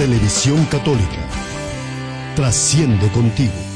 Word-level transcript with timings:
Televisión 0.00 0.64
Católica. 0.70 1.28
Trasciende 2.34 3.10
contigo. 3.10 3.69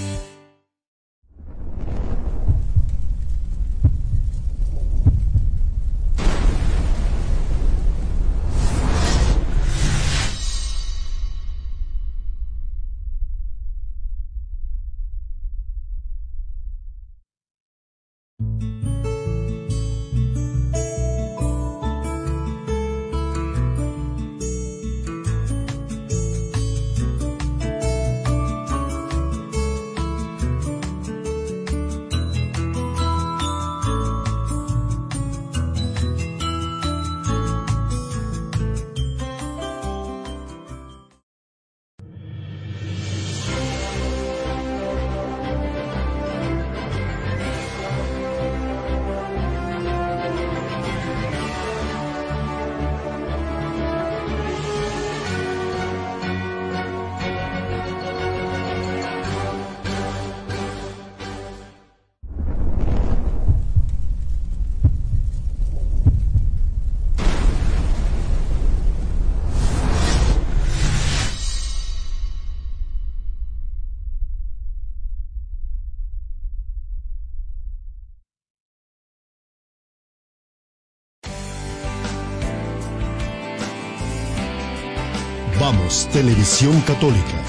Televisión 86.12 86.80
Católica. 86.82 87.42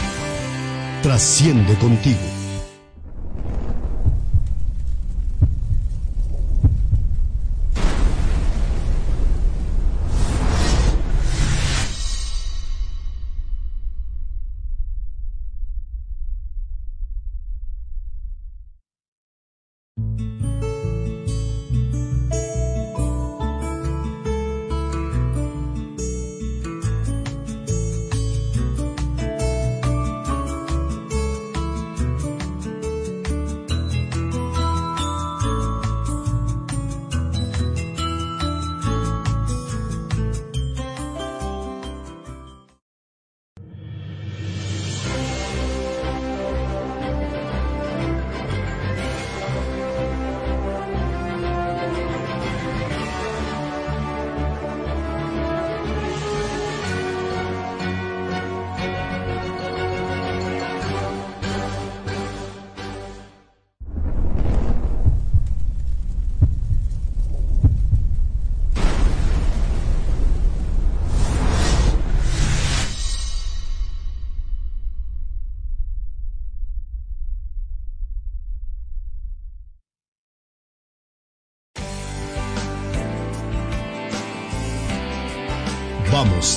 Trasciende 1.02 1.76
contigo. 1.76 2.35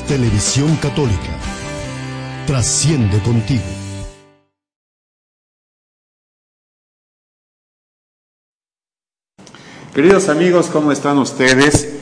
Televisión 0.07 0.77
Católica. 0.77 1.33
Trasciende 2.47 3.19
contigo. 3.21 3.63
Queridos 9.95 10.29
amigos, 10.29 10.67
¿cómo 10.67 10.93
están 10.93 11.17
ustedes? 11.19 11.95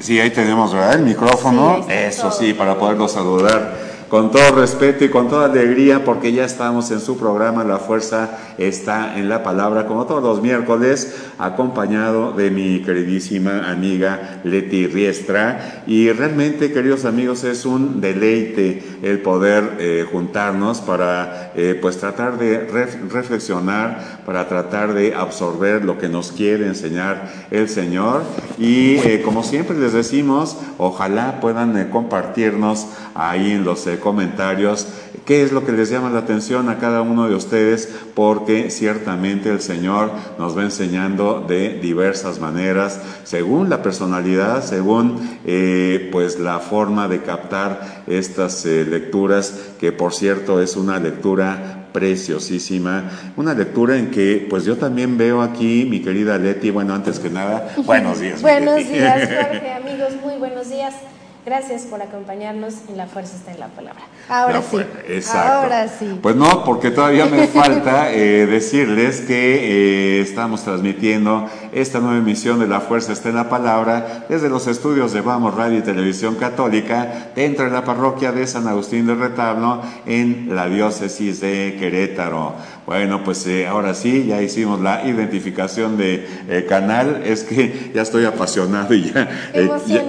Sí, 0.00 0.18
ahí 0.18 0.30
tenemos, 0.30 0.72
¿verdad? 0.72 0.94
El 0.94 1.04
micrófono. 1.04 1.86
Eso 1.88 2.32
sí, 2.32 2.52
para 2.52 2.76
poderlos 2.76 3.12
saludar 3.12 3.89
con 4.10 4.32
todo 4.32 4.56
respeto 4.56 5.04
y 5.04 5.08
con 5.08 5.28
toda 5.28 5.46
alegría, 5.46 6.04
porque 6.04 6.32
ya 6.32 6.44
estamos 6.44 6.90
en 6.90 7.00
su 7.00 7.16
programa 7.16 7.62
La 7.62 7.78
Fuerza 7.78 8.38
está 8.58 9.16
en 9.16 9.28
la 9.28 9.42
palabra, 9.44 9.86
como 9.86 10.04
todos 10.04 10.22
los 10.22 10.42
miércoles, 10.42 11.16
acompañado 11.38 12.32
de 12.32 12.50
mi 12.50 12.82
queridísima 12.82 13.70
amiga 13.70 14.40
Leti 14.44 14.88
Riestra. 14.88 15.84
Y 15.86 16.10
realmente, 16.10 16.72
queridos 16.72 17.04
amigos, 17.04 17.44
es 17.44 17.64
un 17.64 18.00
deleite 18.00 18.82
el 19.02 19.20
poder 19.20 19.76
eh, 19.78 20.04
juntarnos 20.10 20.80
para 20.80 21.52
eh, 21.54 21.78
pues 21.80 21.96
tratar 21.98 22.36
de 22.36 22.68
ref- 22.68 23.08
reflexionar, 23.10 24.20
para 24.26 24.48
tratar 24.48 24.92
de 24.92 25.14
absorber 25.14 25.84
lo 25.84 25.98
que 25.98 26.08
nos 26.08 26.32
quiere 26.32 26.66
enseñar 26.66 27.30
el 27.52 27.68
Señor. 27.68 28.22
Y 28.58 28.96
eh, 28.96 29.22
como 29.24 29.44
siempre 29.44 29.78
les 29.78 29.92
decimos, 29.92 30.58
ojalá 30.78 31.40
puedan 31.40 31.88
compartirnos 31.90 32.88
ahí 33.14 33.52
en 33.52 33.64
los 33.64 33.86
comentarios 34.00 34.86
qué 35.24 35.42
es 35.42 35.52
lo 35.52 35.64
que 35.64 35.70
les 35.70 35.90
llama 35.90 36.10
la 36.10 36.18
atención 36.18 36.68
a 36.68 36.78
cada 36.78 37.02
uno 37.02 37.28
de 37.28 37.36
ustedes, 37.36 37.88
porque 38.14 38.70
ciertamente 38.70 39.48
el 39.50 39.60
Señor 39.60 40.10
nos 40.40 40.56
va 40.56 40.64
enseñando 40.64 41.44
de 41.46 41.78
diversas 41.78 42.40
maneras, 42.40 43.00
según 43.24 43.70
la 43.70 43.80
personalidad, 43.80 44.64
según 44.64 45.38
eh, 45.46 46.08
pues 46.10 46.40
la 46.40 46.58
forma 46.58 47.06
de 47.06 47.22
captar 47.22 48.02
estas 48.08 48.66
eh, 48.66 48.84
lecturas, 48.84 49.74
que 49.78 49.92
por 49.92 50.14
cierto 50.14 50.60
es 50.60 50.76
una 50.76 50.98
lectura 50.98 51.88
preciosísima, 51.92 53.10
una 53.36 53.54
lectura 53.54 53.96
en 53.96 54.10
que 54.10 54.46
pues 54.48 54.64
yo 54.64 54.78
también 54.78 55.16
veo 55.18 55.42
aquí, 55.42 55.86
mi 55.88 56.00
querida 56.00 56.38
Leti, 56.38 56.70
bueno, 56.70 56.94
antes 56.94 57.18
que 57.18 57.30
nada, 57.30 57.72
buenos 57.84 58.20
días. 58.20 58.42
Buenos 58.42 58.78
días, 58.78 59.28
Jorge, 59.28 59.72
amigos, 59.72 60.14
muy 60.24 60.38
buenos 60.38 60.70
días. 60.70 60.94
Gracias 61.50 61.82
por 61.82 62.00
acompañarnos 62.00 62.74
en 62.88 62.96
La 62.96 63.08
Fuerza 63.08 63.34
está 63.34 63.50
en 63.50 63.58
la 63.58 63.66
palabra. 63.66 64.02
Ahora 64.28 64.58
La 64.58 64.62
sí. 64.62 64.76
exacto. 65.08 65.52
Ahora 65.52 65.88
sí. 65.88 66.16
Pues 66.22 66.36
no, 66.36 66.62
porque 66.62 66.92
todavía 66.92 67.26
me 67.26 67.48
falta 67.48 68.12
eh, 68.14 68.46
decirles 68.46 69.22
que 69.22 70.18
eh, 70.18 70.20
estamos 70.20 70.62
transmitiendo 70.62 71.50
esta 71.72 71.98
nueva 71.98 72.18
emisión 72.18 72.60
de 72.60 72.68
La 72.68 72.80
Fuerza 72.80 73.12
está 73.12 73.30
en 73.30 73.34
la 73.34 73.48
Palabra 73.48 74.26
desde 74.28 74.48
los 74.48 74.68
estudios 74.68 75.12
de 75.12 75.22
Vamos 75.22 75.56
Radio 75.56 75.78
y 75.78 75.82
Televisión 75.82 76.36
Católica 76.36 77.32
dentro 77.34 77.64
de 77.64 77.72
la 77.72 77.82
parroquia 77.82 78.30
de 78.30 78.46
San 78.46 78.68
Agustín 78.68 79.08
del 79.08 79.18
Retablo 79.18 79.82
en 80.06 80.54
la 80.54 80.68
diócesis 80.68 81.40
de 81.40 81.76
Querétaro. 81.80 82.54
Bueno, 82.90 83.22
pues 83.22 83.46
eh, 83.46 83.68
ahora 83.68 83.94
sí, 83.94 84.26
ya 84.26 84.42
hicimos 84.42 84.80
la 84.80 85.06
identificación 85.06 85.96
de 85.96 86.26
eh, 86.48 86.66
canal. 86.68 87.22
Es 87.24 87.44
que 87.44 87.92
ya 87.94 88.02
estoy 88.02 88.24
apasionado 88.24 88.92
y 88.94 89.12
ya, 89.12 89.28
eh, 89.54 89.70
ya 89.86 90.02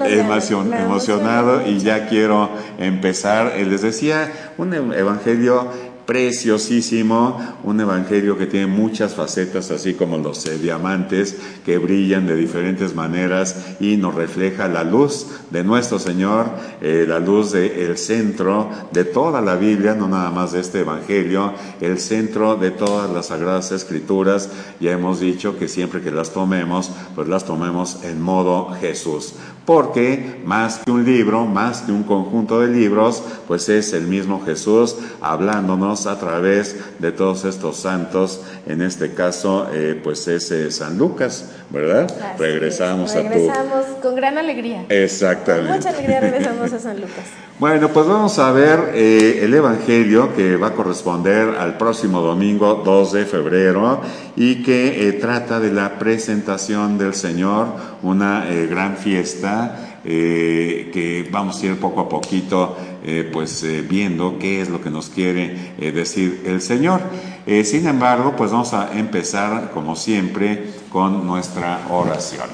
Emocionado, 0.80 1.62
emocion- 1.62 1.70
y 1.70 1.78
ya 1.78 2.08
quiero 2.08 2.50
empezar. 2.80 3.54
Eh, 3.56 3.68
Les 3.68 3.84
decía, 3.84 4.32
un 4.58 4.72
ev- 4.74 4.98
evangelio 4.98 5.68
preciosísimo, 6.06 7.40
un 7.64 7.80
evangelio 7.80 8.38
que 8.38 8.48
tiene 8.48 8.68
muchas 8.68 9.16
facetas, 9.16 9.72
así 9.72 9.94
como 9.94 10.18
los 10.18 10.46
eh, 10.46 10.58
diamantes 10.58 11.38
que 11.66 11.78
brillan 11.78 12.28
de 12.28 12.36
diferentes 12.36 12.96
maneras 12.96 13.76
y 13.80 13.98
nos 13.98 14.16
refleja 14.16 14.68
la 14.68 14.84
luz 14.84 15.28
de 15.52 15.64
nuestro 15.64 16.00
Señor, 16.00 16.48
eh, 16.82 17.06
la 17.08 17.20
luz 17.20 17.52
del 17.52 17.98
centro 17.98 18.70
de 18.92 19.06
toda 19.06 19.42
la 19.42 19.56
Biblia, 19.56 19.96
no 19.96 20.08
nada 20.08 20.32
más 20.32 20.52
de 20.52 20.62
este 20.62 20.82
evangelio, 20.82 21.54
el 21.80 22.00
centro 22.00 22.56
de 22.56 22.72
todas 22.72 23.10
las 23.10 23.28
sagradas 23.28 23.72
escrituras. 23.72 24.50
Ya 24.80 24.92
hemos 24.92 25.20
dicho 25.20 25.58
que 25.58 25.68
siempre 25.68 26.02
que 26.02 26.12
las 26.12 26.32
tomemos, 26.32 26.92
pues 27.16 27.28
las 27.28 27.46
tomemos 27.46 28.04
en 28.04 28.22
modo 28.22 28.72
Jesús 28.80 29.34
porque 29.66 30.42
más 30.46 30.80
que 30.80 30.92
un 30.92 31.06
libro, 31.06 31.46
más 31.46 31.82
que 31.82 31.92
un 31.92 32.04
conjunto 32.04 32.60
de 32.60 32.68
libros, 32.68 33.24
pues 33.48 33.70
es 33.70 33.94
el 33.94 34.08
mismo 34.08 34.44
Jesús 34.44 34.96
hablándonos 35.22 36.08
a 36.08 36.20
través 36.20 36.76
de 37.00 37.12
todos 37.12 37.46
estos 37.46 37.78
santos, 37.78 38.42
en 38.66 38.82
este 38.82 39.14
caso, 39.14 39.68
eh, 39.72 40.00
pues 40.04 40.28
es 40.28 40.52
eh, 40.52 40.72
San 40.72 40.98
Lucas, 40.98 41.52
¿verdad? 41.72 42.14
Regresamos 42.38 43.12
es. 43.12 43.18
a 43.18 43.22
tu... 43.22 43.30
Regresamos 43.30 43.86
con 44.02 44.16
gran 44.16 44.38
alegría. 44.38 44.84
Con 44.88 44.98
Exactamente. 44.98 45.74
mucha 45.74 45.90
alegría 45.90 46.20
regresamos 46.22 46.74
a 46.74 46.80
San 46.80 47.00
Lucas. 47.00 47.26
Bueno, 47.60 47.90
pues 47.90 48.08
vamos 48.08 48.40
a 48.40 48.52
ver 48.52 48.92
eh, 48.96 49.42
el 49.44 49.54
Evangelio 49.54 50.36
que 50.36 50.58
va 50.58 50.70
a 50.70 50.74
corresponder 50.74 51.56
al 51.60 51.78
próximo 51.78 52.22
domingo 52.22 52.82
2 52.84 53.12
de 53.14 53.26
febrero 53.26 54.02
y 54.36 54.64
que 54.64 55.08
eh, 55.08 55.14
trata 55.14 55.60
de 55.60 55.72
la 55.72 56.00
presentación 56.00 56.98
del 56.98 57.14
Señor, 57.14 57.68
una 58.02 58.50
eh, 58.50 58.66
gran 58.68 58.98
fiesta 58.98 59.88
que 60.04 61.30
vamos 61.32 61.62
a 61.62 61.66
ir 61.68 61.80
poco 61.80 62.02
a 62.02 62.10
poquito 62.10 62.76
pues 63.32 63.64
viendo 63.88 64.40
qué 64.40 64.60
es 64.60 64.68
lo 64.68 64.82
que 64.82 64.90
nos 64.90 65.10
quiere 65.10 65.76
decir 65.78 66.42
el 66.48 66.60
Señor. 66.60 67.02
Sin 67.64 67.86
embargo, 67.86 68.34
pues 68.36 68.50
vamos 68.50 68.74
a 68.74 68.98
empezar 68.98 69.70
como 69.70 69.96
siempre 69.96 70.72
con 70.92 71.26
nuestra 71.26 71.82
oración. 71.90 72.50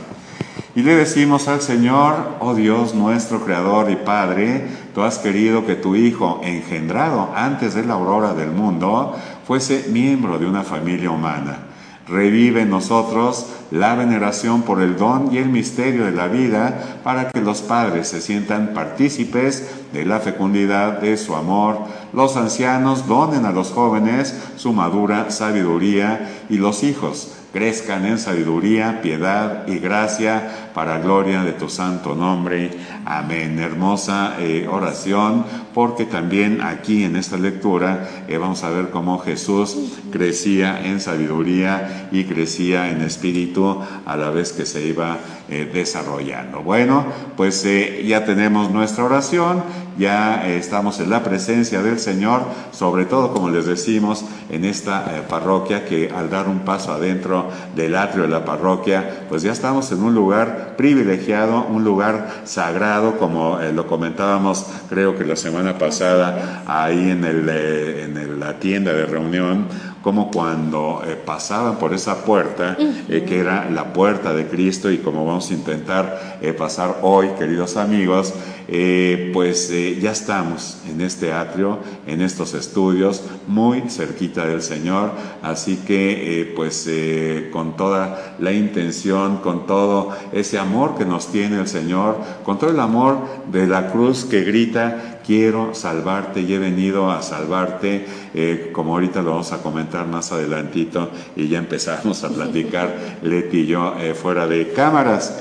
Y 0.75 0.83
le 0.83 0.95
decimos 0.95 1.47
al 1.47 1.61
Señor, 1.61 2.35
oh 2.39 2.53
Dios 2.53 2.93
nuestro 2.93 3.43
Creador 3.43 3.89
y 3.89 3.95
Padre, 3.95 4.67
tú 4.93 5.01
has 5.01 5.17
querido 5.17 5.65
que 5.65 5.73
tu 5.73 5.95
Hijo, 5.95 6.39
engendrado 6.43 7.31
antes 7.35 7.73
de 7.73 7.83
la 7.83 7.95
aurora 7.95 8.35
del 8.35 8.51
mundo, 8.51 9.15
fuese 9.47 9.87
miembro 9.91 10.37
de 10.37 10.45
una 10.45 10.63
familia 10.63 11.09
humana. 11.09 11.63
Revive 12.07 12.61
en 12.61 12.69
nosotros 12.69 13.47
la 13.71 13.95
veneración 13.95 14.61
por 14.61 14.79
el 14.81 14.97
don 14.97 15.33
y 15.33 15.39
el 15.39 15.49
misterio 15.49 16.05
de 16.05 16.11
la 16.11 16.27
vida 16.27 16.99
para 17.03 17.29
que 17.29 17.41
los 17.41 17.61
padres 17.61 18.07
se 18.07 18.21
sientan 18.21 18.73
partícipes 18.73 19.67
de 19.91 20.05
la 20.05 20.19
fecundidad 20.19 20.99
de 20.99 21.17
su 21.17 21.35
amor. 21.35 21.79
Los 22.13 22.37
ancianos 22.37 23.07
donen 23.07 23.45
a 23.45 23.51
los 23.51 23.71
jóvenes 23.71 24.39
su 24.55 24.73
madura 24.73 25.31
sabiduría 25.31 26.45
y 26.49 26.57
los 26.57 26.83
hijos 26.83 27.36
crezcan 27.57 28.05
en 28.05 28.19
sabiduría, 28.19 29.01
piedad 29.01 29.67
y 29.67 29.79
gracia 29.79 30.69
para 30.75 30.99
gloria 30.99 31.41
de 31.41 31.53
tu 31.53 31.69
santo 31.69 32.13
nombre. 32.13 32.69
Amén. 33.03 33.57
Hermosa 33.57 34.35
eh, 34.37 34.67
oración, 34.69 35.43
porque 35.77 36.05
también 36.05 36.63
aquí 36.63 37.03
en 37.03 37.15
esta 37.15 37.37
lectura 37.37 38.23
eh, 38.27 38.39
vamos 38.39 38.63
a 38.63 38.71
ver 38.71 38.89
cómo 38.89 39.19
Jesús 39.19 39.77
crecía 40.11 40.83
en 40.83 40.99
sabiduría 40.99 42.09
y 42.11 42.23
crecía 42.23 42.89
en 42.89 43.01
espíritu 43.01 43.77
a 44.03 44.17
la 44.17 44.31
vez 44.31 44.53
que 44.53 44.65
se 44.65 44.87
iba 44.87 45.19
eh, 45.49 45.69
desarrollando. 45.71 46.63
Bueno, 46.63 47.05
pues 47.35 47.63
eh, 47.63 48.03
ya 48.07 48.25
tenemos 48.25 48.71
nuestra 48.71 49.03
oración, 49.03 49.61
ya 49.99 50.47
estamos 50.47 50.99
en 50.99 51.11
la 51.11 51.23
presencia 51.23 51.83
del 51.83 51.99
Señor, 51.99 52.41
sobre 52.71 53.05
todo 53.05 53.31
como 53.31 53.49
les 53.49 53.67
decimos 53.67 54.25
en 54.49 54.65
esta 54.65 55.27
parroquia 55.27 55.85
que 55.85 56.11
al 56.15 56.29
dar 56.29 56.47
un 56.47 56.59
paso 56.59 56.91
adentro 56.91 57.49
del 57.75 57.95
atrio 57.95 58.23
de 58.23 58.29
la 58.29 58.45
parroquia, 58.45 59.25
pues 59.29 59.41
ya 59.41 59.51
estamos 59.51 59.91
en 59.91 60.03
un 60.03 60.13
lugar 60.13 60.75
privilegiado, 60.77 61.65
un 61.65 61.83
lugar 61.83 62.41
sagrado, 62.45 63.17
como 63.17 63.59
lo 63.73 63.87
comentábamos 63.87 64.67
creo 64.89 65.17
que 65.17 65.25
la 65.25 65.35
semana 65.35 65.66
pasada 65.77 66.63
ahí 66.67 67.09
en, 67.11 67.23
el, 67.23 67.47
eh, 67.49 68.03
en 68.05 68.17
el- 68.17 68.39
la 68.39 68.59
tienda 68.59 68.93
de 68.93 69.05
reunión, 69.05 69.65
como 70.03 70.29
cuando 70.31 71.01
eh, 71.05 71.15
pasaban 71.15 71.77
por 71.77 71.93
esa 71.93 72.23
puerta, 72.23 72.77
eh, 72.79 73.25
que 73.27 73.39
era 73.39 73.69
la 73.69 73.91
puerta 73.93 74.33
de 74.33 74.45
Cristo, 74.47 74.89
y 74.91 74.99
como 74.99 75.25
vamos 75.25 75.49
a 75.49 75.53
intentar 75.53 76.37
eh, 76.41 76.53
pasar 76.53 76.97
hoy, 77.01 77.29
queridos 77.37 77.75
amigos, 77.77 78.33
eh, 78.67 79.31
pues 79.33 79.69
eh, 79.71 79.97
ya 80.01 80.11
estamos 80.11 80.77
en 80.89 81.01
este 81.01 81.31
atrio, 81.31 81.79
en 82.05 82.21
estos 82.21 82.53
estudios, 82.53 83.23
muy 83.47 83.81
cerquita 83.89 84.45
del 84.45 84.61
Señor, 84.61 85.11
así 85.41 85.77
que 85.77 86.41
eh, 86.41 86.53
pues 86.55 86.85
eh, 86.89 87.49
con 87.51 87.75
toda 87.77 88.35
la 88.39 88.51
intención, 88.51 89.37
con 89.37 89.65
todo 89.65 90.11
ese 90.31 90.59
amor 90.59 90.97
que 90.97 91.05
nos 91.05 91.31
tiene 91.31 91.59
el 91.59 91.67
Señor, 91.67 92.17
con 92.43 92.59
todo 92.59 92.71
el 92.71 92.79
amor 92.79 93.19
de 93.51 93.67
la 93.67 93.91
cruz 93.91 94.25
que 94.25 94.43
grita, 94.43 95.17
quiero 95.27 95.75
salvarte 95.75 96.39
y 96.39 96.53
he 96.53 96.57
venido 96.57 97.11
a 97.11 97.21
salvarte, 97.21 98.05
eh, 98.33 98.69
como 98.71 98.93
ahorita 98.93 99.21
lo 99.21 99.31
vamos 99.31 99.51
a 99.51 99.61
comentar 99.61 100.07
más 100.07 100.31
adelantito 100.31 101.11
y 101.35 101.49
ya 101.49 101.59
empezamos 101.59 102.23
a 102.23 102.29
platicar 102.29 103.17
Leti 103.21 103.59
y 103.59 103.65
yo 103.67 103.95
eh, 103.99 104.13
fuera 104.13 104.47
de 104.47 104.71
cámaras. 104.71 105.37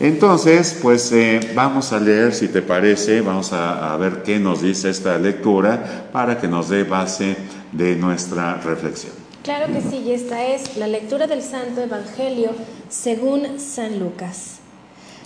Entonces, 0.00 0.78
pues 0.80 1.12
eh, 1.12 1.52
vamos 1.54 1.92
a 1.92 2.00
leer, 2.00 2.32
si 2.34 2.48
te 2.48 2.62
parece, 2.62 3.20
vamos 3.20 3.52
a, 3.52 3.92
a 3.92 3.96
ver 3.98 4.22
qué 4.22 4.38
nos 4.38 4.62
dice 4.62 4.88
esta 4.88 5.18
lectura 5.18 6.08
para 6.10 6.40
que 6.40 6.48
nos 6.48 6.70
dé 6.70 6.84
base 6.84 7.36
de 7.70 7.96
nuestra 7.96 8.54
reflexión. 8.54 9.12
Claro 9.42 9.72
que 9.72 9.82
sí, 9.82 10.02
y 10.06 10.12
esta 10.12 10.46
es 10.46 10.78
la 10.78 10.86
lectura 10.86 11.26
del 11.26 11.42
Santo 11.42 11.82
Evangelio 11.82 12.52
según 12.88 13.58
San 13.58 13.98
Lucas. 13.98 14.60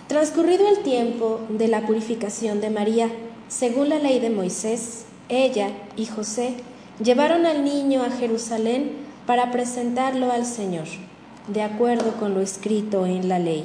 Transcurrido 0.09 0.69
el 0.69 0.83
tiempo 0.83 1.41
de 1.49 1.69
la 1.69 1.87
purificación 1.87 2.61
de 2.61 2.71
María, 2.71 3.09
según 3.49 3.89
la 3.89 4.01
ley 4.01 4.19
de 4.19 4.31
Moisés, 4.31 5.05
ella 5.29 5.71
y 5.97 6.07
José 6.07 6.55
llevaron 7.03 7.47
al 7.47 7.65
niño 7.65 8.03
a 8.03 8.11
Jerusalén 8.11 8.93
para 9.25 9.53
presentarlo 9.53 10.33
al 10.33 10.45
Señor, 10.45 10.87
de 11.47 11.63
acuerdo 11.63 12.13
con 12.19 12.35
lo 12.35 12.41
escrito 12.41 13.07
en 13.07 13.29
la 13.29 13.39
ley. 13.39 13.65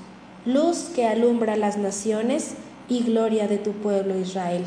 luz 0.45 0.89
que 0.95 1.07
alumbra 1.07 1.55
las 1.55 1.77
naciones 1.77 2.55
y 2.89 3.03
gloria 3.03 3.47
de 3.47 3.57
tu 3.57 3.71
pueblo 3.73 4.17
Israel. 4.19 4.63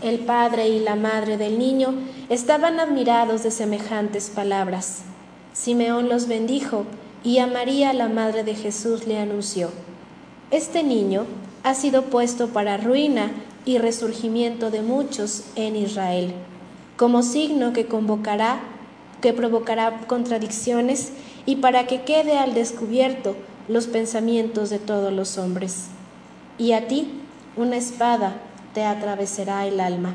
El 0.00 0.20
padre 0.20 0.68
y 0.68 0.80
la 0.80 0.96
madre 0.96 1.36
del 1.36 1.58
niño 1.58 1.94
estaban 2.28 2.80
admirados 2.80 3.42
de 3.42 3.50
semejantes 3.50 4.30
palabras. 4.30 5.02
Simeón 5.52 6.08
los 6.08 6.26
bendijo 6.26 6.86
y 7.22 7.38
a 7.38 7.46
María, 7.46 7.92
la 7.92 8.08
madre 8.08 8.42
de 8.42 8.54
Jesús, 8.54 9.06
le 9.06 9.18
anunció, 9.18 9.70
Este 10.50 10.82
niño 10.82 11.26
ha 11.62 11.74
sido 11.74 12.04
puesto 12.04 12.48
para 12.48 12.78
ruina 12.78 13.30
y 13.64 13.78
resurgimiento 13.78 14.70
de 14.70 14.82
muchos 14.82 15.44
en 15.54 15.76
Israel, 15.76 16.32
como 16.96 17.22
signo 17.22 17.72
que 17.72 17.86
convocará, 17.86 18.60
que 19.20 19.32
provocará 19.32 20.00
contradicciones 20.08 21.12
y 21.46 21.56
para 21.56 21.86
que 21.86 22.02
quede 22.02 22.38
al 22.38 22.54
descubierto 22.54 23.36
los 23.68 23.86
pensamientos 23.86 24.70
de 24.70 24.78
todos 24.78 25.12
los 25.12 25.38
hombres. 25.38 25.88
Y 26.58 26.72
a 26.72 26.88
ti 26.88 27.20
una 27.56 27.76
espada 27.76 28.34
te 28.74 28.84
atravesará 28.84 29.66
el 29.66 29.80
alma. 29.80 30.14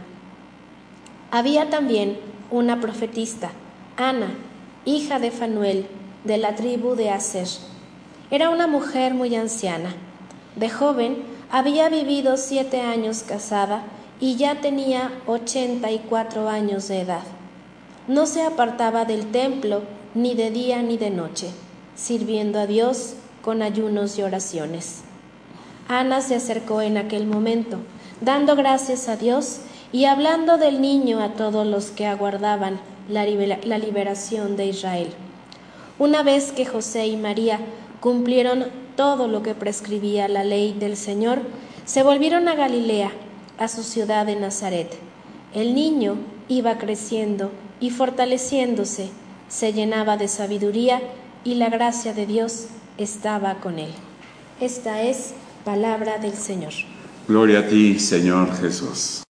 Había 1.32 1.70
también 1.70 2.18
una 2.52 2.80
profetista, 2.80 3.52
Ana, 3.98 4.30
hija 4.86 5.20
de 5.20 5.32
Fanuel, 5.32 5.88
de 6.24 6.38
la 6.38 6.56
tribu 6.56 6.96
de 6.96 7.10
Aser. 7.10 7.48
Era 8.32 8.50
una 8.50 8.68
mujer 8.68 9.14
muy 9.14 9.36
anciana. 9.36 9.96
De 10.56 10.70
joven 10.70 11.18
había 11.52 11.90
vivido 11.90 12.38
siete 12.38 12.82
años 12.82 13.24
casada 13.24 13.84
y 14.20 14.36
ya 14.36 14.62
tenía 14.62 15.12
ochenta 15.28 15.92
y 15.92 16.00
cuatro 16.00 16.50
años 16.50 16.88
de 16.88 17.02
edad. 17.02 17.24
No 18.08 18.26
se 18.26 18.42
apartaba 18.42 19.06
del 19.06 19.28
templo 19.32 19.84
ni 20.16 20.34
de 20.34 20.50
día 20.50 20.82
ni 20.82 20.98
de 20.98 21.10
noche, 21.10 21.52
sirviendo 21.96 22.60
a 22.60 22.66
Dios 22.66 23.16
con 23.48 23.62
ayunos 23.62 24.20
y 24.20 24.24
oraciones. 24.24 25.04
Ana 25.88 26.20
se 26.20 26.36
acercó 26.36 26.82
en 26.82 26.98
aquel 26.98 27.26
momento, 27.26 27.78
dando 28.20 28.58
gracias 28.58 29.08
a 29.08 29.16
Dios 29.16 29.60
y 29.94 30.04
hablando 30.04 30.58
del 30.58 30.82
niño 30.82 31.22
a 31.22 31.30
todos 31.30 31.66
los 31.66 31.92
que 31.92 32.08
aguardaban 32.08 32.78
la, 33.08 33.26
liberación 33.26 34.58
de 34.58 34.66
Israel. 34.66 35.14
Una 35.98 36.24
vez 36.24 36.52
que 36.52 36.66
José 36.66 37.08
y 37.08 37.16
María 37.16 37.62
cumplieron 38.02 38.66
todo 38.98 39.30
lo 39.30 39.44
que 39.44 39.56
prescribía 39.56 40.28
la 40.28 40.44
ley 40.44 40.74
del 40.74 40.98
Señor, 40.98 41.40
se 41.86 42.04
volvieron 42.04 42.50
a 42.50 42.56
Galilea, 42.56 43.14
a 43.58 43.70
su 43.70 43.84
ciudad 43.84 44.26
de 44.26 44.36
Nazaret. 44.36 44.94
El 45.54 45.74
niño 45.74 46.18
iba 46.50 46.78
creciendo 46.78 47.52
y 47.80 47.92
fortaleciéndose, 47.92 49.10
se 49.48 49.72
llenaba 49.72 50.18
de 50.18 50.28
sabiduría 50.28 51.00
y 51.46 51.56
la 51.56 51.70
gracia 51.70 52.14
de 52.14 52.26
Dios 52.26 52.68
estaba 52.98 53.56
con 53.60 53.80
él. 53.80 53.92
Esta 54.60 55.02
es 55.04 55.34
palabra 55.64 56.18
del 56.18 56.34
Señor. 56.34 56.74
Gloria 57.28 57.60
a 57.60 57.68
ti, 57.68 58.00
Señor 58.00 58.56
Jesús. 58.56 59.27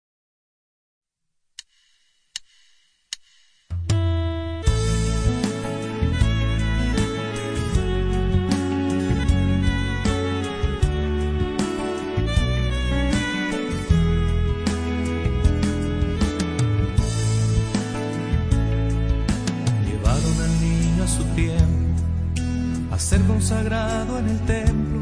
Sagrado 23.52 24.18
en 24.20 24.30
el 24.30 24.40
templo, 24.58 25.02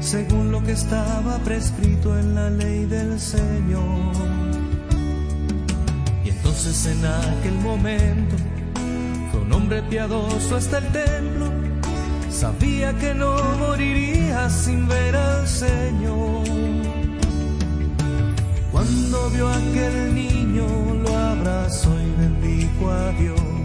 según 0.00 0.50
lo 0.50 0.62
que 0.64 0.72
estaba 0.72 1.36
prescrito 1.44 2.18
en 2.18 2.34
la 2.34 2.48
ley 2.48 2.86
del 2.86 3.20
Señor. 3.20 4.14
Y 6.24 6.30
entonces 6.30 6.86
en 6.86 7.04
aquel 7.04 7.56
momento 7.70 8.36
fue 9.30 9.40
un 9.42 9.52
hombre 9.52 9.82
piadoso 9.82 10.56
hasta 10.56 10.78
el 10.78 10.88
templo, 11.04 11.46
sabía 12.30 12.96
que 12.98 13.12
no 13.14 13.32
moriría 13.58 14.48
sin 14.48 14.88
ver 14.88 15.14
al 15.14 15.46
Señor. 15.46 16.44
Cuando 18.72 19.30
vio 19.34 19.48
a 19.48 19.56
aquel 19.56 20.14
niño, 20.14 20.66
lo 21.02 21.10
abrazó 21.14 21.92
y 22.00 22.10
bendijo 22.22 22.90
a 22.90 23.10
Dios 23.20 23.59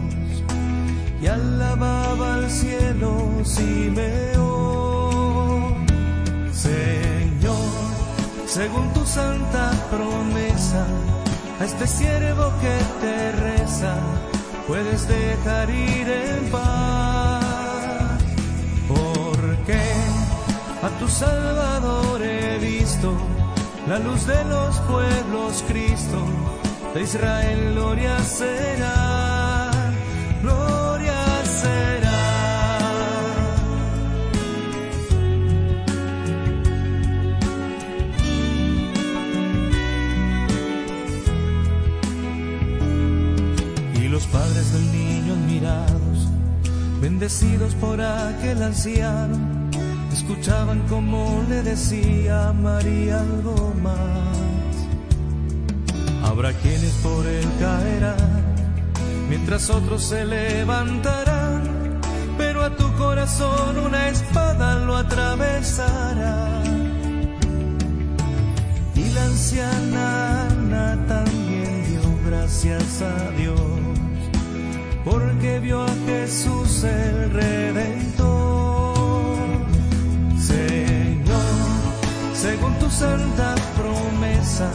al 2.23 2.49
cielo 2.49 3.31
Simeón. 3.43 4.65
Señor, 6.51 7.69
según 8.45 8.93
tu 8.93 9.05
santa 9.05 9.71
promesa, 9.89 10.85
a 11.59 11.65
este 11.65 11.87
siervo 11.87 12.51
que 12.61 12.77
te 13.01 13.31
reza, 13.33 13.95
puedes 14.67 15.07
dejar 15.07 15.69
ir 15.69 16.07
en 16.09 16.51
paz. 16.51 17.43
Porque 18.87 19.81
a 20.83 20.89
tu 20.99 21.07
Salvador 21.07 22.21
he 22.21 22.57
visto 22.59 23.15
la 23.87 23.99
luz 23.99 24.25
de 24.25 24.43
los 24.45 24.79
pueblos, 24.81 25.63
Cristo, 25.67 26.17
de 26.93 27.03
Israel 27.03 27.73
gloria 27.73 28.17
será. 28.19 29.14
Bendecidos 47.15 47.73
por 47.75 48.01
aquel 48.01 48.61
anciano, 48.61 49.37
escuchaban 50.11 50.81
como 50.89 51.45
le 51.47 51.63
decía 51.63 52.51
María 52.51 53.21
algo 53.21 53.73
más. 53.81 54.75
Habrá 56.25 56.51
quienes 56.51 56.91
por 56.95 57.25
él 57.25 57.47
caerán, 57.57 58.43
mientras 59.29 59.69
otros 59.69 60.03
se 60.03 60.25
levantarán, 60.25 62.01
pero 62.37 62.61
a 62.65 62.75
tu 62.75 62.91
corazón 62.95 63.79
una 63.79 64.09
espada 64.09 64.75
lo 64.79 64.97
atravesará. 64.97 66.63
Y 68.93 69.09
la 69.11 69.23
anciana 69.23 70.47
Ana 70.49 71.05
también 71.07 71.85
dio 71.87 72.01
gracias 72.29 73.01
a 73.01 73.31
Dios 73.37 73.94
porque 75.05 75.59
vio 75.59 75.83
a 75.83 75.95
Jesús 76.07 76.83
el 76.83 77.31
Redentor. 77.31 78.25
Señor, 80.39 81.55
según 82.33 82.73
tu 82.79 82.89
santa 82.89 83.53
promesa, 83.77 84.69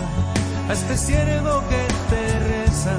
a 0.68 0.72
este 0.72 0.96
siervo 0.96 1.62
que 1.68 1.84
te 2.10 2.38
reza, 2.48 2.96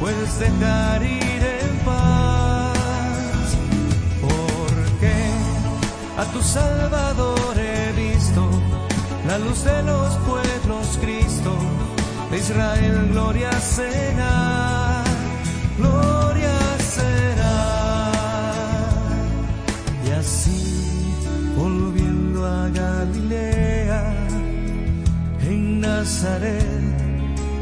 puedes 0.00 0.38
dejar 0.38 1.02
ir 1.02 1.42
en 1.60 1.78
paz. 1.84 2.78
Porque 4.22 5.14
a 6.16 6.24
tu 6.32 6.40
Salvador 6.40 7.58
he 7.58 7.92
visto 8.00 8.48
la 9.26 9.38
luz 9.38 9.64
de 9.64 9.82
los 9.82 10.14
pueblos, 10.18 10.98
Cristo, 11.00 11.56
de 12.30 12.38
Israel, 12.38 13.08
gloria 13.10 13.50
será. 13.60 15.13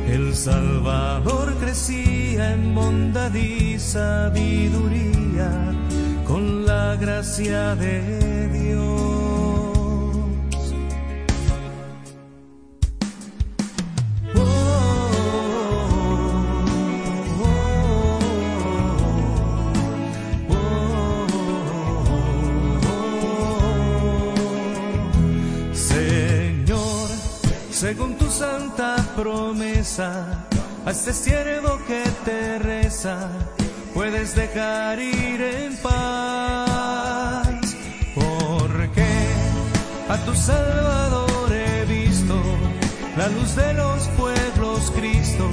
El 0.09 0.35
Salvador 0.35 1.55
crecía 1.61 2.55
en 2.55 2.75
bondad 2.75 3.33
y 3.35 3.79
sabiduría 3.79 5.73
con 6.27 6.67
la 6.67 6.97
gracia 6.97 7.77
de 7.77 8.49
Dios. 8.49 9.12
A 29.25 30.91
este 30.91 31.13
siervo 31.13 31.79
que 31.87 32.03
te 32.25 32.59
reza, 32.59 33.29
puedes 33.95 34.35
dejar 34.35 34.99
ir 34.99 35.41
en 35.41 35.77
paz, 35.77 37.47
porque 38.17 39.07
a 40.09 40.17
tu 40.25 40.35
Salvador 40.35 41.53
he 41.53 41.85
la 43.17 43.29
luz 43.29 43.55
de 43.55 43.75
los 43.75 44.09
pueblos, 44.19 44.91
Cristo, 44.97 45.49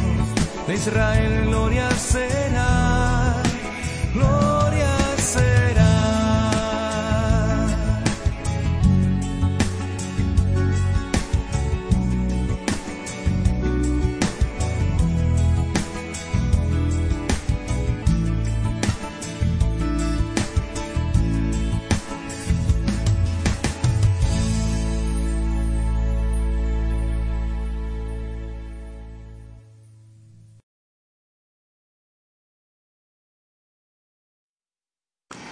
de 0.65 0.73
Israel, 0.73 1.45
gloria 1.45 1.91
será, 1.91 3.35
gloria 4.15 4.48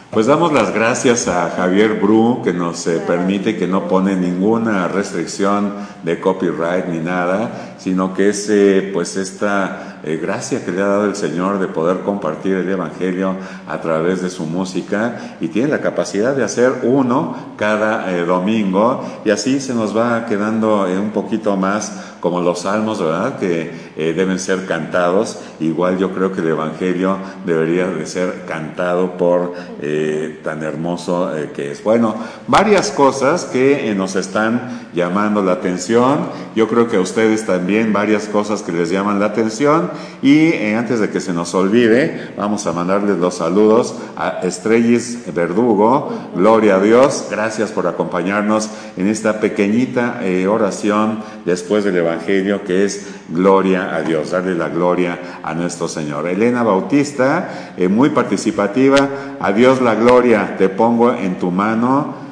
Pues 0.09 0.25
damos 0.25 0.53
las 0.53 0.73
gracias 0.73 1.27
a 1.27 1.49
Javier 1.49 1.95
Bru 1.95 2.41
que 2.41 2.53
nos 2.53 2.87
eh, 2.87 3.01
permite 3.05 3.57
que 3.57 3.67
no 3.67 3.89
pone 3.89 4.15
ninguna 4.15 4.87
restricción 4.87 5.73
de 6.03 6.21
copyright 6.21 6.85
ni 6.85 6.99
nada, 6.99 7.75
sino 7.77 8.13
que 8.13 8.29
es 8.29 8.49
eh, 8.49 8.89
pues 8.93 9.15
esta 9.17 9.99
eh, 10.03 10.17
gracia 10.21 10.63
que 10.63 10.71
le 10.71 10.81
ha 10.81 10.87
dado 10.87 11.05
el 11.05 11.15
Señor 11.15 11.59
de 11.59 11.67
poder 11.67 11.99
compartir 11.99 12.55
el 12.55 12.69
Evangelio 12.69 13.35
a 13.67 13.81
través 13.81 14.21
de 14.21 14.29
su 14.29 14.45
música 14.45 15.37
y 15.41 15.47
tiene 15.47 15.69
la 15.69 15.81
capacidad 15.81 16.35
de 16.35 16.43
hacer 16.43 16.81
uno 16.83 17.35
cada 17.57 18.11
eh, 18.13 18.25
domingo 18.25 19.03
y 19.25 19.31
así 19.31 19.59
se 19.59 19.73
nos 19.73 19.95
va 19.95 20.25
quedando 20.25 20.87
eh, 20.87 20.97
un 20.97 21.11
poquito 21.11 21.57
más 21.57 22.15
como 22.19 22.41
los 22.41 22.61
salmos, 22.61 23.01
¿verdad? 23.01 23.37
Que 23.37 23.71
eh, 23.95 24.13
deben 24.13 24.39
ser 24.39 24.65
cantados. 24.65 25.39
Igual 25.59 25.97
yo 25.97 26.11
creo 26.11 26.31
que 26.33 26.41
el 26.41 26.47
Evangelio 26.47 27.17
debería 27.45 27.87
de 27.87 28.05
ser 28.05 28.45
cantado 28.47 29.17
por 29.17 29.53
eh, 29.81 30.39
tan 30.43 30.63
hermoso 30.63 31.31
que 31.55 31.71
es. 31.71 31.83
Bueno, 31.83 32.15
varias 32.47 32.91
cosas 32.91 33.45
que 33.45 33.93
nos 33.95 34.15
están 34.15 34.89
llamando 34.93 35.43
la 35.43 35.53
atención. 35.53 36.29
Yo 36.55 36.67
creo 36.67 36.87
que 36.87 36.97
a 36.97 37.01
ustedes 37.01 37.45
también 37.45 37.66
varias 37.91 38.27
cosas 38.27 38.61
que 38.61 38.71
les 38.71 38.89
llaman 38.89 39.19
la 39.19 39.27
atención. 39.27 39.91
Y 40.21 40.49
eh, 40.49 40.75
antes 40.75 40.99
de 40.99 41.09
que 41.09 41.19
se 41.19 41.33
nos 41.33 41.53
olvide, 41.53 42.33
vamos 42.37 42.65
a 42.65 42.73
mandarles 42.73 43.17
los 43.17 43.35
saludos 43.35 43.95
a 44.15 44.39
Estrellis 44.43 45.33
Verdugo. 45.33 46.11
Gloria 46.35 46.77
a 46.77 46.79
Dios. 46.79 47.27
Gracias 47.29 47.71
por 47.71 47.87
acompañarnos 47.87 48.69
en 48.95 49.07
esta 49.07 49.39
pequeñita 49.39 50.19
eh, 50.23 50.47
oración 50.47 51.19
después 51.45 51.83
del 51.83 51.97
Evangelio 51.97 52.63
que 52.63 52.85
es 52.85 53.07
gloria 53.29 53.95
a 53.95 54.01
Dios, 54.01 54.31
darle 54.31 54.55
la 54.55 54.69
gloria 54.69 55.39
a 55.43 55.53
nuestro 55.53 55.87
Señor. 55.87 56.27
Elena 56.27 56.63
Bautista, 56.63 57.73
eh, 57.77 57.87
muy 57.87 58.09
participativa, 58.09 59.09
a 59.39 59.51
Dios 59.51 59.81
la 59.81 59.95
gloria, 59.95 60.55
te 60.57 60.69
pongo 60.69 61.13
en 61.13 61.37
tu 61.37 61.51
mano. 61.51 62.27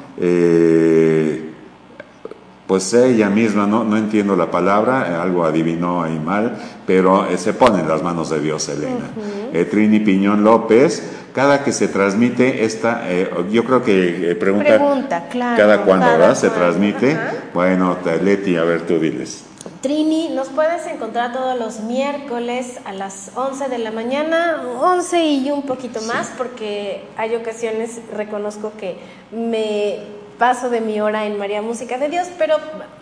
Pues 2.66 2.92
ella 2.94 3.30
misma, 3.30 3.66
no, 3.66 3.84
no 3.84 3.96
entiendo 3.96 4.34
la 4.36 4.50
palabra, 4.50 5.08
eh, 5.08 5.14
algo 5.14 5.44
adivinó 5.44 6.02
ahí 6.02 6.18
mal, 6.18 6.56
pero 6.86 7.26
eh, 7.26 7.38
se 7.38 7.52
pone 7.52 7.80
en 7.80 7.88
las 7.88 8.02
manos 8.02 8.30
de 8.30 8.40
Dios, 8.40 8.68
Elena. 8.68 9.10
Eh, 9.52 9.64
Trini 9.64 10.00
Piñón 10.00 10.42
López, 10.42 11.02
cada 11.36 11.62
que 11.62 11.70
se 11.70 11.88
transmite 11.88 12.64
esta, 12.64 13.02
eh, 13.12 13.30
yo 13.50 13.62
creo 13.64 13.84
que 13.84 14.30
eh, 14.30 14.34
pregunta, 14.36 14.78
Pregunta, 14.78 15.28
claro, 15.28 15.56
cada 15.58 15.82
cuándo, 15.82 16.06
cada 16.06 16.16
¿verdad? 16.16 16.34
Se 16.34 16.48
transmite. 16.48 17.14
Bueno, 17.52 17.98
Leti, 18.22 18.56
a 18.56 18.64
ver, 18.64 18.86
tú 18.86 18.98
diles. 18.98 19.44
Trini, 19.82 20.30
nos 20.30 20.48
puedes 20.48 20.86
encontrar 20.86 21.34
todos 21.34 21.58
los 21.58 21.80
miércoles 21.80 22.80
a 22.86 22.94
las 22.94 23.32
11 23.34 23.68
de 23.68 23.76
la 23.76 23.90
mañana, 23.90 24.62
11 24.80 25.26
y 25.26 25.50
un 25.50 25.64
poquito 25.64 26.00
más, 26.02 26.32
porque 26.38 27.04
hay 27.18 27.34
ocasiones, 27.34 28.00
reconozco 28.16 28.72
que 28.78 28.96
me 29.30 29.98
paso 30.38 30.70
de 30.70 30.80
mi 30.80 31.00
hora 31.00 31.26
en 31.26 31.38
María 31.38 31.62
Música 31.62 31.98
de 31.98 32.08
Dios, 32.08 32.28
pero 32.38 32.56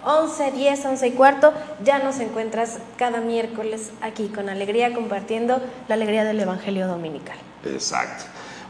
11, 0.05 0.53
10, 0.53 0.85
11 0.87 1.07
y 1.07 1.11
cuarto 1.12 1.53
ya 1.83 1.99
nos 1.99 2.20
encuentras 2.20 2.79
cada 2.97 3.20
miércoles 3.20 3.90
aquí 4.01 4.29
con 4.29 4.49
alegría 4.49 4.94
compartiendo 4.94 5.61
la 5.88 5.94
alegría 5.94 6.25
del 6.25 6.40
Evangelio 6.40 6.87
Dominical. 6.87 7.37
Exacto. 7.64 8.25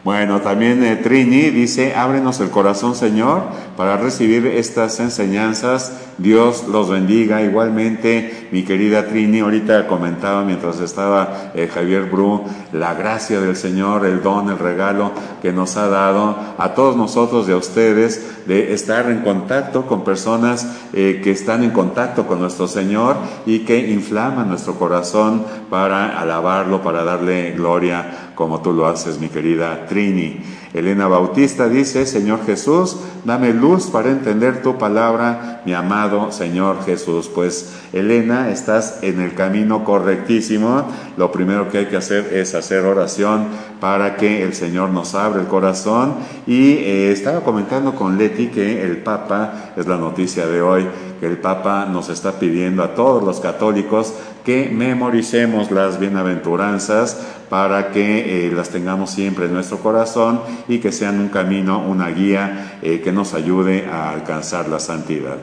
Bueno, 0.04 0.42
también 0.42 0.84
eh, 0.84 0.96
Trini 0.96 1.48
dice, 1.48 1.94
ábrenos 1.94 2.38
el 2.40 2.50
corazón, 2.50 2.94
Señor, 2.94 3.44
para 3.74 3.96
recibir 3.96 4.46
estas 4.46 5.00
enseñanzas. 5.00 5.94
Dios 6.18 6.68
los 6.68 6.90
bendiga. 6.90 7.40
Igualmente, 7.40 8.48
mi 8.52 8.64
querida 8.64 9.06
Trini, 9.06 9.40
ahorita 9.40 9.86
comentaba 9.86 10.44
mientras 10.44 10.78
estaba 10.80 11.52
eh, 11.54 11.70
Javier 11.72 12.10
Bru, 12.10 12.44
la 12.74 12.92
gracia 12.92 13.40
del 13.40 13.56
Señor, 13.56 14.04
el 14.04 14.22
don, 14.22 14.50
el 14.50 14.58
regalo 14.58 15.12
que 15.40 15.54
nos 15.54 15.78
ha 15.78 15.88
dado 15.88 16.36
a 16.58 16.74
todos 16.74 16.96
nosotros 16.96 17.48
y 17.48 17.52
a 17.52 17.56
ustedes 17.56 18.44
de 18.46 18.74
estar 18.74 19.10
en 19.10 19.20
contacto 19.20 19.86
con 19.86 20.04
personas 20.04 20.68
eh, 20.92 21.22
que 21.24 21.30
están 21.30 21.64
en 21.64 21.70
contacto 21.70 22.26
con 22.26 22.40
nuestro 22.40 22.68
Señor 22.68 23.16
y 23.46 23.60
que 23.60 23.90
inflaman 23.90 24.50
nuestro 24.50 24.74
corazón 24.74 25.46
para 25.70 26.20
alabarlo, 26.20 26.82
para 26.82 27.04
darle 27.04 27.52
gloria 27.52 28.23
como 28.34 28.60
tú 28.62 28.72
lo 28.72 28.86
haces, 28.86 29.18
mi 29.18 29.28
querida 29.28 29.86
Trini. 29.86 30.40
Elena 30.74 31.06
Bautista 31.06 31.68
dice, 31.68 32.04
Señor 32.04 32.44
Jesús, 32.44 32.96
dame 33.24 33.52
luz 33.52 33.86
para 33.86 34.10
entender 34.10 34.60
tu 34.60 34.76
palabra, 34.76 35.62
mi 35.64 35.72
amado 35.72 36.32
Señor 36.32 36.84
Jesús. 36.84 37.30
Pues, 37.32 37.74
Elena, 37.92 38.50
estás 38.50 38.98
en 39.02 39.20
el 39.20 39.34
camino 39.34 39.84
correctísimo. 39.84 40.88
Lo 41.16 41.30
primero 41.30 41.70
que 41.70 41.78
hay 41.78 41.86
que 41.86 41.96
hacer 41.96 42.34
es 42.34 42.56
hacer 42.56 42.84
oración 42.86 43.46
para 43.80 44.16
que 44.16 44.42
el 44.42 44.52
Señor 44.52 44.90
nos 44.90 45.14
abra 45.14 45.40
el 45.40 45.46
corazón. 45.46 46.14
Y 46.44 46.72
eh, 46.72 47.12
estaba 47.12 47.42
comentando 47.42 47.94
con 47.94 48.18
Leti 48.18 48.48
que 48.48 48.82
el 48.82 48.96
Papa, 48.96 49.74
es 49.76 49.86
la 49.86 49.96
noticia 49.96 50.46
de 50.46 50.60
hoy, 50.60 50.88
que 51.20 51.26
el 51.26 51.38
Papa 51.38 51.86
nos 51.86 52.08
está 52.08 52.32
pidiendo 52.40 52.82
a 52.82 52.96
todos 52.96 53.22
los 53.22 53.38
católicos 53.38 54.12
que 54.44 54.68
memoricemos 54.70 55.70
las 55.70 55.98
bienaventuranzas 55.98 57.18
para 57.48 57.90
que 57.90 58.46
eh, 58.46 58.52
las 58.52 58.70
tengamos 58.70 59.10
siempre 59.10 59.46
en 59.46 59.54
nuestro 59.54 59.78
corazón 59.78 60.40
y 60.68 60.78
que 60.78 60.92
sean 60.92 61.18
un 61.18 61.28
camino, 61.28 61.78
una 61.80 62.08
guía 62.10 62.78
eh, 62.82 63.00
que 63.02 63.12
nos 63.12 63.32
ayude 63.34 63.86
a 63.86 64.10
alcanzar 64.10 64.68
la 64.68 64.80
santidad. 64.80 65.38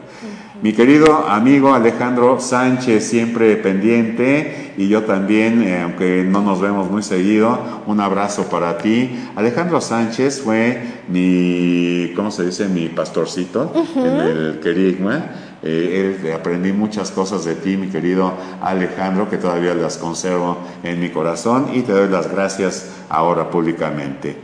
Mi 0.62 0.74
querido 0.74 1.28
amigo 1.28 1.74
Alejandro 1.74 2.40
Sánchez, 2.40 3.04
siempre 3.04 3.56
pendiente, 3.56 4.74
y 4.78 4.88
yo 4.88 5.04
también, 5.04 5.64
eh, 5.64 5.82
aunque 5.82 6.24
no 6.24 6.42
nos 6.42 6.62
vemos 6.62 6.92
muy 6.92 7.02
seguido, 7.02 7.82
un 7.88 8.00
abrazo 8.00 8.44
para 8.44 8.78
ti. 8.78 9.10
Alejandro 9.36 9.82
Sánchez 9.82 10.42
fue 10.42 11.02
mi, 11.08 12.14
¿cómo 12.16 12.30
se 12.30 12.46
dice? 12.46 12.68
Mi 12.68 12.90
pastorcito 12.90 13.74
en 13.96 14.06
el 14.06 14.60
querigma. 14.62 15.51
Eh, 15.64 16.18
él- 16.24 16.34
aprendí 16.34 16.74
muchas 16.74 17.12
cosas 17.12 17.46
de 17.46 17.56
ti, 17.56 17.78
mi 17.78 17.88
querido 17.90 18.34
Alejandro, 18.62 19.30
que 19.30 19.38
todavía 19.38 19.76
las 19.76 19.98
conservo 19.98 20.58
en 20.84 21.00
mi 21.00 21.10
corazón 21.10 21.68
y 21.74 21.82
te 21.82 21.92
doy 21.92 22.10
las 22.10 22.32
gracias 22.32 22.90
ahora 23.10 23.50
públicamente. 23.52 24.38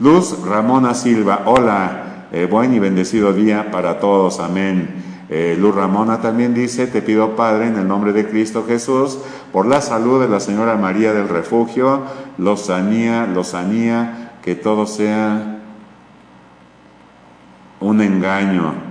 Luz 0.00 0.44
Ramona 0.44 0.94
Silva, 0.94 1.42
hola, 1.46 2.26
eh, 2.32 2.46
buen 2.50 2.74
y 2.74 2.80
bendecido 2.80 3.32
día 3.32 3.70
para 3.70 4.00
todos, 4.00 4.40
amén. 4.40 5.04
Eh, 5.28 5.56
Luz 5.58 5.74
Ramona 5.74 6.20
también 6.20 6.54
dice, 6.54 6.86
te 6.86 7.02
pido 7.02 7.34
Padre, 7.34 7.66
en 7.68 7.76
el 7.76 7.88
nombre 7.88 8.12
de 8.12 8.28
Cristo 8.28 8.64
Jesús, 8.66 9.18
por 9.52 9.66
la 9.66 9.80
salud 9.80 10.20
de 10.20 10.28
la 10.28 10.38
Señora 10.40 10.76
María 10.76 11.12
del 11.12 11.28
Refugio, 11.28 12.02
Lozanía, 12.38 13.26
Lozanía, 13.26 14.32
que 14.42 14.54
todo 14.54 14.86
sea 14.86 15.60
un 17.80 18.00
engaño. 18.00 18.85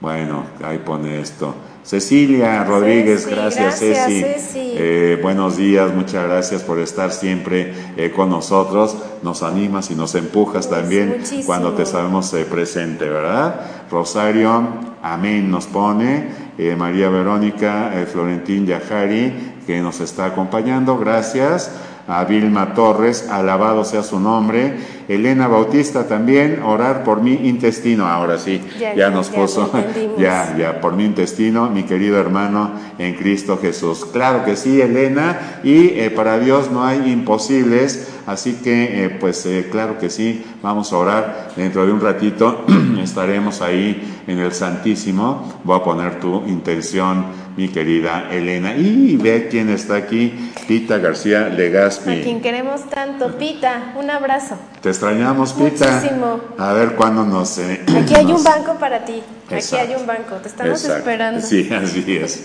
Bueno, 0.00 0.44
ahí 0.62 0.78
pone 0.78 1.20
esto. 1.20 1.54
Cecilia 1.82 2.62
Rodríguez, 2.64 3.24
Ceci, 3.24 3.34
gracias, 3.34 3.80
gracias, 3.80 4.06
Ceci. 4.06 4.22
Ceci. 4.22 4.72
Eh, 4.74 5.18
buenos 5.22 5.56
días, 5.56 5.92
muchas 5.94 6.24
gracias 6.28 6.62
por 6.62 6.78
estar 6.78 7.10
siempre 7.12 7.72
eh, 7.96 8.12
con 8.14 8.28
nosotros. 8.30 8.96
Nos 9.22 9.42
animas 9.42 9.90
y 9.90 9.94
nos 9.96 10.14
empujas 10.14 10.66
Pues, 10.66 10.80
también 10.80 11.08
muchísimo. 11.08 11.44
cuando 11.46 11.72
te 11.72 11.84
sabemos 11.86 12.32
eh, 12.34 12.44
presente, 12.44 13.08
¿verdad? 13.08 13.60
Rosario, 13.90 14.68
amén, 15.02 15.50
nos 15.50 15.66
pone. 15.66 16.28
Eh, 16.58 16.76
María 16.76 17.08
Verónica 17.08 17.92
eh, 17.94 18.06
Florentín 18.06 18.66
Yajari, 18.66 19.54
que 19.66 19.80
nos 19.80 20.00
está 20.00 20.26
acompañando, 20.26 20.98
gracias. 20.98 21.70
A 22.08 22.24
Vilma 22.24 22.72
Torres, 22.72 23.28
alabado 23.30 23.84
sea 23.84 24.02
su 24.02 24.18
nombre. 24.18 24.98
Elena 25.08 25.46
Bautista 25.46 26.06
también, 26.06 26.62
orar 26.62 27.04
por 27.04 27.22
mi 27.22 27.32
intestino. 27.32 28.06
Ahora 28.06 28.38
sí, 28.38 28.60
Ya, 28.78 28.94
ya, 28.94 29.10
nos 29.10 29.30
ya 29.30 29.36
puso, 29.36 29.70
ya, 30.18 30.56
ya, 30.56 30.80
por 30.80 30.94
mi 30.94 31.04
intestino, 31.04 31.68
mi 31.70 31.84
querido 31.84 32.18
hermano 32.18 32.72
en 32.98 33.14
Cristo 33.14 33.58
Jesús. 33.60 34.06
Claro 34.06 34.44
que 34.44 34.56
sí, 34.56 34.80
Elena, 34.80 35.60
y 35.62 35.88
eh, 35.98 36.10
para 36.10 36.38
Dios 36.38 36.70
no 36.70 36.84
hay 36.84 37.10
imposibles, 37.10 38.08
así 38.26 38.54
que, 38.62 39.04
eh, 39.04 39.10
pues 39.10 39.44
eh, 39.46 39.68
claro 39.70 39.98
que 39.98 40.10
sí, 40.10 40.44
vamos 40.62 40.92
a 40.92 40.96
orar. 40.96 41.48
Dentro 41.56 41.86
de 41.86 41.92
un 41.92 42.00
ratito 42.00 42.64
estaremos 43.02 43.62
ahí 43.62 44.22
en 44.26 44.38
el 44.38 44.52
Santísimo. 44.52 45.60
Voy 45.64 45.78
a 45.78 45.82
poner 45.82 46.20
tu 46.20 46.46
intención 46.46 47.47
mi 47.58 47.68
querida 47.68 48.28
Elena. 48.30 48.76
Y 48.76 49.16
ve 49.16 49.48
quién 49.50 49.68
está 49.68 49.96
aquí, 49.96 50.52
Pita 50.68 50.98
García 50.98 51.48
Legaspi. 51.48 52.20
A 52.20 52.22
quien 52.22 52.40
queremos 52.40 52.88
tanto, 52.88 53.36
Pita, 53.36 53.94
un 53.98 54.08
abrazo. 54.10 54.56
Te 54.80 54.90
extrañamos, 54.90 55.54
Pita. 55.54 55.90
Muchísimo. 55.96 56.40
A 56.56 56.72
ver 56.72 56.94
cuándo 56.94 57.24
nos... 57.24 57.58
eh, 57.58 57.80
Aquí 58.00 58.14
hay 58.14 58.26
un 58.26 58.44
banco 58.44 58.76
para 58.78 59.04
ti. 59.04 59.20
Aquí 59.50 59.74
hay 59.74 59.92
un 59.96 60.06
banco. 60.06 60.36
Te 60.36 60.48
estamos 60.48 60.80
Exacto. 60.80 60.98
esperando. 60.98 61.40
Sí, 61.44 61.68
así 61.74 62.16
es. 62.16 62.44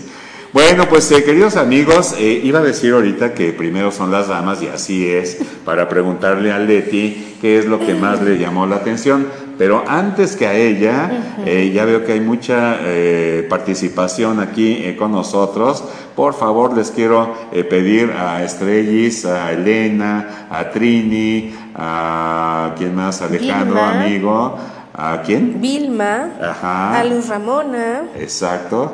Bueno, 0.52 0.88
pues 0.88 1.10
eh, 1.12 1.22
queridos 1.24 1.56
amigos, 1.56 2.14
eh, 2.18 2.40
iba 2.42 2.58
a 2.58 2.62
decir 2.62 2.92
ahorita 2.92 3.34
que 3.34 3.52
primero 3.52 3.92
son 3.92 4.10
las 4.10 4.28
damas 4.28 4.62
y 4.62 4.68
así 4.68 5.08
es, 5.08 5.38
para 5.64 5.88
preguntarle 5.88 6.52
a 6.52 6.58
Leti 6.58 7.36
qué 7.40 7.58
es 7.58 7.66
lo 7.66 7.78
que 7.80 7.94
más 7.94 8.20
le 8.22 8.38
llamó 8.38 8.64
la 8.66 8.76
atención. 8.76 9.26
Pero 9.56 9.84
antes 9.86 10.34
que 10.36 10.46
a 10.46 10.54
ella, 10.54 11.36
eh, 11.46 11.70
ya 11.72 11.84
veo 11.84 12.04
que 12.04 12.12
hay 12.12 12.20
mucha 12.20 12.78
eh, 12.80 13.46
participación 13.48 14.40
aquí 14.40 14.82
eh, 14.84 14.96
con 14.96 15.12
nosotros. 15.12 15.84
Por 16.16 16.34
favor, 16.34 16.76
les 16.76 16.90
quiero 16.90 17.32
eh, 17.52 17.62
pedir 17.64 18.10
a 18.12 18.42
Estrellis, 18.42 19.24
a 19.24 19.52
Elena, 19.52 20.46
a 20.50 20.70
Trini, 20.70 21.54
a 21.74 22.74
quién 22.76 22.94
más, 22.94 23.22
Alejandro, 23.22 23.76
Vilma. 23.80 24.02
amigo, 24.04 24.58
¿a 24.92 25.22
quién? 25.24 25.60
Vilma, 25.60 26.30
Ajá. 26.42 26.98
a 27.00 27.04
Luz 27.04 27.28
Ramona, 27.28 28.02
Exacto. 28.18 28.92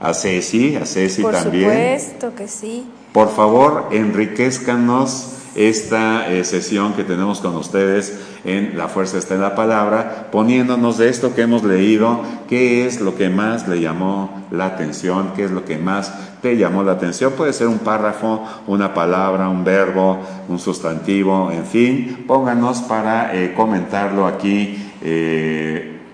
A 0.00 0.12
Ceci, 0.14 0.74
a 0.74 0.84
Ceci 0.84 1.22
por 1.22 1.30
también. 1.32 1.70
supuesto 1.70 2.34
que 2.34 2.48
sí. 2.48 2.84
Por 3.12 3.28
favor, 3.30 3.86
enriquezcanos 3.92 5.31
esta 5.54 6.32
eh, 6.32 6.44
sesión 6.44 6.94
que 6.94 7.04
tenemos 7.04 7.40
con 7.40 7.56
ustedes 7.56 8.20
en 8.44 8.76
La 8.76 8.88
Fuerza 8.88 9.18
está 9.18 9.34
en 9.34 9.42
la 9.42 9.54
Palabra, 9.54 10.28
poniéndonos 10.32 10.98
de 10.98 11.08
esto 11.08 11.34
que 11.34 11.42
hemos 11.42 11.62
leído, 11.62 12.22
qué 12.48 12.86
es 12.86 13.00
lo 13.00 13.14
que 13.14 13.28
más 13.28 13.68
le 13.68 13.80
llamó 13.80 14.46
la 14.50 14.66
atención, 14.66 15.32
qué 15.36 15.44
es 15.44 15.50
lo 15.50 15.64
que 15.64 15.78
más 15.78 16.12
te 16.40 16.56
llamó 16.56 16.82
la 16.82 16.92
atención. 16.92 17.32
Puede 17.32 17.52
ser 17.52 17.68
un 17.68 17.78
párrafo, 17.78 18.44
una 18.66 18.94
palabra, 18.94 19.48
un 19.48 19.64
verbo, 19.64 20.18
un 20.48 20.58
sustantivo, 20.58 21.50
en 21.52 21.66
fin, 21.66 22.24
pónganos 22.26 22.80
para 22.82 23.34
eh, 23.34 23.54
comentarlo 23.54 24.26
aquí. 24.26 24.88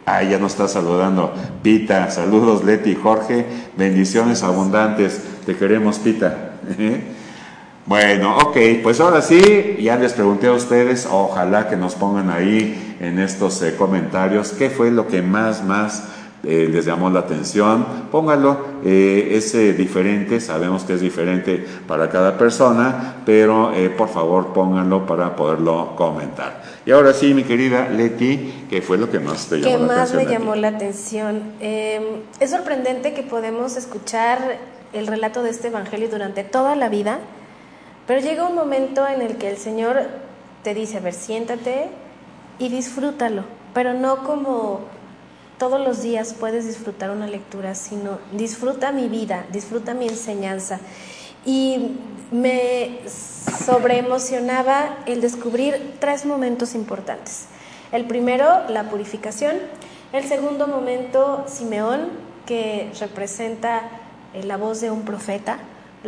Ah, 0.06 0.22
ya 0.22 0.38
nos 0.38 0.52
está 0.52 0.68
saludando 0.68 1.34
Pita. 1.62 2.10
Saludos, 2.10 2.64
Leti 2.64 2.94
Jorge. 2.94 3.44
Bendiciones 3.76 4.42
abundantes. 4.42 5.22
Te 5.44 5.54
queremos, 5.54 5.98
Pita. 5.98 6.54
Bueno, 7.88 8.36
ok, 8.36 8.56
pues 8.82 9.00
ahora 9.00 9.22
sí, 9.22 9.78
ya 9.80 9.96
les 9.96 10.12
pregunté 10.12 10.48
a 10.48 10.52
ustedes, 10.52 11.08
ojalá 11.10 11.70
que 11.70 11.76
nos 11.76 11.94
pongan 11.94 12.28
ahí 12.28 12.96
en 13.00 13.18
estos 13.18 13.62
eh, 13.62 13.76
comentarios 13.76 14.50
qué 14.50 14.68
fue 14.68 14.90
lo 14.90 15.06
que 15.08 15.22
más, 15.22 15.64
más 15.64 16.04
eh, 16.44 16.68
les 16.70 16.84
llamó 16.84 17.08
la 17.08 17.20
atención. 17.20 17.86
Pónganlo, 18.12 18.58
eh, 18.84 19.30
es 19.32 19.54
eh, 19.54 19.72
diferente, 19.72 20.38
sabemos 20.38 20.84
que 20.84 20.92
es 20.94 21.00
diferente 21.00 21.64
para 21.86 22.10
cada 22.10 22.36
persona, 22.36 23.22
pero 23.24 23.72
eh, 23.72 23.88
por 23.88 24.10
favor 24.10 24.52
pónganlo 24.52 25.06
para 25.06 25.34
poderlo 25.34 25.94
comentar. 25.96 26.62
Y 26.84 26.90
ahora 26.90 27.14
sí, 27.14 27.32
mi 27.32 27.44
querida 27.44 27.88
Leti, 27.88 28.66
¿qué 28.68 28.82
fue 28.82 28.98
lo 28.98 29.10
que 29.10 29.18
más 29.18 29.46
te 29.46 29.60
llamó 29.60 29.72
¿Qué 29.72 29.78
la 29.78 29.86
más 29.86 30.10
atención? 30.12 30.16
me 30.18 30.22
a 30.22 30.26
ti? 30.26 30.32
llamó 30.34 30.54
la 30.56 30.68
atención? 30.68 31.42
Eh, 31.60 32.20
es 32.38 32.50
sorprendente 32.50 33.14
que 33.14 33.22
podemos 33.22 33.78
escuchar 33.78 34.58
el 34.92 35.06
relato 35.06 35.42
de 35.42 35.48
este 35.50 35.68
evangelio 35.68 36.08
durante 36.10 36.44
toda 36.44 36.76
la 36.76 36.90
vida, 36.90 37.18
pero 38.08 38.20
llega 38.20 38.48
un 38.48 38.56
momento 38.56 39.06
en 39.06 39.20
el 39.20 39.36
que 39.36 39.50
el 39.50 39.58
Señor 39.58 40.08
te 40.64 40.72
dice, 40.74 40.96
a 40.96 41.00
ver, 41.00 41.12
siéntate 41.12 41.88
y 42.58 42.70
disfrútalo, 42.70 43.44
pero 43.74 43.92
no 43.92 44.24
como 44.24 44.80
todos 45.58 45.78
los 45.78 46.02
días 46.02 46.34
puedes 46.34 46.66
disfrutar 46.66 47.10
una 47.10 47.26
lectura, 47.26 47.74
sino 47.74 48.18
disfruta 48.32 48.92
mi 48.92 49.08
vida, 49.08 49.44
disfruta 49.52 49.92
mi 49.92 50.08
enseñanza. 50.08 50.80
Y 51.44 51.98
me 52.30 53.00
sobreemocionaba 53.06 54.98
el 55.04 55.20
descubrir 55.20 55.96
tres 56.00 56.24
momentos 56.24 56.74
importantes. 56.74 57.44
El 57.92 58.06
primero, 58.06 58.68
la 58.70 58.84
purificación. 58.84 59.56
El 60.14 60.24
segundo 60.24 60.66
momento, 60.66 61.44
Simeón, 61.46 62.08
que 62.46 62.90
representa 62.98 63.82
eh, 64.32 64.44
la 64.44 64.56
voz 64.56 64.80
de 64.80 64.90
un 64.90 65.02
profeta, 65.02 65.58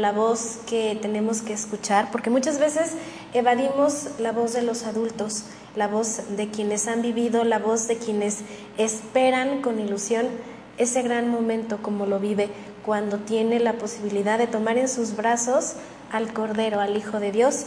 la 0.01 0.13
voz 0.13 0.59
que 0.69 0.99
tenemos 1.01 1.43
que 1.43 1.53
escuchar, 1.53 2.11
porque 2.11 2.31
muchas 2.31 2.59
veces 2.59 2.93
evadimos 3.35 4.09
la 4.19 4.33
voz 4.33 4.53
de 4.53 4.63
los 4.63 4.85
adultos, 4.85 5.45
la 5.77 5.89
voz 5.89 6.37
de 6.37 6.49
quienes 6.49 6.89
han 6.89 7.03
vivido, 7.03 7.45
la 7.45 7.59
voz 7.59 7.87
de 7.87 7.97
quienes 7.97 8.39
esperan 8.79 9.63
con 9.63 9.79
ilusión 9.79 10.27
ese 10.79 11.03
gran 11.03 11.29
momento 11.29 11.79
como 11.83 12.07
lo 12.07 12.19
vive 12.19 12.49
cuando 12.85 13.19
tiene 13.19 13.61
la 13.61 13.75
posibilidad 13.75 14.39
de 14.39 14.47
tomar 14.47 14.79
en 14.79 14.89
sus 14.89 15.15
brazos 15.15 15.75
al 16.11 16.33
Cordero, 16.33 16.81
al 16.81 16.97
Hijo 16.97 17.21
de 17.21 17.33
Dios, 17.33 17.67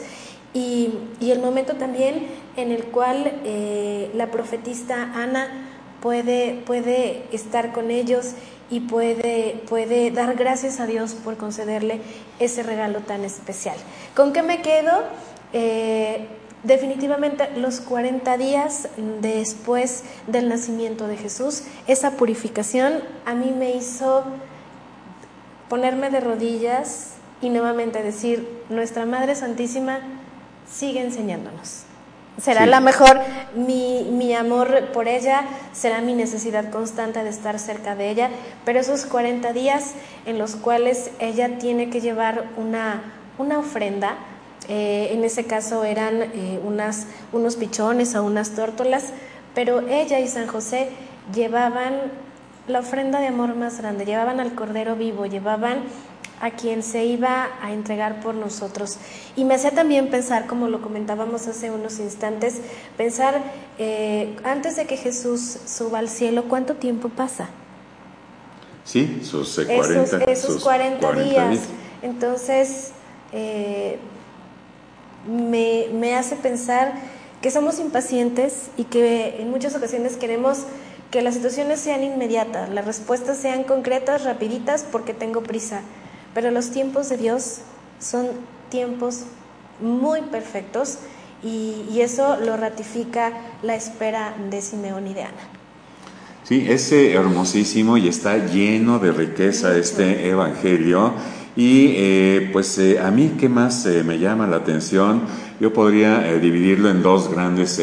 y, 0.53 0.93
y 1.19 1.31
el 1.31 1.39
momento 1.39 1.75
también 1.75 2.27
en 2.57 2.71
el 2.71 2.85
cual 2.85 3.31
eh, 3.43 4.11
la 4.15 4.31
profetista 4.31 5.11
Ana 5.15 5.69
puede, 6.01 6.61
puede 6.65 7.23
estar 7.31 7.71
con 7.71 7.89
ellos 7.89 8.33
y 8.73 8.79
puede, 8.79 9.61
puede 9.69 10.09
dar 10.09 10.33
gracias 10.33 10.79
a 10.79 10.87
Dios 10.87 11.13
por 11.13 11.37
concederle 11.37 12.01
ese 12.39 12.63
regalo 12.63 13.01
tan 13.01 13.23
especial. 13.23 13.75
¿Con 14.15 14.33
qué 14.33 14.41
me 14.41 14.63
quedo? 14.63 15.03
Eh, 15.53 16.27
definitivamente 16.63 17.51
los 17.55 17.81
40 17.81 18.35
días 18.37 18.89
después 19.21 20.03
del 20.25 20.49
nacimiento 20.49 21.05
de 21.05 21.17
Jesús, 21.17 21.65
esa 21.85 22.11
purificación 22.11 23.03
a 23.27 23.35
mí 23.35 23.53
me 23.55 23.75
hizo 23.75 24.23
ponerme 25.69 26.09
de 26.09 26.19
rodillas 26.19 27.11
y 27.41 27.49
nuevamente 27.49 28.01
decir, 28.01 28.63
nuestra 28.69 29.05
Madre 29.05 29.35
Santísima 29.35 29.99
sigue 30.67 31.01
enseñándonos. 31.01 31.82
Será 32.41 32.63
Sí. 32.63 32.69
la 32.69 32.79
mejor, 32.79 33.19
mi, 33.55 34.07
mi 34.11 34.33
amor 34.33 34.87
por 34.91 35.07
ella, 35.07 35.43
será 35.71 36.01
mi 36.01 36.13
necesidad 36.15 36.71
constante 36.71 37.23
de 37.23 37.29
estar 37.29 37.59
cerca 37.59 37.95
de 37.95 38.09
ella, 38.09 38.29
pero 38.65 38.79
esos 38.79 39.05
40 39.05 39.53
días 39.53 39.93
en 40.25 40.39
los 40.39 40.55
cuales 40.55 41.11
ella 41.19 41.59
tiene 41.59 41.89
que 41.91 42.01
llevar 42.01 42.45
una, 42.57 43.03
una 43.37 43.59
ofrenda, 43.59 44.15
eh, 44.67 45.09
en 45.11 45.23
ese 45.23 45.45
caso 45.45 45.83
eran 45.83 46.21
eh, 46.23 46.59
unas, 46.63 47.05
unos 47.33 47.55
pichones 47.55 48.15
o 48.15 48.23
unas 48.23 48.51
tórtolas, 48.51 49.09
pero 49.53 49.87
ella 49.87 50.19
y 50.19 50.27
San 50.27 50.47
José 50.47 50.89
llevaban 51.35 51.93
la 52.67 52.79
ofrenda 52.79 53.19
de 53.19 53.27
amor 53.27 53.55
más 53.55 53.77
grande, 53.79 54.05
llevaban 54.05 54.39
al 54.39 54.55
Cordero 54.55 54.95
vivo, 54.95 55.25
llevaban 55.27 55.83
a 56.43 56.51
quien 56.51 56.83
se 56.83 57.05
iba 57.05 57.51
a 57.61 57.71
entregar 57.71 58.19
por 58.19 58.35
nosotros. 58.35 58.97
Y 59.37 59.45
me 59.45 59.53
hacía 59.53 59.71
también 59.71 60.09
pensar, 60.09 60.45
como 60.45 60.67
lo 60.67 60.81
comentábamos 60.81 61.47
hace 61.47 61.71
unos 61.71 61.99
instantes, 61.99 62.55
pensar 62.97 63.41
eh, 63.79 64.35
antes 64.43 64.75
de 64.75 64.85
que 64.85 64.97
Jesús 64.97 65.57
suba 65.65 65.99
al 65.99 66.09
cielo, 66.09 66.43
¿cuánto 66.49 66.75
tiempo 66.75 67.07
pasa? 67.07 67.47
Sí, 68.83 69.21
sus 69.23 69.57
eh, 69.57 69.67
40, 69.73 70.03
esos, 70.03 70.21
esos 70.27 70.53
sus 70.55 70.63
40, 70.63 71.11
días. 71.13 71.59
Entonces, 72.01 72.91
eh, 73.31 73.97
me, 75.25 75.87
me 75.93 76.13
hace 76.17 76.35
pensar 76.35 76.91
que 77.41 77.51
somos 77.51 77.79
impacientes 77.79 78.67
y 78.75 78.83
que 78.83 79.37
en 79.39 79.49
muchas 79.49 79.73
ocasiones 79.75 80.17
queremos 80.17 80.65
que 81.09 81.21
las 81.21 81.35
situaciones 81.35 81.79
sean 81.79 82.03
inmediatas, 82.03 82.69
las 82.69 82.83
respuestas 82.83 83.37
sean 83.37 83.63
concretas, 83.63 84.25
rapiditas, 84.25 84.83
porque 84.83 85.13
tengo 85.13 85.41
prisa. 85.41 85.83
Pero 86.33 86.51
los 86.51 86.71
tiempos 86.71 87.09
de 87.09 87.17
Dios 87.17 87.59
son 87.99 88.27
tiempos 88.69 89.21
muy 89.79 90.21
perfectos 90.21 90.97
y, 91.43 91.85
y 91.91 92.01
eso 92.01 92.37
lo 92.37 92.57
ratifica 92.57 93.33
la 93.61 93.75
espera 93.75 94.35
de 94.49 94.61
Simeón 94.61 95.07
y 95.07 95.13
de 95.13 95.23
Ana. 95.23 95.49
Sí, 96.43 96.65
es 96.67 96.91
hermosísimo 96.91 97.97
y 97.97 98.09
está 98.09 98.37
lleno 98.47 98.99
de 98.99 99.13
riqueza 99.13 99.77
este 99.77 100.27
evangelio. 100.27 101.13
Y 101.55 101.93
eh, 101.95 102.49
pues 102.51 102.77
eh, 102.79 102.99
a 102.99 103.11
mí, 103.11 103.35
¿qué 103.39 103.47
más 103.47 103.85
eh, 103.85 104.03
me 104.03 104.19
llama 104.19 104.47
la 104.47 104.57
atención? 104.57 105.21
Yo 105.59 105.71
podría 105.71 106.21
dividirlo 106.39 106.89
en 106.89 107.01
dos 107.01 107.29
grandes 107.29 107.79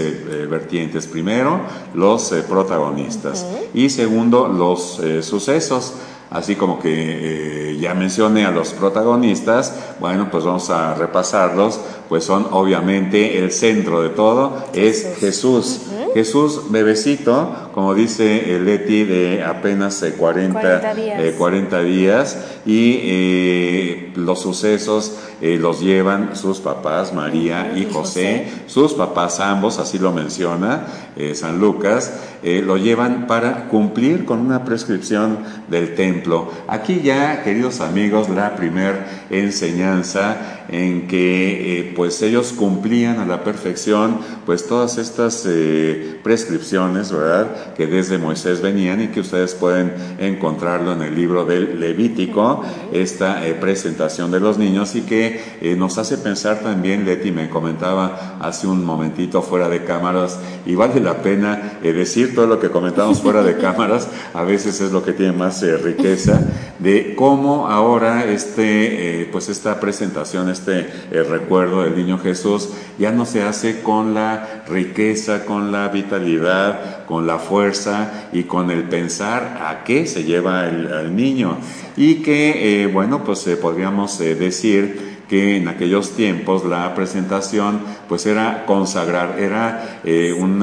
vertientes. 0.50 1.06
Primero, 1.06 1.60
los 1.94 2.34
protagonistas. 2.48 3.46
Y 3.72 3.88
segundo, 3.88 4.48
los 4.48 5.00
sucesos. 5.24 5.94
Así 6.30 6.54
como 6.54 6.78
que 6.78 7.72
eh, 7.72 7.76
ya 7.78 7.94
mencioné 7.94 8.46
a 8.46 8.52
los 8.52 8.72
protagonistas, 8.72 9.94
bueno, 9.98 10.28
pues 10.30 10.44
vamos 10.44 10.70
a 10.70 10.94
repasarlos 10.94 11.80
pues 12.10 12.24
son 12.24 12.48
obviamente 12.50 13.38
el 13.38 13.52
centro 13.52 14.02
de 14.02 14.08
todo, 14.08 14.66
es 14.74 15.16
Jesús. 15.20 15.82
Jesús, 16.12 16.62
bebecito, 16.70 17.70
como 17.72 17.94
dice 17.94 18.58
Leti, 18.58 19.04
de 19.04 19.44
apenas 19.44 20.02
eh, 20.02 20.14
40, 20.18 20.60
40 20.60 20.94
días. 20.94 21.20
eh, 21.20 21.34
40 21.38 21.82
días, 21.82 22.38
y 22.66 22.98
eh, 23.04 24.12
los 24.16 24.40
sucesos 24.40 25.18
eh, 25.40 25.56
los 25.56 25.80
llevan 25.80 26.36
sus 26.36 26.58
papás, 26.58 27.14
María 27.14 27.72
y 27.76 27.86
José, 27.90 28.48
sus 28.66 28.92
papás 28.94 29.38
ambos, 29.40 29.78
así 29.78 29.98
lo 29.98 30.12
menciona 30.12 30.86
eh, 31.16 31.34
San 31.34 31.60
Lucas, 31.60 32.12
eh, 32.42 32.60
lo 32.62 32.76
llevan 32.76 33.26
para 33.26 33.68
cumplir 33.68 34.24
con 34.24 34.40
una 34.40 34.64
prescripción 34.64 35.38
del 35.68 35.94
templo. 35.94 36.50
Aquí 36.68 37.00
ya, 37.02 37.42
queridos 37.42 37.80
amigos, 37.80 38.28
la 38.28 38.56
primer 38.56 38.98
enseñanza 39.30 40.59
en 40.70 41.08
que 41.08 41.78
eh, 41.78 41.92
pues 41.96 42.22
ellos 42.22 42.52
cumplían 42.52 43.18
a 43.18 43.26
la 43.26 43.42
perfección 43.42 44.18
pues 44.46 44.66
todas 44.66 44.98
estas 44.98 45.44
eh, 45.48 46.18
prescripciones, 46.22 47.12
¿verdad? 47.12 47.74
Que 47.74 47.86
desde 47.86 48.18
Moisés 48.18 48.60
venían 48.60 49.02
y 49.02 49.08
que 49.08 49.20
ustedes 49.20 49.54
pueden 49.54 49.92
encontrarlo 50.18 50.92
en 50.92 51.02
el 51.02 51.14
libro 51.14 51.44
del 51.44 51.80
Levítico, 51.80 52.62
esta 52.92 53.46
eh, 53.46 53.54
presentación 53.54 54.30
de 54.30 54.40
los 54.40 54.58
niños 54.58 54.94
y 54.94 55.02
que 55.02 55.74
nos 55.76 55.98
hace 55.98 56.18
pensar 56.18 56.60
también, 56.60 57.04
Leti 57.04 57.32
me 57.32 57.48
comentaba 57.48 58.38
hace 58.40 58.66
un 58.66 58.84
momentito 58.84 59.42
fuera 59.42 59.68
de 59.68 59.84
cámaras, 59.84 60.38
y 60.66 60.74
vale 60.74 61.00
la 61.00 61.22
pena 61.22 61.78
decir 61.82 62.34
todo 62.34 62.46
lo 62.46 62.60
que 62.60 62.70
comentamos 62.70 63.20
fuera 63.20 63.42
de 63.42 63.56
cámaras, 63.58 64.08
a 64.34 64.42
veces 64.42 64.80
es 64.80 64.92
lo 64.92 65.02
que 65.02 65.12
tiene 65.12 65.32
más 65.32 65.62
riqueza, 65.82 66.40
de 66.78 67.14
cómo 67.16 67.68
ahora 67.68 68.24
este, 68.24 69.28
pues 69.32 69.48
esta 69.48 69.80
presentación, 69.80 70.48
este 70.60 70.90
eh, 71.10 71.22
recuerdo 71.22 71.82
del 71.82 71.96
niño 71.96 72.18
Jesús, 72.18 72.68
ya 72.98 73.12
no 73.12 73.24
se 73.24 73.42
hace 73.42 73.82
con 73.82 74.14
la 74.14 74.62
riqueza, 74.68 75.46
con 75.46 75.72
la 75.72 75.88
vitalidad, 75.88 77.04
con 77.06 77.26
la 77.26 77.38
fuerza 77.38 78.28
y 78.32 78.44
con 78.44 78.70
el 78.70 78.84
pensar 78.84 79.58
a 79.66 79.84
qué 79.84 80.06
se 80.06 80.24
lleva 80.24 80.68
el, 80.68 81.16
niño. 81.16 81.56
Y 81.96 82.16
que, 82.16 82.82
eh, 82.82 82.86
bueno, 82.86 83.24
pues 83.24 83.46
eh, 83.46 83.56
podríamos 83.56 84.18
decir 84.18 85.10
que 85.28 85.56
en 85.56 85.68
aquellos 85.68 86.10
tiempos 86.10 86.64
la 86.64 86.94
presentación 86.94 87.80
pues 88.08 88.26
era 88.26 88.66
consagrar, 88.66 89.36
era 89.38 90.00
un, 90.36 90.62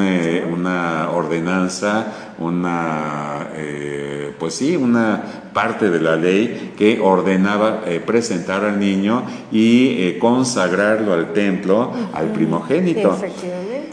una 0.52 1.10
ordenanza, 1.12 2.27
una, 2.39 3.50
eh, 3.56 4.34
pues 4.38 4.54
sí, 4.56 4.76
una 4.76 5.23
parte 5.54 5.89
de 5.89 6.00
la 6.00 6.15
ley 6.15 6.73
que 6.78 7.00
ordenaba 7.00 7.82
eh, 7.86 8.00
presentar 8.00 8.63
al 8.63 8.80
niño 8.80 9.23
y 9.52 10.04
eh, 10.04 10.17
consagrarlo 10.19 11.13
al 11.13 11.34
templo, 11.34 11.91
al 12.13 12.28
primogénito. 12.28 13.17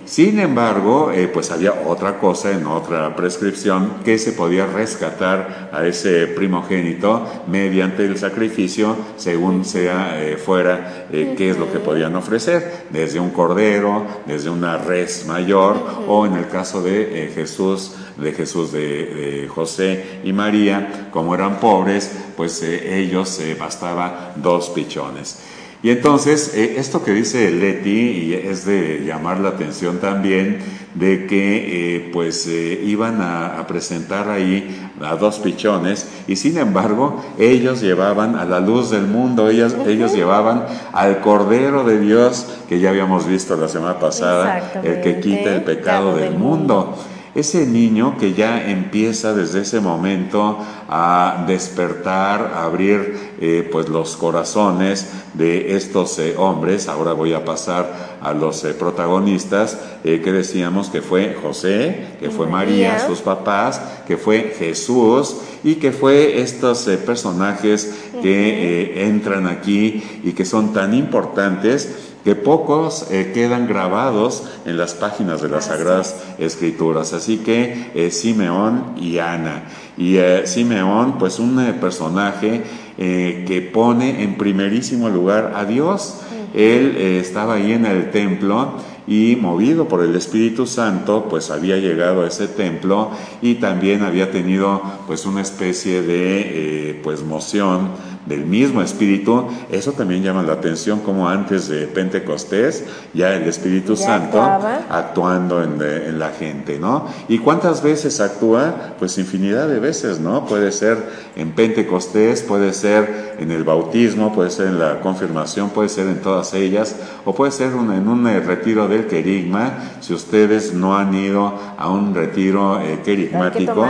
Sin 0.06 0.38
embargo, 0.38 1.10
eh, 1.12 1.28
pues 1.32 1.50
había 1.50 1.72
otra 1.86 2.18
cosa 2.18 2.50
en 2.50 2.66
otra 2.66 3.16
prescripción 3.16 4.02
que 4.04 4.18
se 4.18 4.32
podía 4.32 4.66
rescatar 4.66 5.70
a 5.72 5.86
ese 5.86 6.26
primogénito 6.26 7.26
mediante 7.46 8.04
el 8.04 8.18
sacrificio, 8.18 8.96
según 9.16 9.64
sea 9.64 10.22
eh, 10.22 10.36
fuera 10.36 11.06
eh, 11.10 11.34
qué 11.38 11.50
es 11.50 11.58
lo 11.58 11.72
que 11.72 11.78
podían 11.78 12.16
ofrecer, 12.16 12.84
desde 12.90 13.18
un 13.18 13.30
cordero, 13.30 14.04
desde 14.26 14.50
una 14.50 14.76
res 14.76 15.24
mayor, 15.26 15.76
o 16.06 16.26
en 16.26 16.34
el 16.34 16.48
caso 16.48 16.82
de 16.82 17.24
eh, 17.24 17.32
Jesús, 17.34 17.94
de 18.18 18.32
Jesús 18.32 18.72
de, 18.72 18.80
de 19.06 19.48
José 19.48 20.20
y 20.22 20.34
María, 20.34 21.08
como 21.12 21.34
eran 21.34 21.60
pobres, 21.60 22.12
pues 22.36 22.62
ellos 22.62 23.40
bastaba 23.58 24.34
dos 24.36 24.68
pichones. 24.68 25.38
Y 25.84 25.90
entonces, 25.90 26.54
eh, 26.54 26.76
esto 26.78 27.04
que 27.04 27.12
dice 27.12 27.50
Leti, 27.50 27.90
y 27.90 28.32
es 28.32 28.64
de 28.64 29.02
llamar 29.04 29.38
la 29.38 29.50
atención 29.50 29.98
también, 29.98 30.60
de 30.94 31.26
que 31.26 31.96
eh, 31.96 32.10
pues 32.10 32.46
eh, 32.46 32.80
iban 32.86 33.20
a, 33.20 33.58
a 33.58 33.66
presentar 33.66 34.30
ahí 34.30 34.80
a 35.02 35.16
dos 35.16 35.40
pichones, 35.40 36.08
y 36.26 36.36
sin 36.36 36.56
embargo, 36.56 37.22
ellos 37.38 37.82
llevaban 37.82 38.34
a 38.34 38.46
la 38.46 38.60
luz 38.60 38.88
del 38.88 39.06
mundo, 39.06 39.50
ellos, 39.50 39.76
ellos 39.86 40.14
llevaban 40.14 40.64
al 40.94 41.20
Cordero 41.20 41.84
de 41.84 42.00
Dios, 42.00 42.46
que 42.66 42.80
ya 42.80 42.88
habíamos 42.88 43.26
visto 43.26 43.54
la 43.54 43.68
semana 43.68 43.98
pasada, 43.98 44.80
el 44.82 45.02
que 45.02 45.20
quita 45.20 45.54
el 45.54 45.64
pecado 45.64 46.16
del 46.16 46.32
mundo. 46.32 46.96
Ese 47.34 47.66
niño 47.66 48.16
que 48.16 48.32
ya 48.32 48.70
empieza 48.70 49.34
desde 49.34 49.62
ese 49.62 49.80
momento 49.80 50.56
a 50.88 51.44
despertar, 51.48 52.52
a 52.54 52.64
abrir 52.64 53.34
eh, 53.40 53.68
pues 53.72 53.88
los 53.88 54.16
corazones 54.16 55.10
de 55.34 55.74
estos 55.74 56.16
eh, 56.20 56.36
hombres, 56.38 56.86
ahora 56.86 57.12
voy 57.12 57.32
a 57.32 57.44
pasar 57.44 58.18
a 58.20 58.32
los 58.32 58.62
eh, 58.64 58.72
protagonistas, 58.72 59.78
que 60.04 60.32
decíamos 60.32 60.90
que 60.90 61.00
fue 61.00 61.34
José, 61.42 62.08
que 62.20 62.28
fue 62.30 62.46
María, 62.46 62.92
María. 62.92 63.06
sus 63.06 63.20
papás, 63.20 63.80
que 64.06 64.18
fue 64.18 64.54
Jesús 64.56 65.36
y 65.64 65.76
que 65.76 65.92
fue 65.92 66.42
estos 66.42 66.84
personajes 67.06 67.94
que 68.22 69.06
entran 69.08 69.46
aquí 69.46 70.20
y 70.22 70.32
que 70.32 70.44
son 70.44 70.74
tan 70.74 70.92
importantes 70.92 72.13
que 72.24 72.34
pocos 72.34 73.06
eh, 73.10 73.32
quedan 73.34 73.68
grabados 73.68 74.44
en 74.64 74.78
las 74.78 74.94
páginas 74.94 75.42
de 75.42 75.50
las 75.50 75.66
Sagradas 75.66 76.16
Escrituras. 76.38 77.12
Así 77.12 77.38
que 77.38 77.90
eh, 77.94 78.10
Simeón 78.10 78.94
y 78.96 79.18
Ana. 79.18 79.64
Y 79.98 80.16
eh, 80.16 80.46
Simeón, 80.46 81.18
pues 81.18 81.38
un 81.38 81.56
personaje 81.80 82.62
que 82.96 83.70
pone 83.74 84.22
en 84.22 84.38
primerísimo 84.38 85.08
lugar 85.08 85.54
a 85.56 85.64
Dios. 85.64 86.20
Él 86.54 86.96
estaba 86.96 87.54
ahí 87.54 87.72
en 87.72 87.86
el 87.86 88.12
templo 88.12 88.74
y 89.08 89.34
movido 89.34 89.88
por 89.88 90.04
el 90.04 90.14
Espíritu 90.14 90.64
Santo, 90.64 91.26
pues 91.28 91.50
había 91.50 91.76
llegado 91.78 92.22
a 92.22 92.28
ese 92.28 92.46
templo 92.46 93.10
y 93.42 93.56
también 93.56 94.04
había 94.04 94.30
tenido 94.30 94.80
pues 95.08 95.26
una 95.26 95.42
especie 95.42 96.02
de 96.02 97.00
pues 97.02 97.24
moción 97.24 97.88
del 98.26 98.44
mismo 98.46 98.80
Espíritu. 98.82 99.46
Eso 99.70 99.92
también 99.92 100.22
llama 100.22 100.42
la 100.42 100.54
atención 100.54 101.00
como 101.00 101.28
antes 101.28 101.68
de 101.68 101.86
Pentecostés 101.86 102.84
ya 103.12 103.34
el 103.34 103.42
Espíritu 103.44 103.94
Ya 103.94 104.06
Santo 104.06 104.40
actuaba. 104.42 104.80
actuando 104.90 105.62
en, 105.62 105.78
de- 105.78 106.08
en 106.08 106.18
la 106.18 106.30
gente, 106.30 106.78
¿no? 106.78 107.06
¿Y 107.28 107.38
cuántas 107.38 107.82
veces 107.82 108.20
actúa? 108.20 108.94
Pues 108.98 109.18
infinidad 109.18 109.68
de 109.68 109.78
veces, 109.80 110.20
¿no? 110.20 110.46
Puede 110.46 110.72
ser 110.72 110.98
en 111.36 111.52
Pentecostés, 111.52 112.42
puede 112.42 112.72
ser 112.72 113.34
en 113.38 113.50
el 113.50 113.64
bautismo, 113.64 114.32
puede 114.34 114.50
ser 114.50 114.68
en 114.68 114.78
la 114.78 115.00
confirmación, 115.00 115.70
puede 115.70 115.88
ser 115.88 116.06
en 116.06 116.20
todas 116.20 116.54
ellas, 116.54 116.96
o 117.24 117.34
puede 117.34 117.52
ser 117.52 117.74
un- 117.74 117.92
en 117.92 118.08
un 118.08 118.26
eh, 118.26 118.40
retiro 118.40 118.88
del 118.88 119.06
querigma. 119.06 119.72
Si 120.00 120.14
ustedes 120.14 120.72
no 120.72 120.96
han 120.96 121.14
ido 121.14 121.52
a 121.76 121.90
un 121.90 122.14
retiro 122.14 122.80
eh, 122.80 123.00
querigmático, 123.04 123.86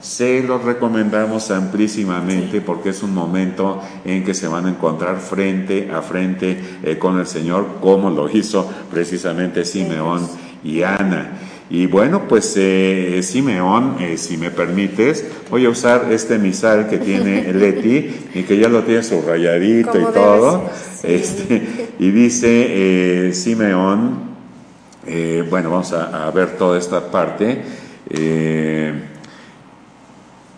se 0.00 0.42
los 0.42 0.62
recomendamos 0.64 1.50
amplísimamente 1.50 2.60
porque 2.60 2.90
es 2.90 3.02
un 3.02 3.12
momento 3.14 3.73
en 4.04 4.24
que 4.24 4.34
se 4.34 4.48
van 4.48 4.66
a 4.66 4.70
encontrar 4.70 5.18
frente 5.18 5.90
a 5.92 6.02
frente 6.02 6.58
eh, 6.82 6.98
con 6.98 7.18
el 7.18 7.26
Señor, 7.26 7.66
como 7.80 8.10
lo 8.10 8.28
hizo 8.30 8.70
precisamente 8.90 9.64
Simeón 9.64 10.28
y 10.62 10.82
Ana. 10.82 11.38
Y 11.70 11.86
bueno, 11.86 12.28
pues 12.28 12.54
eh, 12.56 13.20
Simeón, 13.22 13.96
eh, 13.98 14.16
si 14.18 14.36
me 14.36 14.50
permites, 14.50 15.24
voy 15.50 15.64
a 15.64 15.70
usar 15.70 16.08
este 16.10 16.38
misal 16.38 16.88
que 16.88 16.98
tiene 16.98 17.52
Leti 17.54 18.28
y 18.34 18.42
que 18.42 18.58
ya 18.58 18.68
lo 18.68 18.82
tiene 18.82 19.02
subrayadito 19.02 19.92
Como 19.92 20.10
y 20.10 20.12
todo. 20.12 20.70
ser, 20.70 20.90
sí. 21.00 21.06
Este, 21.06 21.88
y 21.98 22.10
dice 22.10 23.30
Simeón, 23.32 24.34
bueno, 25.50 25.70
vamos 25.70 25.92
a, 25.92 26.26
a 26.26 26.30
ver 26.30 26.56
toda 26.56 26.78
esta 26.78 27.10
parte. 27.10 27.62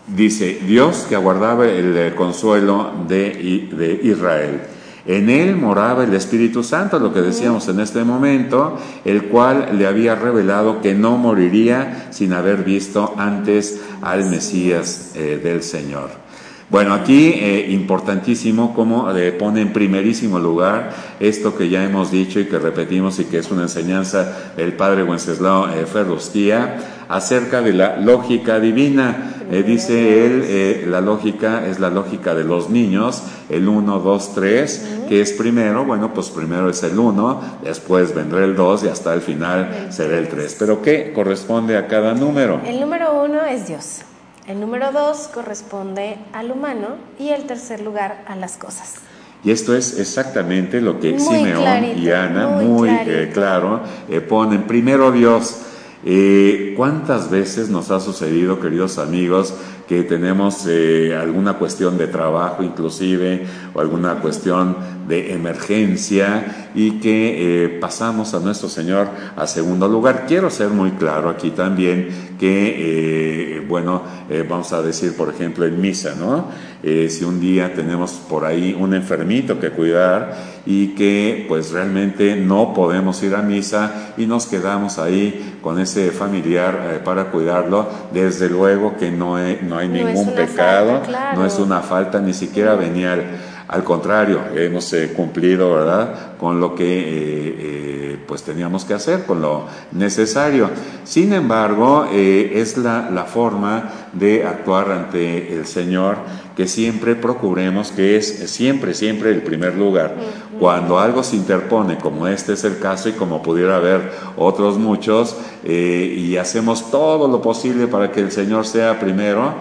Dice, 0.07 0.59
Dios 0.65 1.05
que 1.09 1.15
aguardaba 1.15 1.67
el 1.67 1.97
eh, 1.97 2.13
consuelo 2.15 2.91
de 3.07 3.99
Israel. 4.03 4.61
En 5.07 5.29
él 5.29 5.55
moraba 5.55 6.03
el 6.03 6.13
Espíritu 6.13 6.63
Santo, 6.63 6.99
lo 6.99 7.13
que 7.13 7.21
decíamos 7.21 7.69
en 7.69 7.79
este 7.79 8.03
momento, 8.03 8.77
el 9.05 9.23
cual 9.23 9.69
le 9.77 9.87
había 9.87 10.15
revelado 10.15 10.81
que 10.81 10.93
no 10.93 11.17
moriría 11.17 12.09
sin 12.11 12.33
haber 12.33 12.65
visto 12.65 13.15
antes 13.17 13.81
al 14.01 14.29
Mesías 14.29 15.13
eh, 15.15 15.39
del 15.41 15.63
Señor. 15.63 16.26
Bueno, 16.69 16.93
aquí 16.93 17.29
eh, 17.29 17.67
importantísimo 17.69 18.73
cómo 18.75 19.09
eh, 19.15 19.31
pone 19.31 19.61
en 19.61 19.71
primerísimo 19.71 20.37
lugar 20.37 20.91
esto 21.19 21.55
que 21.55 21.69
ya 21.69 21.83
hemos 21.85 22.11
dicho 22.11 22.41
y 22.41 22.45
que 22.45 22.59
repetimos 22.59 23.19
y 23.19 23.25
que 23.25 23.37
es 23.37 23.49
una 23.51 23.63
enseñanza 23.63 24.51
del 24.57 24.73
padre 24.73 25.03
Wenceslao 25.03 25.69
eh, 25.69 25.85
Ferrustía 25.85 27.05
acerca 27.09 27.61
de 27.61 27.73
la 27.73 27.97
lógica 27.97 28.59
divina. 28.59 29.33
Eh, 29.49 29.63
dice 29.63 30.25
él, 30.25 30.43
eh, 30.45 30.85
la 30.89 30.99
lógica 30.99 31.65
es 31.65 31.79
la 31.79 31.89
lógica 31.89 32.35
de 32.35 32.43
los 32.43 32.69
niños, 32.69 33.23
el 33.49 33.67
1, 33.69 33.99
2, 33.99 34.35
3, 34.35 34.87
que 35.07 35.21
es 35.21 35.31
primero, 35.31 35.85
bueno, 35.85 36.13
pues 36.13 36.29
primero 36.29 36.69
es 36.69 36.83
el 36.83 36.99
1, 36.99 37.41
después 37.63 38.13
vendrá 38.13 38.43
el 38.43 38.57
2 38.57 38.83
y 38.83 38.87
hasta 38.89 39.13
el 39.13 39.21
final 39.21 39.87
será 39.89 40.17
el 40.17 40.27
3. 40.27 40.57
Pero 40.59 40.81
¿qué 40.81 41.13
corresponde 41.13 41.77
a 41.77 41.87
cada 41.87 42.13
número? 42.13 42.59
El 42.65 42.81
número 42.81 43.23
uno 43.23 43.45
es 43.45 43.67
Dios. 43.67 44.01
El 44.47 44.61
número 44.61 44.93
dos 44.93 45.29
corresponde 45.33 46.15
al 46.31 46.51
humano 46.51 46.95
y 47.19 47.29
el 47.29 47.43
tercer 47.43 47.81
lugar 47.81 48.23
a 48.27 48.37
las 48.37 48.55
cosas. 48.55 48.95
Y 49.43 49.51
esto 49.51 49.75
es 49.75 49.99
exactamente 49.99 50.79
lo 50.79 51.01
que 51.01 51.11
Muy 51.11 51.19
Simeón 51.19 51.63
clarito, 51.63 51.99
y 51.99 52.11
Ana 52.11 52.47
muy 52.47 52.89
eh, 52.89 53.29
claro 53.33 53.81
eh, 54.09 54.21
ponen. 54.21 54.63
Primero 54.63 55.11
Dios. 55.11 55.63
Eh, 56.05 56.73
¿Cuántas 56.77 57.29
veces 57.29 57.69
nos 57.69 57.91
ha 57.91 57.99
sucedido, 57.99 58.61
queridos 58.61 58.99
amigos, 58.99 59.53
que 59.87 60.03
tenemos 60.03 60.65
eh, 60.67 61.15
alguna 61.15 61.53
cuestión 61.53 61.97
de 61.97 62.07
trabajo 62.07 62.61
inclusive 62.61 63.45
o 63.73 63.79
alguna 63.79 64.15
cuestión 64.15 64.75
de 65.07 65.33
emergencia 65.33 66.69
y 66.75 66.99
que 66.99 67.65
eh, 67.65 67.69
pasamos 67.79 68.33
a 68.33 68.39
nuestro 68.39 68.67
Señor 68.67 69.07
a 69.35 69.47
segundo 69.47 69.87
lugar? 69.87 70.25
Quiero 70.27 70.49
ser 70.49 70.69
muy 70.69 70.91
claro 70.91 71.29
aquí 71.29 71.51
también 71.51 72.35
que, 72.37 73.55
eh, 73.55 73.65
bueno, 73.67 74.03
vamos 74.47 74.73
a 74.73 74.81
decir, 74.81 75.15
por 75.15 75.29
ejemplo, 75.29 75.65
en 75.65 75.79
misa, 75.79 76.13
¿no? 76.19 76.49
Si 76.83 77.23
un 77.23 77.39
día 77.39 77.73
tenemos 77.73 78.11
por 78.29 78.45
ahí 78.45 78.75
un 78.77 78.93
enfermito 78.93 79.59
que 79.59 79.71
cuidar 79.71 80.56
y 80.69 80.89
que 80.95 81.45
pues 81.47 81.71
realmente 81.71 82.35
no 82.35 82.73
podemos 82.73 83.23
ir 83.23 83.35
a 83.35 83.41
misa 83.41 84.13
y 84.17 84.25
nos 84.25 84.47
quedamos 84.47 84.99
ahí 84.99 85.57
con 85.63 85.79
ese 85.79 86.11
familiar 86.11 86.89
eh, 86.95 86.99
para 87.03 87.31
cuidarlo, 87.31 87.87
desde 88.13 88.49
luego 88.49 88.97
que 88.97 89.09
no, 89.09 89.39
he- 89.39 89.61
no 89.61 89.77
hay 89.77 89.87
ningún 89.87 90.33
pecado, 90.35 90.91
falta, 90.91 91.07
claro. 91.07 91.39
no 91.39 91.45
es 91.45 91.57
una 91.57 91.79
falta 91.79 92.19
ni 92.19 92.33
siquiera 92.33 92.75
venial. 92.75 93.23
Al 93.69 93.83
contrario, 93.83 94.39
hemos 94.55 94.91
eh, 94.93 95.11
cumplido, 95.13 95.73
¿verdad?, 95.73 96.37
con 96.37 96.59
lo 96.61 96.73
que 96.75 96.85
eh, 96.99 97.55
eh, 97.59 98.17
pues 98.25 98.43
teníamos 98.43 98.85
que 98.85 98.93
hacer, 98.93 99.23
con 99.25 99.41
lo 99.41 99.65
necesario. 99.91 100.69
Sin 101.03 101.33
embargo, 101.33 102.05
es 102.13 102.77
la, 102.77 103.09
la 103.09 103.23
forma 103.25 103.89
de 104.13 104.45
actuar 104.45 104.91
ante 104.91 105.53
el 105.53 105.65
Señor 105.65 106.17
que 106.55 106.67
siempre 106.67 107.15
procuremos 107.15 107.91
que 107.91 108.15
es 108.17 108.49
siempre, 108.49 108.93
siempre 108.93 109.31
el 109.31 109.41
primer 109.43 109.75
lugar. 109.75 110.15
Cuando 110.59 110.99
algo 110.99 111.23
se 111.23 111.35
interpone, 111.35 111.97
como 111.97 112.27
este 112.27 112.53
es 112.53 112.63
el 112.63 112.79
caso 112.79 113.09
y 113.09 113.13
como 113.13 113.43
pudiera 113.43 113.75
haber 113.75 114.11
otros 114.37 114.77
muchos, 114.77 115.37
eh, 115.63 116.15
y 116.17 116.37
hacemos 116.37 116.89
todo 116.89 117.27
lo 117.27 117.41
posible 117.41 117.87
para 117.87 118.11
que 118.11 118.21
el 118.21 118.31
Señor 118.31 118.65
sea 118.65 118.99
primero, 118.99 119.53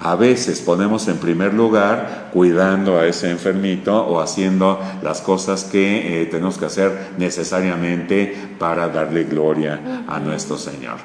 a 0.00 0.14
veces 0.14 0.60
ponemos 0.60 1.08
en 1.08 1.18
primer 1.18 1.54
lugar 1.54 2.30
cuidando 2.32 2.98
a 2.98 3.06
ese 3.06 3.30
enfermito 3.30 4.06
o 4.06 4.20
haciendo 4.20 4.78
las 5.02 5.20
cosas 5.20 5.64
que 5.64 6.22
eh, 6.22 6.26
tenemos 6.26 6.56
que 6.56 6.66
hacer 6.66 7.10
necesariamente 7.18 8.54
para 8.58 8.88
darle 8.88 9.24
gloria 9.24 10.04
a 10.06 10.20
nuestro 10.20 10.56
Señor. 10.56 10.98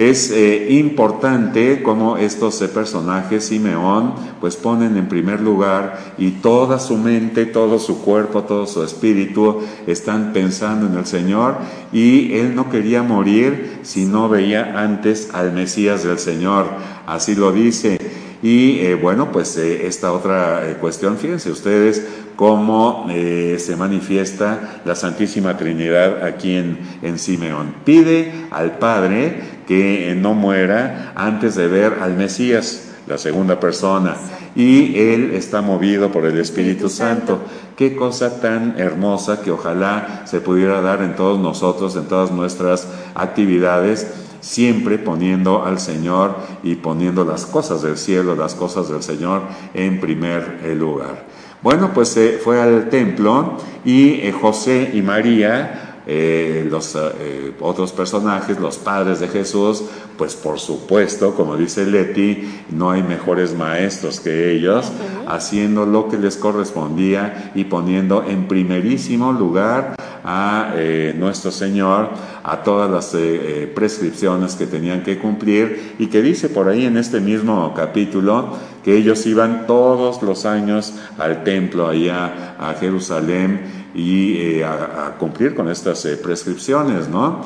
Es 0.00 0.30
eh, 0.30 0.68
importante 0.70 1.82
cómo 1.82 2.16
estos 2.16 2.62
eh, 2.62 2.68
personajes, 2.68 3.44
Simeón, 3.44 4.14
pues 4.40 4.56
ponen 4.56 4.96
en 4.96 5.10
primer 5.10 5.42
lugar 5.42 6.14
y 6.16 6.30
toda 6.30 6.78
su 6.78 6.96
mente, 6.96 7.44
todo 7.44 7.78
su 7.78 8.00
cuerpo, 8.00 8.44
todo 8.44 8.66
su 8.66 8.82
espíritu 8.82 9.58
están 9.86 10.32
pensando 10.32 10.86
en 10.86 10.96
el 10.96 11.04
Señor 11.04 11.56
y 11.92 12.32
él 12.32 12.54
no 12.54 12.70
quería 12.70 13.02
morir 13.02 13.80
si 13.82 14.06
no 14.06 14.30
veía 14.30 14.80
antes 14.82 15.28
al 15.34 15.52
Mesías 15.52 16.02
del 16.02 16.18
Señor. 16.18 16.68
Así 17.06 17.34
lo 17.34 17.52
dice. 17.52 17.98
Y 18.42 18.78
eh, 18.80 18.94
bueno, 18.94 19.30
pues 19.32 19.56
eh, 19.58 19.86
esta 19.86 20.12
otra 20.12 20.68
eh, 20.68 20.76
cuestión, 20.80 21.18
fíjense 21.18 21.50
ustedes 21.50 22.06
cómo 22.36 23.06
se 23.10 23.76
manifiesta 23.76 24.80
la 24.86 24.94
Santísima 24.94 25.58
Trinidad 25.58 26.24
aquí 26.24 26.54
en, 26.54 26.78
en 27.02 27.18
Simeón. 27.18 27.74
Pide 27.84 28.46
al 28.50 28.78
Padre 28.78 29.42
que 29.68 30.16
no 30.18 30.32
muera 30.32 31.12
antes 31.16 31.54
de 31.54 31.68
ver 31.68 31.98
al 32.00 32.16
Mesías, 32.16 32.92
la 33.06 33.18
segunda 33.18 33.60
persona, 33.60 34.16
y 34.56 34.98
él 34.98 35.32
está 35.34 35.60
movido 35.60 36.10
por 36.10 36.24
el 36.24 36.38
Espíritu. 36.38 36.88
Santo. 36.88 37.40
Qué 37.76 37.94
cosa 37.94 38.40
tan 38.40 38.78
hermosa 38.78 39.42
que 39.42 39.50
ojalá 39.50 40.22
se 40.24 40.40
pudiera 40.40 40.80
dar 40.80 41.02
en 41.02 41.16
todos 41.16 41.38
nosotros, 41.38 41.94
en 41.96 42.06
todas 42.06 42.30
nuestras 42.30 42.88
actividades, 43.14 44.29
siempre 44.40 44.98
poniendo 44.98 45.64
al 45.64 45.78
Señor 45.78 46.36
y 46.62 46.76
poniendo 46.76 47.24
las 47.24 47.46
cosas 47.46 47.82
del 47.82 47.96
cielo, 47.96 48.34
las 48.34 48.54
cosas 48.54 48.88
del 48.88 49.02
Señor 49.02 49.42
en 49.74 50.00
primer 50.00 50.60
eh, 50.64 50.74
lugar. 50.74 51.26
Bueno, 51.62 51.90
pues 51.92 52.16
eh, 52.16 52.40
fue 52.42 52.60
al 52.60 52.88
templo 52.88 53.58
y 53.84 54.12
eh, 54.20 54.32
José 54.32 54.92
y 54.94 55.02
María, 55.02 55.89
eh, 56.12 56.66
los 56.68 56.96
eh, 56.96 57.52
otros 57.60 57.92
personajes, 57.92 58.58
los 58.58 58.78
padres 58.78 59.20
de 59.20 59.28
Jesús, 59.28 59.84
pues 60.18 60.34
por 60.34 60.58
supuesto, 60.58 61.36
como 61.36 61.56
dice 61.56 61.86
Leti, 61.86 62.62
no 62.70 62.90
hay 62.90 63.00
mejores 63.04 63.54
maestros 63.54 64.18
que 64.18 64.50
ellos, 64.50 64.90
haciendo 65.28 65.86
lo 65.86 66.08
que 66.08 66.18
les 66.18 66.36
correspondía 66.36 67.52
y 67.54 67.62
poniendo 67.62 68.24
en 68.24 68.48
primerísimo 68.48 69.32
lugar 69.32 69.94
a 70.24 70.72
eh, 70.74 71.14
nuestro 71.16 71.52
Señor, 71.52 72.08
a 72.42 72.64
todas 72.64 72.90
las 72.90 73.14
eh, 73.14 73.70
prescripciones 73.72 74.56
que 74.56 74.66
tenían 74.66 75.04
que 75.04 75.16
cumplir 75.16 75.94
y 76.00 76.08
que 76.08 76.22
dice 76.22 76.48
por 76.48 76.68
ahí 76.68 76.86
en 76.86 76.96
este 76.96 77.20
mismo 77.20 77.72
capítulo 77.74 78.56
que 78.84 78.96
ellos 78.96 79.24
iban 79.26 79.66
todos 79.68 80.22
los 80.22 80.44
años 80.44 80.94
al 81.18 81.44
templo 81.44 81.86
allá 81.86 82.56
a 82.58 82.74
Jerusalén 82.74 83.79
y 83.94 84.36
eh, 84.36 84.64
a, 84.64 85.06
a 85.06 85.18
cumplir 85.18 85.54
con 85.54 85.68
estas 85.68 86.04
eh, 86.04 86.16
prescripciones, 86.16 87.08
¿no? 87.08 87.40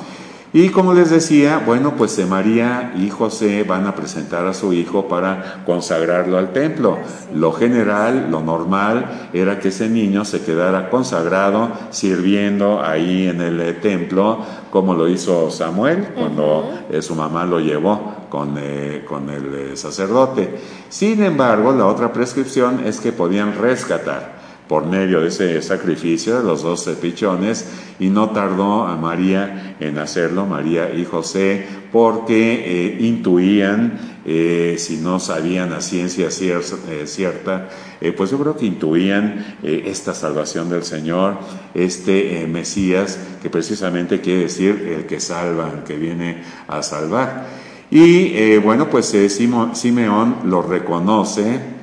Y 0.57 0.69
como 0.69 0.95
les 0.95 1.11
decía, 1.11 1.61
bueno, 1.67 1.95
pues 1.97 2.17
eh, 2.21 2.27
María 2.27 2.95
y 2.97 3.11
José 3.11 3.65
van 3.65 3.89
a 3.89 3.97
presentar 3.97 4.47
a 4.47 4.55
su 4.55 4.73
hijo 4.73 5.09
para 5.09 5.65
consagrarlo 5.67 6.39
al 6.39 6.53
templo. 6.53 6.99
Lo 7.35 7.51
general, 7.51 8.29
lo 8.31 8.41
normal, 8.41 9.31
era 9.33 9.59
que 9.59 9.71
ese 9.71 9.89
niño 9.89 10.25
se 10.25 10.43
quedara 10.43 10.91
consagrado 10.91 11.73
sirviendo 11.91 12.81
ahí 12.81 13.27
en 13.27 13.41
el 13.41 13.81
templo, 13.81 14.39
como 14.71 14.95
lo 14.95 15.09
hizo 15.09 15.51
Samuel 15.51 16.11
cuando 16.15 16.71
su 17.01 17.17
mamá 17.17 17.45
lo 17.47 17.59
llevó 17.59 18.15
con, 18.29 18.55
eh, 18.57 19.05
con 19.09 19.31
el 19.31 19.77
sacerdote. 19.77 20.57
Sin 20.89 21.21
embargo, 21.25 21.73
la 21.73 21.87
otra 21.87 22.13
prescripción 22.13 22.87
es 22.87 23.01
que 23.01 23.11
podían 23.11 23.59
rescatar 23.59 24.44
por 24.69 24.87
medio 24.87 25.21
de 25.21 25.29
ese 25.29 25.61
sacrificio 25.61 26.39
de 26.39 26.45
los 26.45 26.63
dos 26.63 26.89
pichones 27.01 27.67
y 27.99 28.09
no 28.09 28.31
tardó 28.31 28.85
a 28.85 28.97
María 28.97 29.77
en 29.79 29.99
hacerlo, 29.99 30.47
María 30.47 30.93
y 30.95 31.05
José, 31.05 31.65
porque 31.93 32.65
eh, 32.67 32.97
intuían, 33.01 34.21
eh, 34.25 34.77
si 34.79 34.97
no 34.97 35.21
sabían 35.21 35.73
a 35.73 35.81
ciencia 35.81 36.29
eh, 36.29 37.07
cierta, 37.07 37.69
pues 38.17 38.31
yo 38.31 38.39
creo 38.39 38.57
que 38.57 38.67
intuían 38.67 39.57
esta 39.63 40.13
salvación 40.13 40.69
del 40.69 40.83
Señor, 40.83 41.39
este 41.73 42.47
Mesías, 42.47 43.19
que 43.41 43.49
precisamente 43.49 44.21
quiere 44.21 44.43
decir 44.43 44.95
el 44.95 45.07
que 45.07 45.21
salva, 45.21 45.71
el 45.73 45.85
que 45.85 45.97
viene 45.97 46.43
a 46.69 46.83
salvar. 46.83 47.47
Y 47.91 48.59
bueno, 48.59 48.91
pues 48.91 49.17
Simeón 49.29 50.37
lo 50.45 50.61
reconoce, 50.61 51.74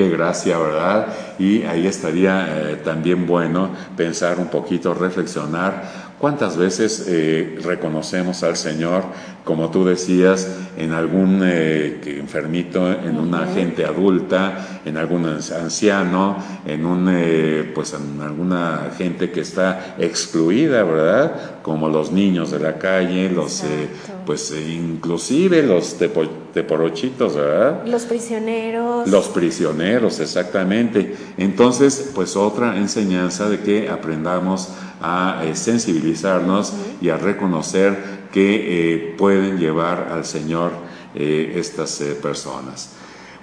Qué 0.00 0.08
gracia, 0.08 0.56
¿verdad? 0.56 1.08
Y 1.38 1.64
ahí 1.64 1.86
estaría 1.86 2.46
eh, 2.48 2.76
también 2.76 3.26
bueno 3.26 3.68
pensar 3.98 4.38
un 4.38 4.46
poquito, 4.46 4.94
reflexionar 4.94 6.14
cuántas 6.18 6.56
veces 6.56 7.04
eh, 7.06 7.58
reconocemos 7.62 8.42
al 8.42 8.56
Señor, 8.56 9.04
como 9.50 9.68
tú 9.72 9.84
decías, 9.84 10.48
en 10.78 10.92
algún 10.92 11.40
eh, 11.42 12.00
enfermito, 12.20 12.88
en 12.88 13.18
una 13.18 13.48
gente 13.48 13.84
adulta, 13.84 14.80
en 14.84 14.96
algún 14.96 15.26
anciano, 15.26 16.36
en 16.64 16.86
un, 16.86 17.08
eh, 17.10 17.68
pues 17.74 17.92
en 17.94 18.20
alguna 18.22 18.92
gente 18.96 19.32
que 19.32 19.40
está 19.40 19.96
excluida, 19.98 20.84
¿verdad? 20.84 21.60
Como 21.62 21.88
los 21.88 22.12
niños 22.12 22.52
de 22.52 22.60
la 22.60 22.78
calle, 22.78 23.28
los, 23.28 23.64
eh, 23.64 23.88
pues 24.24 24.52
eh, 24.52 24.72
inclusive 24.72 25.64
los 25.64 25.98
tepo- 26.00 26.30
teporochitos, 26.54 27.34
¿verdad? 27.34 27.84
Los 27.84 28.04
prisioneros. 28.04 29.08
Los 29.08 29.26
prisioneros, 29.30 30.20
exactamente. 30.20 31.16
Entonces, 31.38 32.12
pues 32.14 32.36
otra 32.36 32.76
enseñanza 32.76 33.48
de 33.48 33.58
que 33.58 33.88
aprendamos 33.88 34.68
a 35.02 35.42
sensibilizarnos 35.54 36.72
y 37.00 37.08
a 37.08 37.16
reconocer 37.16 38.19
que 38.32 38.94
eh, 38.94 39.14
pueden 39.16 39.58
llevar 39.58 40.08
al 40.12 40.24
Señor 40.24 40.72
eh, 41.14 41.54
estas 41.56 42.00
eh, 42.00 42.14
personas. 42.14 42.90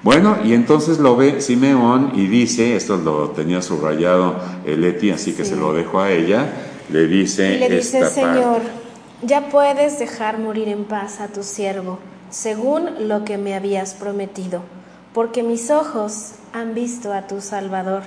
Bueno, 0.04 0.38
y 0.43 0.54
entonces 0.54 1.00
lo 1.00 1.15
ve 1.15 1.41
Simeón 1.41 2.12
y 2.15 2.28
dice, 2.28 2.76
esto 2.76 2.97
lo 2.97 3.32
tenía 3.32 3.62
subrayado 3.62 4.36
Leti, 4.65 5.10
así 5.12 5.34
que 5.34 5.43
Sí. 5.43 5.52
se 5.52 5.56
lo 5.56 5.73
dejo 5.73 6.00
a 6.00 6.12
ella, 6.12 6.54
le 6.89 7.08
dice, 7.08 7.56
Y 7.56 7.60
le 7.60 7.69
dice, 7.69 8.00
esta 8.00 8.21
parte. 8.21 8.39
Señor, 8.39 8.62
ya 9.23 9.50
puedes 9.50 9.97
dejar 9.97 10.38
morir 10.38 10.67
en 10.69 10.86
paz 10.86 11.19
a 11.19 11.28
tu 11.30 11.41
siervo, 11.43 12.00
según 12.30 13.08
lo 13.08 13.25
que 13.25 13.38
me 13.38 13.56
habías 13.56 13.96
prometido, 13.96 14.62
porque 15.13 15.42
mis 15.42 15.71
ojos 15.71 16.33
han 16.54 16.75
visto 16.75 17.12
a 17.12 17.25
tu 17.25 17.42
Salvador, 17.42 18.04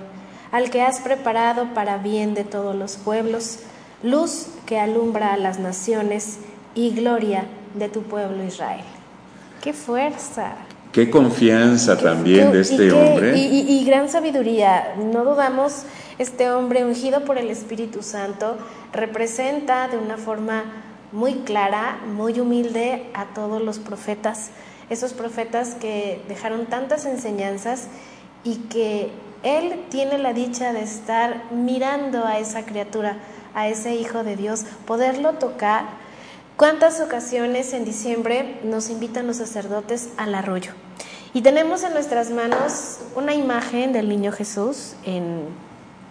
al 0.53 0.71
que 0.71 0.83
has 0.83 1.01
preparado 1.01 1.75
para 1.75 1.99
bien 1.99 2.35
de 2.35 2.45
todos 2.45 2.77
los 2.77 2.97
pueblos, 2.97 3.59
luz 4.03 4.47
que 4.65 4.79
alumbra 4.79 5.35
a 5.35 5.37
las 5.37 5.59
naciones 5.59 6.39
y 6.75 6.91
gloria 6.91 7.45
de 7.75 7.89
tu 7.89 8.03
pueblo 8.03 8.45
Israel. 8.45 8.85
¡Qué 9.63 9.73
fuerza! 9.73 10.53
Qué 10.93 11.09
confianza 11.09 11.97
también 11.97 12.51
Qué- 12.51 12.53
de 12.53 12.59
y 12.59 12.63
este 12.63 12.77
qué- 12.89 12.93
hombre. 12.93 13.39
Y, 13.39 13.43
y- 13.61 13.79
y 13.81 13.85
gran 13.85 14.09
sabiduría. 14.09 14.95
No 15.13 15.25
dudamos 15.25 15.85
este 16.19 16.51
hombre 16.51 16.85
ungido 16.85 17.25
por 17.25 17.39
el 17.39 17.49
Espíritu 17.51 18.03
Santo, 18.03 18.57
representa 18.93 19.87
de 19.89 19.97
una 19.99 20.17
forma 20.17 20.65
muy 21.13 21.35
clara, 21.45 21.99
muy 22.13 22.41
humilde 22.41 23.07
a 23.15 23.27
todos 23.27 23.63
los 23.63 23.79
profetas, 23.79 24.51
esos 24.91 25.13
profetas 25.13 25.75
que 25.77 26.21
dejaron 26.29 26.67
tantas 26.67 27.05
enseñanzas 27.07 27.87
y 28.43 28.57
que 28.69 29.11
él 29.45 29.85
tiene 29.91 30.19
la 30.19 30.33
dicha 30.33 30.73
de 30.73 30.83
estar 30.83 31.45
mirando 31.53 32.27
a 32.27 32.39
esa 32.39 32.65
criatura, 32.65 33.17
a 33.55 33.69
ese 33.69 33.95
Hijo 33.95 34.25
de 34.25 34.35
Dios, 34.37 34.65
poderlo 34.87 35.35
tocar. 35.35 36.00
¿Cuántas 36.61 37.01
ocasiones 37.01 37.73
en 37.73 37.87
diciembre 37.87 38.61
nos 38.65 38.91
invitan 38.91 39.27
los 39.27 39.39
sacerdotes 39.39 40.11
al 40.19 40.35
arroyo? 40.35 40.73
Y 41.33 41.41
tenemos 41.41 41.83
en 41.85 41.95
nuestras 41.95 42.29
manos 42.29 42.99
una 43.17 43.33
imagen 43.33 43.95
del 43.95 44.11
niño 44.11 44.31
Jesús 44.31 44.93
en 45.07 45.45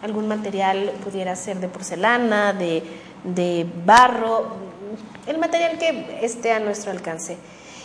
algún 0.01 0.27
material, 0.27 0.91
pudiera 1.03 1.35
ser 1.35 1.59
de 1.59 1.67
porcelana, 1.67 2.53
de, 2.53 2.81
de 3.25 3.67
barro, 3.85 4.47
el 5.27 5.37
material 5.37 5.77
que 5.77 6.17
esté 6.23 6.51
a 6.51 6.59
nuestro 6.59 6.89
alcance. 6.89 7.37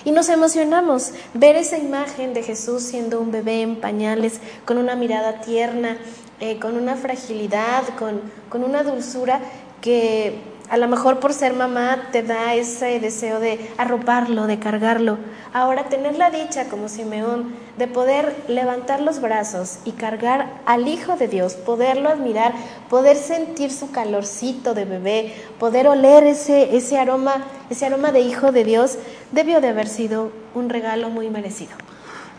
Y 0.07 0.13
nos 0.13 0.31
emocionamos 0.31 1.13
ver 1.35 1.57
esa 1.57 1.77
imagen 1.77 2.33
de 2.33 2.43
Jesús 2.43 2.83
siendo 2.83 3.21
un 3.21 3.31
bebé 3.31 3.61
en 3.61 3.77
pañales, 3.77 4.41
con 4.65 4.79
una 4.79 4.97
mirada 4.97 5.43
tierna, 5.43 5.99
eh, 6.41 6.59
con 6.59 6.79
una 6.79 6.97
fragilidad, 6.97 7.83
con, 7.99 8.23
con 8.49 8.65
una 8.65 8.83
dulzura 8.83 9.43
que 9.83 10.54
a 10.71 10.77
lo 10.79 10.89
mejor 10.89 11.21
por 11.21 11.33
ser 11.33 11.53
mamá 11.55 12.09
te 12.11 12.23
da 12.23 12.55
ese 12.55 12.99
deseo 12.99 13.39
de 13.39 13.71
arroparlo, 13.77 14.47
de 14.47 14.59
cargarlo. 14.59 15.19
Ahora 15.53 15.85
tener 15.85 16.17
la 16.17 16.31
dicha 16.31 16.69
como 16.69 16.89
Simeón 16.89 17.55
de 17.77 17.87
poder 17.87 18.35
levantar 18.49 19.01
los 19.01 19.21
brazos 19.21 19.79
y 19.85 19.93
cargar 19.93 20.49
al 20.65 20.89
Hijo 20.89 21.17
de 21.17 21.29
Dios, 21.29 21.55
poderlo 21.55 22.09
admirar, 22.09 22.55
poder 22.89 23.17
sentir 23.17 23.71
su 23.71 23.91
calorcito 23.91 24.75
de 24.75 24.85
bebé, 24.85 25.35
poder 25.59 25.87
oler 25.87 26.25
ese, 26.25 26.75
ese 26.77 26.99
aroma, 26.99 27.45
ese 27.69 27.87
aroma 27.87 28.11
de 28.11 28.21
Hijo 28.21 28.51
de 28.51 28.65
Dios, 28.65 28.99
debió 29.33 29.61
de 29.61 29.69
haber 29.69 29.89
sido 29.89 30.33
un 30.55 30.71
regalo 30.71 31.11
muy 31.11 31.29
merecido. 31.29 31.73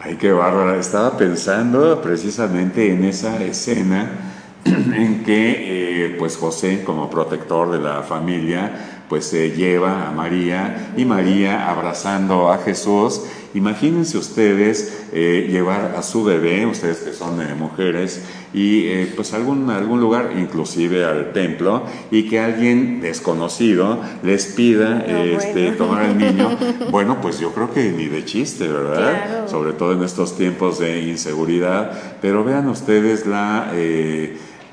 Ay, 0.01 0.15
qué 0.15 0.31
bárbara. 0.31 0.77
Estaba 0.77 1.17
pensando 1.17 2.01
precisamente 2.01 2.91
en 2.91 3.05
esa 3.05 3.41
escena 3.43 4.34
en 4.95 5.23
que 5.23 6.05
eh, 6.05 6.15
pues 6.17 6.37
José 6.37 6.83
como 6.83 7.09
protector 7.09 7.71
de 7.71 7.79
la 7.79 8.01
familia 8.01 8.95
pues 9.07 9.25
se 9.25 9.51
lleva 9.51 10.07
a 10.07 10.11
María 10.11 10.93
y 10.97 11.05
María 11.05 11.69
abrazando 11.69 12.51
a 12.51 12.57
Jesús. 12.57 13.21
Imagínense 13.53 14.17
ustedes 14.17 15.05
eh, 15.13 15.47
llevar 15.49 15.93
a 15.95 16.01
su 16.01 16.23
bebé, 16.23 16.65
ustedes 16.65 16.97
que 16.97 17.13
son 17.13 17.39
eh, 17.41 17.53
mujeres, 17.55 18.23
y 18.53 19.05
pues 19.15 19.33
algún, 19.33 19.69
algún 19.69 20.01
lugar, 20.01 20.31
inclusive 20.37 21.05
al 21.05 21.31
templo, 21.31 21.83
y 22.09 22.27
que 22.27 22.39
alguien 22.39 22.99
desconocido 22.99 23.99
les 24.23 24.47
pida 24.47 25.05
este, 25.05 25.71
tomar 25.71 26.03
al 26.03 26.17
niño. 26.17 26.57
Bueno, 26.89 27.21
pues 27.21 27.39
yo 27.39 27.53
creo 27.53 27.71
que 27.73 27.91
ni 27.91 28.07
de 28.07 28.25
chiste, 28.25 28.67
¿verdad? 28.67 29.47
Sobre 29.47 29.73
todo 29.73 29.93
en 29.93 30.03
estos 30.03 30.35
tiempos 30.35 30.79
de 30.79 31.03
inseguridad. 31.03 32.17
Pero 32.21 32.43
vean 32.43 32.67
ustedes 32.67 33.25
la 33.25 33.71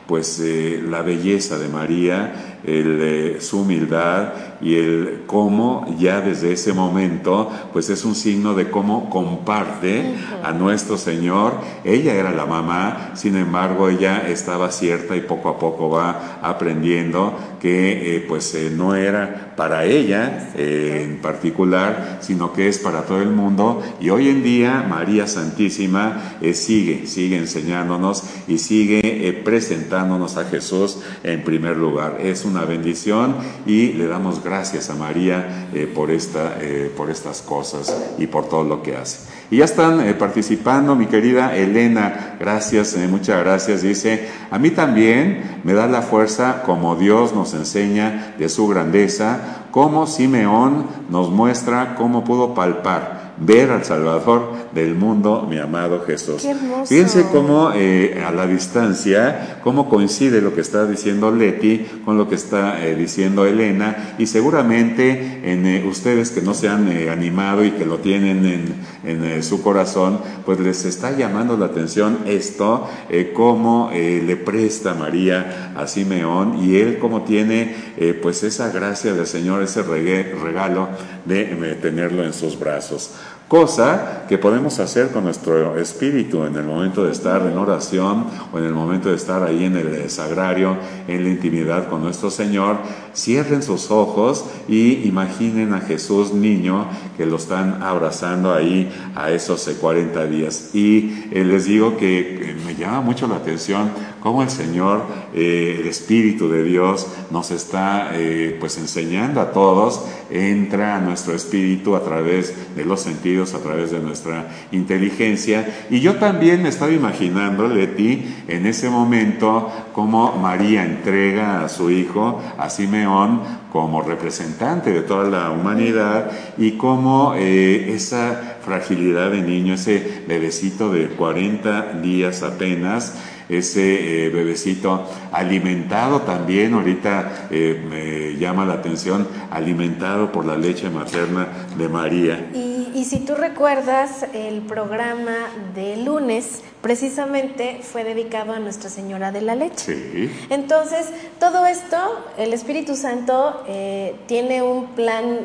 pues 0.06 0.40
eh, 0.40 0.82
la 0.88 1.02
belleza 1.02 1.58
de 1.58 1.68
María, 1.68 2.51
el, 2.64 2.98
eh, 3.00 3.40
su 3.40 3.60
humildad 3.60 4.32
y 4.60 4.76
el 4.76 5.22
cómo 5.26 5.86
ya 5.98 6.20
desde 6.20 6.52
ese 6.52 6.72
momento, 6.72 7.50
pues 7.72 7.90
es 7.90 8.04
un 8.04 8.14
signo 8.14 8.54
de 8.54 8.70
cómo 8.70 9.10
comparte 9.10 10.14
a 10.42 10.52
nuestro 10.52 10.96
Señor. 10.96 11.54
Ella 11.84 12.14
era 12.14 12.30
la 12.30 12.46
mamá, 12.46 13.10
sin 13.14 13.36
embargo 13.36 13.88
ella 13.88 14.28
estaba 14.28 14.70
cierta 14.70 15.16
y 15.16 15.20
poco 15.20 15.48
a 15.48 15.58
poco 15.58 15.90
va 15.90 16.38
aprendiendo 16.42 17.36
que 17.60 18.16
eh, 18.16 18.24
pues 18.26 18.56
no 18.72 18.94
era 18.94 19.54
para 19.56 19.84
ella 19.84 20.50
en 20.56 21.20
particular, 21.20 22.18
sino 22.20 22.52
que 22.52 22.68
es 22.68 22.78
para 22.78 23.02
todo 23.02 23.20
el 23.20 23.30
mundo. 23.30 23.82
Y 24.00 24.10
hoy 24.10 24.28
en 24.28 24.42
día 24.42 24.84
María 24.88 25.26
Santísima 25.26 26.36
sigue, 26.52 27.06
sigue 27.06 27.36
enseñándonos 27.36 28.24
y 28.48 28.58
sigue 28.58 29.40
presentándonos 29.44 30.36
a 30.36 30.44
Jesús 30.44 30.98
en 31.22 31.42
primer 31.42 31.76
lugar. 31.76 32.18
Es 32.20 32.44
una 32.52 32.64
bendición 32.64 33.34
y 33.66 33.94
le 33.94 34.06
damos 34.06 34.44
gracias 34.44 34.90
a 34.90 34.94
María 34.94 35.68
eh, 35.74 35.90
por, 35.92 36.10
esta, 36.10 36.58
eh, 36.60 36.92
por 36.96 37.10
estas 37.10 37.42
cosas 37.42 37.96
y 38.18 38.26
por 38.26 38.48
todo 38.48 38.64
lo 38.64 38.82
que 38.82 38.96
hace. 38.96 39.30
Y 39.50 39.58
ya 39.58 39.64
están 39.64 40.00
eh, 40.00 40.14
participando 40.14 40.94
mi 40.94 41.06
querida 41.06 41.56
Elena, 41.56 42.36
gracias, 42.38 42.96
muchas 43.10 43.40
gracias. 43.40 43.82
Dice, 43.82 44.28
a 44.50 44.58
mí 44.58 44.70
también 44.70 45.60
me 45.64 45.72
da 45.72 45.86
la 45.86 46.02
fuerza 46.02 46.62
como 46.64 46.96
Dios 46.96 47.34
nos 47.34 47.54
enseña 47.54 48.34
de 48.38 48.48
su 48.48 48.68
grandeza, 48.68 49.66
como 49.70 50.06
Simeón 50.06 50.86
nos 51.10 51.30
muestra 51.30 51.94
cómo 51.96 52.24
pudo 52.24 52.54
palpar 52.54 53.21
ver 53.44 53.70
al 53.70 53.84
Salvador 53.84 54.52
del 54.74 54.94
mundo, 54.94 55.46
mi 55.48 55.58
amado 55.58 56.02
Jesús. 56.06 56.46
Fíjense 56.86 57.26
cómo 57.30 57.68
a 57.68 58.30
la 58.30 58.46
distancia, 58.46 59.60
cómo 59.62 59.88
coincide 59.88 60.40
lo 60.40 60.54
que 60.54 60.60
está 60.60 60.86
diciendo 60.86 61.30
Leti 61.30 61.86
con 62.04 62.18
lo 62.18 62.28
que 62.28 62.34
está 62.34 62.84
eh, 62.84 62.94
diciendo 62.94 63.46
Elena. 63.46 64.14
Y 64.18 64.26
seguramente 64.26 65.40
en 65.44 65.66
eh, 65.66 65.84
ustedes 65.86 66.30
que 66.30 66.42
no 66.42 66.54
se 66.54 66.68
han 66.68 66.88
eh, 66.88 67.10
animado 67.10 67.64
y 67.64 67.72
que 67.72 67.86
lo 67.86 67.98
tienen 67.98 68.44
en, 68.44 69.42
su 69.42 69.62
corazón, 69.62 70.20
pues 70.44 70.60
les 70.60 70.84
está 70.84 71.16
llamando 71.16 71.56
la 71.56 71.66
atención 71.66 72.18
esto, 72.26 72.88
cómo 73.34 73.90
le 73.92 74.36
presta 74.36 74.94
María 74.94 75.72
a 75.76 75.88
Simeón. 75.88 76.62
Y 76.62 76.76
él 76.76 76.98
cómo 76.98 77.22
tiene 77.22 77.74
pues 78.22 78.44
esa 78.44 78.70
gracia 78.70 79.12
del 79.12 79.26
Señor, 79.26 79.62
ese 79.62 79.82
regalo 79.82 80.88
de 81.24 81.76
tenerlo 81.82 82.24
en 82.24 82.32
sus 82.32 82.58
brazos 82.58 83.10
cosa 83.52 84.24
que 84.30 84.38
podemos 84.38 84.78
hacer 84.78 85.10
con 85.10 85.24
nuestro 85.24 85.76
espíritu 85.76 86.44
en 86.44 86.56
el 86.56 86.64
momento 86.64 87.04
de 87.04 87.12
estar 87.12 87.42
en 87.42 87.58
oración 87.58 88.24
o 88.50 88.58
en 88.58 88.64
el 88.64 88.72
momento 88.72 89.10
de 89.10 89.16
estar 89.16 89.42
ahí 89.42 89.64
en 89.64 89.76
el 89.76 90.08
sagrario, 90.08 90.78
en 91.06 91.22
la 91.22 91.28
intimidad 91.28 91.86
con 91.90 92.02
nuestro 92.02 92.30
Señor. 92.30 92.78
Cierren 93.14 93.62
sus 93.62 93.90
ojos 93.90 94.46
y 94.68 95.06
imaginen 95.06 95.74
a 95.74 95.82
Jesús 95.82 96.32
niño 96.32 96.86
que 97.18 97.26
lo 97.26 97.36
están 97.36 97.82
abrazando 97.82 98.54
ahí 98.54 98.90
a 99.14 99.30
esos 99.30 99.68
40 99.68 100.24
días. 100.28 100.70
Y 100.72 101.26
eh, 101.30 101.44
les 101.44 101.66
digo 101.66 101.98
que 101.98 102.56
me 102.64 102.74
llama 102.74 103.02
mucho 103.02 103.28
la 103.28 103.36
atención 103.36 103.90
cómo 104.22 104.42
el 104.42 104.50
Señor, 104.50 105.02
eh, 105.34 105.78
el 105.80 105.88
Espíritu 105.88 106.48
de 106.48 106.62
Dios, 106.64 107.08
nos 107.30 107.50
está 107.50 108.10
eh, 108.14 108.56
pues 108.60 108.78
enseñando 108.78 109.40
a 109.40 109.52
todos, 109.52 110.04
entra 110.30 110.96
a 110.96 111.00
nuestro 111.00 111.34
espíritu 111.34 111.96
a 111.96 112.02
través 112.02 112.54
de 112.76 112.84
los 112.84 113.00
sentidos 113.00 113.54
a 113.54 113.58
través 113.58 113.90
de 113.90 114.00
nuestra 114.00 114.48
inteligencia. 114.70 115.86
Y 115.90 116.00
yo 116.00 116.16
también 116.16 116.62
me 116.62 116.68
estaba 116.68 116.92
imaginando, 116.92 117.68
ti 117.96 118.24
en 118.48 118.66
ese 118.66 118.88
momento, 118.88 119.70
cómo 119.92 120.36
María 120.40 120.84
entrega 120.84 121.64
a 121.64 121.68
su 121.68 121.90
hijo, 121.90 122.40
a 122.58 122.70
Simeón, 122.70 123.40
como 123.72 124.02
representante 124.02 124.92
de 124.92 125.00
toda 125.00 125.24
la 125.30 125.50
humanidad 125.50 126.30
y 126.58 126.72
cómo 126.72 127.34
eh, 127.34 127.94
esa 127.94 128.58
fragilidad 128.62 129.30
de 129.30 129.40
niño, 129.40 129.74
ese 129.74 130.22
bebecito 130.28 130.92
de 130.92 131.08
40 131.08 131.94
días 132.02 132.42
apenas, 132.42 133.14
ese 133.48 134.26
eh, 134.26 134.28
bebecito 134.30 135.06
alimentado 135.32 136.22
también, 136.22 136.74
ahorita 136.74 137.48
eh, 137.50 137.82
me 137.88 138.38
llama 138.38 138.64
la 138.64 138.74
atención, 138.74 139.26
alimentado 139.50 140.32
por 140.32 140.44
la 140.44 140.56
leche 140.56 140.90
materna 140.90 141.48
de 141.76 141.88
María. 141.88 142.50
Y, 142.54 143.04
si 143.04 143.20
tú 143.20 143.34
recuerdas, 143.34 144.26
el 144.32 144.60
programa 144.60 145.34
de 145.74 145.96
lunes 145.96 146.62
precisamente 146.80 147.80
fue 147.82 148.04
dedicado 148.04 148.52
a 148.52 148.58
Nuestra 148.58 148.90
Señora 148.90 149.32
de 149.32 149.40
la 149.42 149.54
Leche. 149.54 149.94
Sí. 150.12 150.30
Entonces, 150.50 151.10
todo 151.40 151.66
esto, 151.66 151.96
el 152.38 152.52
Espíritu 152.52 152.94
Santo 152.94 153.64
eh, 153.66 154.14
tiene 154.26 154.62
un 154.62 154.86
plan 154.88 155.40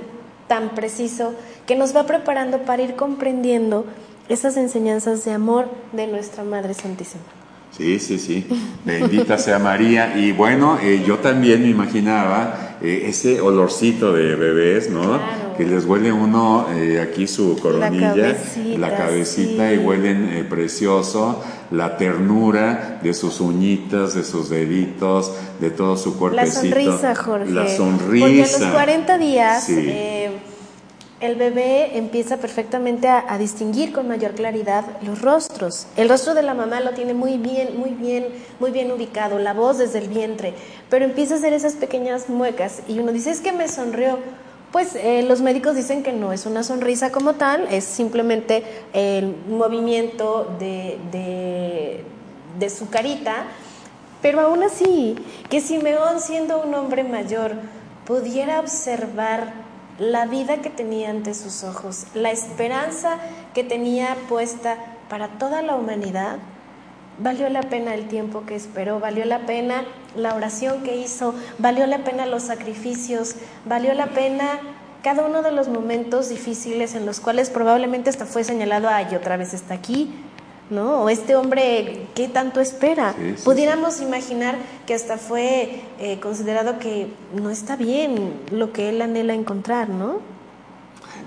tan 0.47 0.69
preciso 0.75 1.33
que 1.65 1.75
nos 1.75 1.95
va 1.95 2.05
preparando 2.05 2.59
para 2.59 2.81
ir 2.81 2.95
comprendiendo 2.95 3.85
esas 4.29 4.57
enseñanzas 4.57 5.25
de 5.25 5.31
amor 5.31 5.69
de 5.93 6.07
nuestra 6.07 6.43
Madre 6.43 6.73
Santísima. 6.73 7.23
Sí, 7.71 7.99
sí, 7.99 8.17
sí. 8.17 8.47
Bendita 8.85 9.37
sea 9.37 9.59
María. 9.59 10.17
Y 10.17 10.31
bueno, 10.31 10.79
eh, 10.81 11.03
yo 11.05 11.19
también 11.19 11.61
me 11.61 11.69
imaginaba 11.69 12.77
eh, 12.81 13.03
ese 13.05 13.39
olorcito 13.41 14.13
de 14.13 14.35
bebés, 14.35 14.89
¿no? 14.89 15.19
Que 15.57 15.65
les 15.65 15.85
huele 15.85 16.11
uno 16.11 16.67
eh, 16.73 16.99
aquí 17.01 17.27
su 17.27 17.57
coronilla, 17.59 18.35
la 18.77 18.95
cabecita, 18.95 19.73
y 19.73 19.77
huelen 19.77 20.47
precioso, 20.49 21.43
la 21.71 21.97
ternura 21.97 22.99
de 23.03 23.13
sus 23.13 23.41
uñitas, 23.41 24.13
de 24.13 24.23
sus 24.23 24.49
deditos, 24.49 25.33
de 25.59 25.69
todo 25.71 25.97
su 25.97 26.17
cuerpecito. 26.17 26.63
La 26.63 26.83
sonrisa, 26.83 27.15
Jorge. 27.15 27.51
La 27.51 27.67
sonrisa. 27.67 28.25
Porque 28.27 28.43
a 28.43 28.59
los 28.59 28.73
40 28.73 29.17
días 29.17 29.69
el 31.19 31.35
bebé 31.35 31.97
empieza 31.97 32.37
perfectamente 32.37 33.07
a, 33.07 33.37
distinguir 33.37 33.91
con 33.91 34.07
mayor 34.07 34.33
claridad 34.33 34.85
los 35.01 35.21
rostros. 35.21 35.87
El 35.95 36.09
rostro 36.09 36.35
de 36.35 36.43
la 36.43 36.53
mamá 36.53 36.79
lo 36.79 36.91
tiene 36.91 37.13
muy 37.13 37.37
bien, 37.37 37.77
muy 37.77 37.91
bien, 37.91 38.27
muy 38.59 38.71
bien 38.71 38.91
ubicado, 38.91 39.39
la 39.39 39.53
voz 39.53 39.79
desde 39.79 39.99
el 39.99 40.09
vientre, 40.09 40.53
pero 40.89 41.05
empieza 41.05 41.35
a 41.35 41.37
hacer 41.37 41.53
esas 41.53 41.73
pequeñas 41.73 42.29
muecas 42.29 42.81
y 42.87 42.99
uno 42.99 43.11
dice, 43.11 43.31
es 43.31 43.41
que 43.41 43.51
me 43.51 43.67
sonrió. 43.67 44.19
Pues 44.71 44.95
eh, 44.95 45.23
los 45.23 45.41
médicos 45.41 45.75
dicen 45.75 46.03
que 46.03 46.11
no 46.11 46.33
es 46.33 46.45
una 46.45 46.61
sonrisa 46.61 47.11
como 47.11 47.33
tal, 47.33 47.67
es 47.71 47.85
simplemente 47.85 48.63
el 48.93 49.33
movimiento 49.47 50.55
de, 50.59 50.99
de, 51.11 52.03
de 52.59 52.69
su 52.69 52.89
carita, 52.89 53.45
pero 54.21 54.41
aún 54.41 54.63
así, 54.63 55.15
que 55.49 55.61
Simeón 55.61 56.19
siendo 56.19 56.61
un 56.61 56.75
hombre 56.75 57.03
mayor 57.03 57.53
pudiera 58.05 58.59
observar 58.59 59.66
la 59.99 60.25
vida 60.25 60.61
que 60.61 60.69
tenía 60.69 61.09
ante 61.09 61.33
sus 61.33 61.63
ojos, 61.63 62.05
la 62.13 62.31
esperanza 62.31 63.17
que 63.53 63.63
tenía 63.63 64.15
puesta 64.29 64.77
para 65.09 65.27
toda 65.39 65.61
la 65.61 65.75
humanidad, 65.75 66.37
valió 67.19 67.49
la 67.49 67.63
pena 67.63 67.95
el 67.95 68.07
tiempo 68.07 68.43
que 68.45 68.55
esperó, 68.55 68.99
valió 68.99 69.25
la 69.25 69.45
pena 69.45 69.85
la 70.15 70.35
oración 70.35 70.83
que 70.83 70.97
hizo, 70.97 71.33
valió 71.57 71.87
la 71.87 71.99
pena 71.99 72.25
los 72.25 72.43
sacrificios, 72.43 73.35
valió 73.65 73.93
la 73.93 74.07
pena 74.07 74.59
cada 75.03 75.25
uno 75.25 75.41
de 75.41 75.51
los 75.51 75.67
momentos 75.67 76.29
difíciles 76.29 76.95
en 76.95 77.05
los 77.05 77.19
cuales 77.19 77.49
probablemente 77.49 78.09
hasta 78.09 78.25
fue 78.25 78.43
señalado, 78.43 78.89
ay, 78.89 79.15
otra 79.15 79.37
vez 79.37 79.53
está 79.53 79.73
aquí, 79.73 80.13
¿no? 80.69 81.03
O 81.03 81.09
este 81.09 81.35
hombre, 81.35 82.07
¿qué 82.15 82.27
tanto 82.27 82.59
espera? 82.59 83.13
Sí, 83.17 83.33
sí, 83.37 83.43
Pudiéramos 83.43 83.95
sí. 83.95 84.03
imaginar 84.03 84.57
que 84.85 84.93
hasta 84.93 85.17
fue 85.17 85.81
eh, 85.99 86.19
considerado 86.19 86.79
que 86.79 87.07
no 87.33 87.49
está 87.49 87.75
bien 87.75 88.33
lo 88.51 88.73
que 88.73 88.89
él 88.89 89.01
anhela 89.01 89.33
encontrar, 89.33 89.89
¿no? 89.89 90.19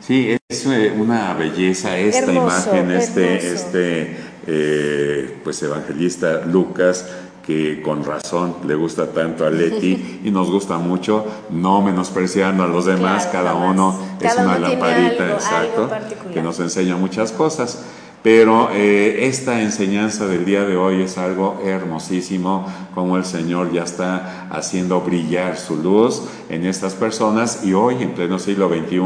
Sí, 0.01 0.37
es 0.49 0.67
eh, 0.67 0.93
una 0.99 1.35
belleza 1.35 1.99
esta 1.99 2.21
Hermoso, 2.33 2.71
imagen, 2.71 2.91
este, 2.91 3.37
hermoso. 3.37 3.55
este 3.55 4.17
eh, 4.47 5.41
pues 5.45 5.63
evangelista 5.63 6.41
Lucas 6.47 7.07
que 7.47 7.83
con 7.83 8.05
razón 8.05 8.57
le 8.67 8.75
gusta 8.75 9.09
tanto 9.09 9.45
a 9.47 9.51
Leti 9.51 10.21
y 10.25 10.31
nos 10.31 10.51
gusta 10.51 10.79
mucho, 10.79 11.27
no 11.51 11.83
menospreciando 11.83 12.65
a 12.65 12.69
los 12.69 12.87
demás, 12.87 13.27
Claro, 13.27 13.49
cada 13.49 13.55
uno 13.55 13.99
es 14.21 14.29
Cada 14.35 14.43
una 14.45 14.57
uno 14.57 14.69
lamparita, 14.69 15.25
algo, 15.25 15.35
exacto, 15.35 15.91
algo 15.93 16.33
que 16.33 16.43
nos 16.43 16.61
enseña 16.61 16.97
muchas 16.97 17.33
cosas. 17.33 17.85
Pero 18.23 18.69
eh, 18.73 19.27
esta 19.27 19.63
enseñanza 19.63 20.27
del 20.27 20.45
día 20.45 20.65
de 20.65 20.77
hoy 20.77 21.03
es 21.03 21.17
algo 21.17 21.61
hermosísimo, 21.65 22.67
como 22.95 23.17
el 23.17 23.25
Señor 23.25 23.73
ya 23.73 23.85
está 23.85 24.47
haciendo 24.51 25.01
brillar 25.01 25.57
su 25.57 25.77
luz 25.77 26.25
en 26.51 26.67
estas 26.67 26.95
personas 26.95 27.65
y 27.65 27.73
hoy, 27.73 28.03
en 28.03 28.11
pleno 28.11 28.39
siglo 28.39 28.69
XXI, 28.69 29.01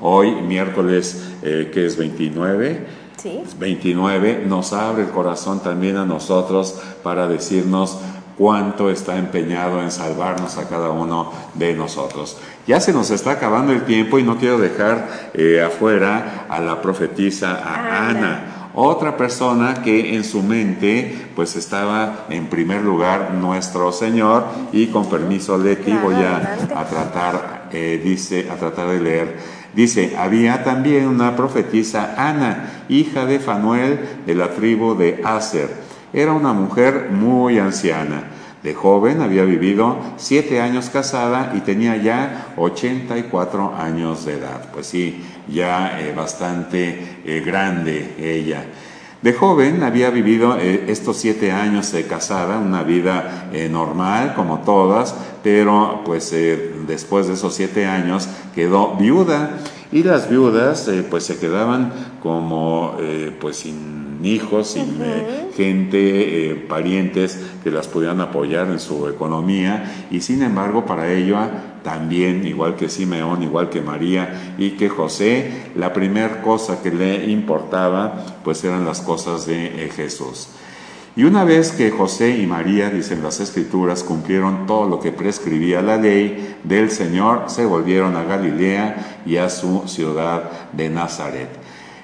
hoy 0.00 0.32
miércoles, 0.42 1.34
eh, 1.42 1.70
que 1.72 1.84
es 1.84 1.98
29, 1.98 3.04
Sí. 3.16 3.42
29 3.58 4.44
nos 4.46 4.74
abre 4.74 5.04
el 5.04 5.08
corazón 5.08 5.60
también 5.62 5.96
a 5.96 6.04
nosotros 6.04 6.78
para 7.02 7.26
decirnos 7.26 7.98
cuánto 8.36 8.90
está 8.90 9.16
empeñado 9.16 9.80
en 9.80 9.90
salvarnos 9.90 10.58
a 10.58 10.68
cada 10.68 10.90
uno 10.90 11.32
de 11.54 11.74
nosotros. 11.74 12.36
Ya 12.66 12.80
se 12.80 12.92
nos 12.92 13.10
está 13.10 13.32
acabando 13.32 13.72
el 13.72 13.84
tiempo 13.84 14.18
y 14.18 14.22
no 14.22 14.36
quiero 14.36 14.58
dejar 14.58 15.30
eh, 15.34 15.62
afuera 15.62 16.46
a 16.48 16.60
la 16.60 16.82
profetisa, 16.82 17.54
a 17.54 18.08
Ana. 18.08 18.08
Ana. 18.08 18.53
Otra 18.76 19.16
persona 19.16 19.82
que 19.82 20.16
en 20.16 20.24
su 20.24 20.42
mente 20.42 21.28
pues 21.36 21.54
estaba 21.54 22.26
en 22.28 22.46
primer 22.46 22.82
lugar 22.82 23.32
nuestro 23.34 23.92
Señor 23.92 24.46
y 24.72 24.88
con 24.88 25.08
permiso 25.08 25.56
Leti 25.56 25.92
voy 25.92 26.16
a, 26.16 26.58
a 26.74 26.84
tratar, 26.84 27.68
eh, 27.72 28.00
dice, 28.02 28.48
a 28.50 28.56
tratar 28.56 28.88
de 28.88 29.00
leer. 29.00 29.36
Dice, 29.74 30.16
había 30.18 30.64
también 30.64 31.06
una 31.06 31.36
profetisa 31.36 32.14
Ana, 32.16 32.84
hija 32.88 33.26
de 33.26 33.38
Fanuel 33.38 34.00
de 34.26 34.34
la 34.34 34.50
tribu 34.50 34.96
de 34.96 35.20
Aser. 35.24 35.70
Era 36.12 36.32
una 36.32 36.52
mujer 36.52 37.10
muy 37.10 37.58
anciana. 37.58 38.24
De 38.64 38.72
joven 38.72 39.20
había 39.20 39.42
vivido 39.44 39.98
siete 40.16 40.60
años 40.60 40.88
casada 40.88 41.52
y 41.54 41.60
tenía 41.60 41.96
ya 41.96 42.54
84 42.56 43.74
años 43.76 44.24
de 44.24 44.34
edad. 44.34 44.70
Pues 44.72 44.86
sí, 44.86 45.22
ya 45.48 46.00
eh, 46.00 46.12
bastante 46.14 47.20
eh, 47.24 47.42
grande 47.44 48.14
ella. 48.18 48.64
De 49.22 49.32
joven 49.32 49.82
había 49.82 50.10
vivido 50.10 50.58
eh, 50.58 50.84
estos 50.88 51.16
siete 51.16 51.50
años 51.50 51.90
de 51.92 52.06
casada, 52.06 52.58
una 52.58 52.82
vida 52.82 53.50
normal 53.70 54.34
como 54.34 54.60
todas, 54.60 55.14
pero 55.42 56.02
pues 56.04 56.34
después 56.86 57.26
de 57.28 57.34
esos 57.34 57.54
siete 57.54 57.86
años 57.86 58.28
quedó 58.54 58.96
viuda. 58.96 59.58
Y 59.92 60.02
las 60.02 60.28
viudas 60.28 60.90
pues 61.08 61.24
se 61.24 61.38
quedaban 61.38 61.92
como 62.20 62.98
pues 63.40 63.58
sin 63.58 64.04
hijos, 64.24 64.68
sin 64.68 64.98
gente, 65.56 66.50
eh, 66.50 66.54
parientes 66.54 67.40
que 67.62 67.70
las 67.70 67.88
pudieran 67.88 68.20
apoyar 68.20 68.68
en 68.68 68.80
su 68.80 69.08
economía. 69.08 70.06
Y 70.10 70.20
sin 70.20 70.42
embargo 70.42 70.84
para 70.84 71.10
ella 71.12 71.73
también, 71.84 72.46
igual 72.46 72.74
que 72.74 72.88
Simeón, 72.88 73.42
igual 73.42 73.68
que 73.68 73.82
María 73.82 74.54
y 74.58 74.70
que 74.70 74.88
José, 74.88 75.70
la 75.76 75.92
primera 75.92 76.42
cosa 76.42 76.82
que 76.82 76.90
le 76.90 77.30
importaba 77.30 78.40
pues 78.42 78.64
eran 78.64 78.84
las 78.84 79.02
cosas 79.02 79.46
de 79.46 79.66
eh, 79.66 79.90
Jesús. 79.94 80.48
Y 81.14 81.22
una 81.22 81.44
vez 81.44 81.70
que 81.70 81.92
José 81.92 82.38
y 82.38 82.46
María, 82.46 82.90
dicen 82.90 83.22
las 83.22 83.38
escrituras, 83.38 84.02
cumplieron 84.02 84.66
todo 84.66 84.88
lo 84.88 84.98
que 84.98 85.12
prescribía 85.12 85.80
la 85.80 85.96
ley 85.96 86.56
del 86.64 86.90
Señor, 86.90 87.44
se 87.46 87.66
volvieron 87.66 88.16
a 88.16 88.24
Galilea 88.24 89.20
y 89.24 89.36
a 89.36 89.48
su 89.48 89.86
ciudad 89.86 90.50
de 90.72 90.88
Nazaret. 90.88 91.50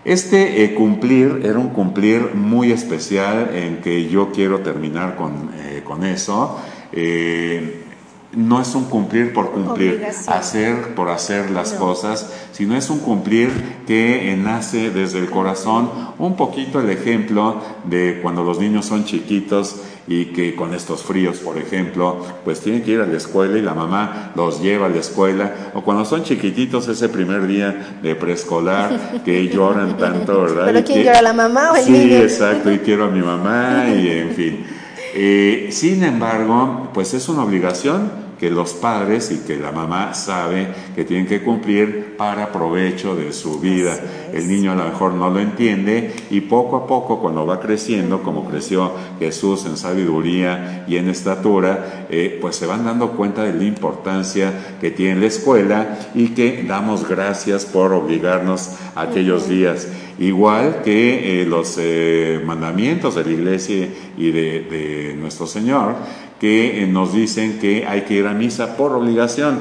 Este 0.05 0.63
eh, 0.63 0.75
cumplir 0.75 1.41
era 1.43 1.59
un 1.59 1.71
cumplir 1.71 2.35
muy 2.35 2.71
especial 2.71 3.51
en 3.55 3.79
que 3.79 4.09
yo 4.09 4.31
quiero 4.31 4.61
terminar 4.61 5.17
con, 5.17 5.51
eh, 5.57 5.83
con 5.85 6.05
eso. 6.05 6.61
No 8.33 8.61
es 8.61 8.75
un 8.77 8.85
cumplir 8.85 9.33
por 9.33 9.51
cumplir, 9.51 9.95
Obligación. 9.95 10.35
hacer 10.37 10.95
por 10.95 11.09
hacer 11.11 11.51
las 11.51 11.73
No. 11.75 11.81
cosas, 11.81 12.31
sino 12.53 12.77
es 12.77 12.89
un 12.89 13.01
cumplir 13.01 13.51
que 13.89 14.37
nace 14.41 14.91
desde 14.91 15.19
el 15.19 15.29
corazón. 15.31 15.91
Un 16.19 16.37
poquito 16.37 16.81
el 16.81 16.91
ejemplo 16.91 17.61
de 17.85 18.21
cuando 18.23 18.45
los 18.45 18.61
niños 18.61 18.87
son 18.87 19.05
chiquitos 19.05 19.81
y 20.07 20.27
que 20.27 20.55
con 20.55 20.75
estos 20.75 21.03
fríos, 21.03 21.39
por 21.39 21.59
ejemplo, 21.59 22.25
pues 22.45 22.61
tienen 22.61 22.83
que 22.83 22.93
ir 22.93 23.01
a 23.01 23.07
la 23.07 23.17
escuela 23.17 23.59
y 23.59 23.63
la 23.63 23.75
mamá 23.75 24.31
los 24.37 24.61
lleva 24.63 24.87
a 24.87 24.89
la 24.91 24.99
escuela. 24.99 25.71
O 25.75 25.83
cuando 25.83 26.05
son 26.05 26.23
chiquititos 26.23 26.87
ese 26.89 27.09
primer 27.09 27.47
día 27.49 27.99
de 28.03 28.15
preescolar 28.15 29.23
que 29.25 29.49
lloran 29.53 29.97
tanto, 29.97 30.43
¿verdad? 30.43 30.67
¿Pero 30.67 30.85
quién 30.85 30.99
que- 31.01 31.05
llora, 31.07 31.23
la 31.23 31.33
mamá 31.33 31.73
o 31.73 31.77
el 31.77 31.85
sí, 31.85 31.91
niño? 31.93 32.17
exacto, 32.19 32.71
y 32.73 32.79
quiero 32.79 33.05
a 33.05 33.09
mi 33.09 33.21
mamá 33.23 33.87
y 33.89 34.09
en 34.09 34.31
fin. 34.31 34.67
Eh, 35.15 35.69
sin 35.71 36.03
embargo, 36.05 36.89
pues 36.95 37.15
es 37.15 37.29
una 37.29 37.45
obligación 37.45 38.30
que 38.41 38.51
los 38.51 38.73
padres 38.73 39.31
y 39.31 39.47
que 39.47 39.59
la 39.59 39.71
mamá 39.71 40.15
sabe 40.15 40.69
que 40.97 41.05
tienen 41.05 41.27
que 41.27 41.43
cumplir 41.43 42.17
para 42.17 42.51
provecho 42.51 43.15
de 43.15 43.35
su 43.35 43.61
vida. 43.61 44.01
El 44.33 44.49
niño 44.49 44.73
a 44.73 44.77
lo 44.77 44.85
mejor 44.85 45.13
no 45.13 45.29
lo 45.29 45.41
entiende 45.41 46.15
y 46.31 46.41
poco 46.41 46.77
a 46.77 46.87
poco 46.87 47.21
cuando 47.21 47.45
va 47.45 47.61
creciendo, 47.61 48.23
como 48.23 48.49
creció 48.49 48.93
Jesús 49.19 49.67
en 49.67 49.77
sabiduría 49.77 50.87
y 50.89 50.97
en 50.97 51.11
estatura, 51.11 52.07
eh, 52.09 52.39
pues 52.41 52.57
se 52.57 52.65
van 52.65 52.87
dando 52.87 53.11
cuenta 53.11 53.45
de 53.45 53.53
la 53.53 53.65
importancia 53.65 54.77
que 54.81 54.91
tiene 54.91 55.21
la 55.21 55.27
escuela 55.27 55.99
y 56.15 56.29
que 56.29 56.65
damos 56.67 57.07
gracias 57.07 57.67
por 57.67 57.93
obligarnos 57.93 58.71
a 58.95 59.03
aquellos 59.03 59.51
días. 59.51 59.87
Igual 60.19 60.81
que 60.83 61.43
eh, 61.43 61.47
los 61.47 61.77
eh, 61.79 62.41
mandamientos 62.45 63.17
de 63.17 63.25
la 63.25 63.31
iglesia 63.31 63.89
y 64.17 64.31
de, 64.31 64.61
de 64.61 65.15
nuestro 65.19 65.47
Señor, 65.47 65.95
que 66.41 66.83
eh, 66.83 66.87
nos 66.87 67.13
dicen 67.13 67.59
que 67.61 67.87
hay 67.87 68.03
que 68.03 68.15
ir 68.15 68.27
a 68.27 68.33
misa 68.33 68.77
por 68.77 68.93
obligación. 68.93 69.61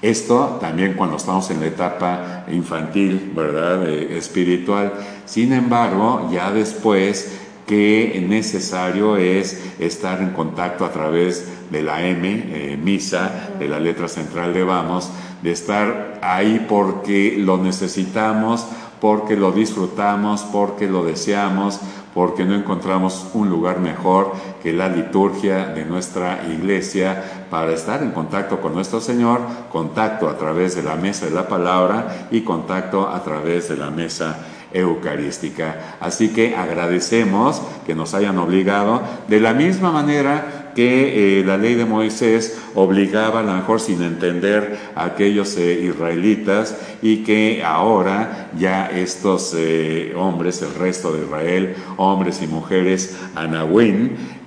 Esto 0.00 0.58
también 0.60 0.94
cuando 0.94 1.16
estamos 1.16 1.50
en 1.50 1.60
la 1.60 1.66
etapa 1.66 2.46
infantil, 2.50 3.32
¿verdad? 3.34 3.86
Eh, 3.86 4.16
espiritual. 4.16 4.94
Sin 5.26 5.52
embargo, 5.52 6.30
ya 6.32 6.50
después 6.52 7.38
que 7.66 8.24
necesario 8.26 9.16
es 9.16 9.74
estar 9.78 10.22
en 10.22 10.30
contacto 10.30 10.84
a 10.84 10.92
través 10.92 11.46
de 11.70 11.82
la 11.82 12.06
M, 12.06 12.28
eh, 12.28 12.78
misa, 12.82 13.50
de 13.58 13.68
la 13.68 13.78
letra 13.78 14.08
central 14.08 14.54
de 14.54 14.64
Vamos, 14.64 15.10
de 15.42 15.52
estar 15.52 16.18
ahí 16.22 16.66
porque 16.68 17.36
lo 17.38 17.58
necesitamos, 17.58 18.66
porque 19.00 19.36
lo 19.36 19.52
disfrutamos, 19.52 20.42
porque 20.52 20.88
lo 20.88 21.04
deseamos, 21.04 21.80
porque 22.20 22.44
no 22.44 22.54
encontramos 22.54 23.28
un 23.32 23.48
lugar 23.48 23.80
mejor 23.80 24.32
que 24.62 24.74
la 24.74 24.90
liturgia 24.90 25.68
de 25.68 25.86
nuestra 25.86 26.42
iglesia 26.52 27.46
para 27.48 27.72
estar 27.72 28.02
en 28.02 28.10
contacto 28.10 28.60
con 28.60 28.74
nuestro 28.74 29.00
Señor, 29.00 29.40
contacto 29.72 30.28
a 30.28 30.36
través 30.36 30.76
de 30.76 30.82
la 30.82 30.96
mesa 30.96 31.24
de 31.24 31.30
la 31.30 31.48
palabra 31.48 32.28
y 32.30 32.42
contacto 32.42 33.08
a 33.08 33.24
través 33.24 33.70
de 33.70 33.78
la 33.78 33.88
mesa 33.90 34.38
eucarística. 34.70 35.96
Así 35.98 36.28
que 36.28 36.54
agradecemos 36.54 37.62
que 37.86 37.94
nos 37.94 38.12
hayan 38.12 38.36
obligado 38.36 39.00
de 39.26 39.40
la 39.40 39.54
misma 39.54 39.90
manera 39.90 40.59
que 40.74 41.40
eh, 41.40 41.44
la 41.44 41.56
ley 41.56 41.74
de 41.74 41.84
Moisés 41.84 42.58
obligaba 42.74 43.40
a 43.40 43.42
lo 43.42 43.52
mejor 43.54 43.80
sin 43.80 44.02
entender 44.02 44.78
a 44.94 45.04
aquellos 45.04 45.56
eh, 45.56 45.80
israelitas 45.82 46.76
y 47.02 47.18
que 47.24 47.62
ahora 47.64 48.50
ya 48.56 48.86
estos 48.86 49.54
eh, 49.56 50.12
hombres, 50.16 50.62
el 50.62 50.74
resto 50.74 51.12
de 51.12 51.24
Israel, 51.24 51.74
hombres 51.96 52.42
y 52.42 52.46
mujeres, 52.46 53.16
Anahuín, 53.34 54.40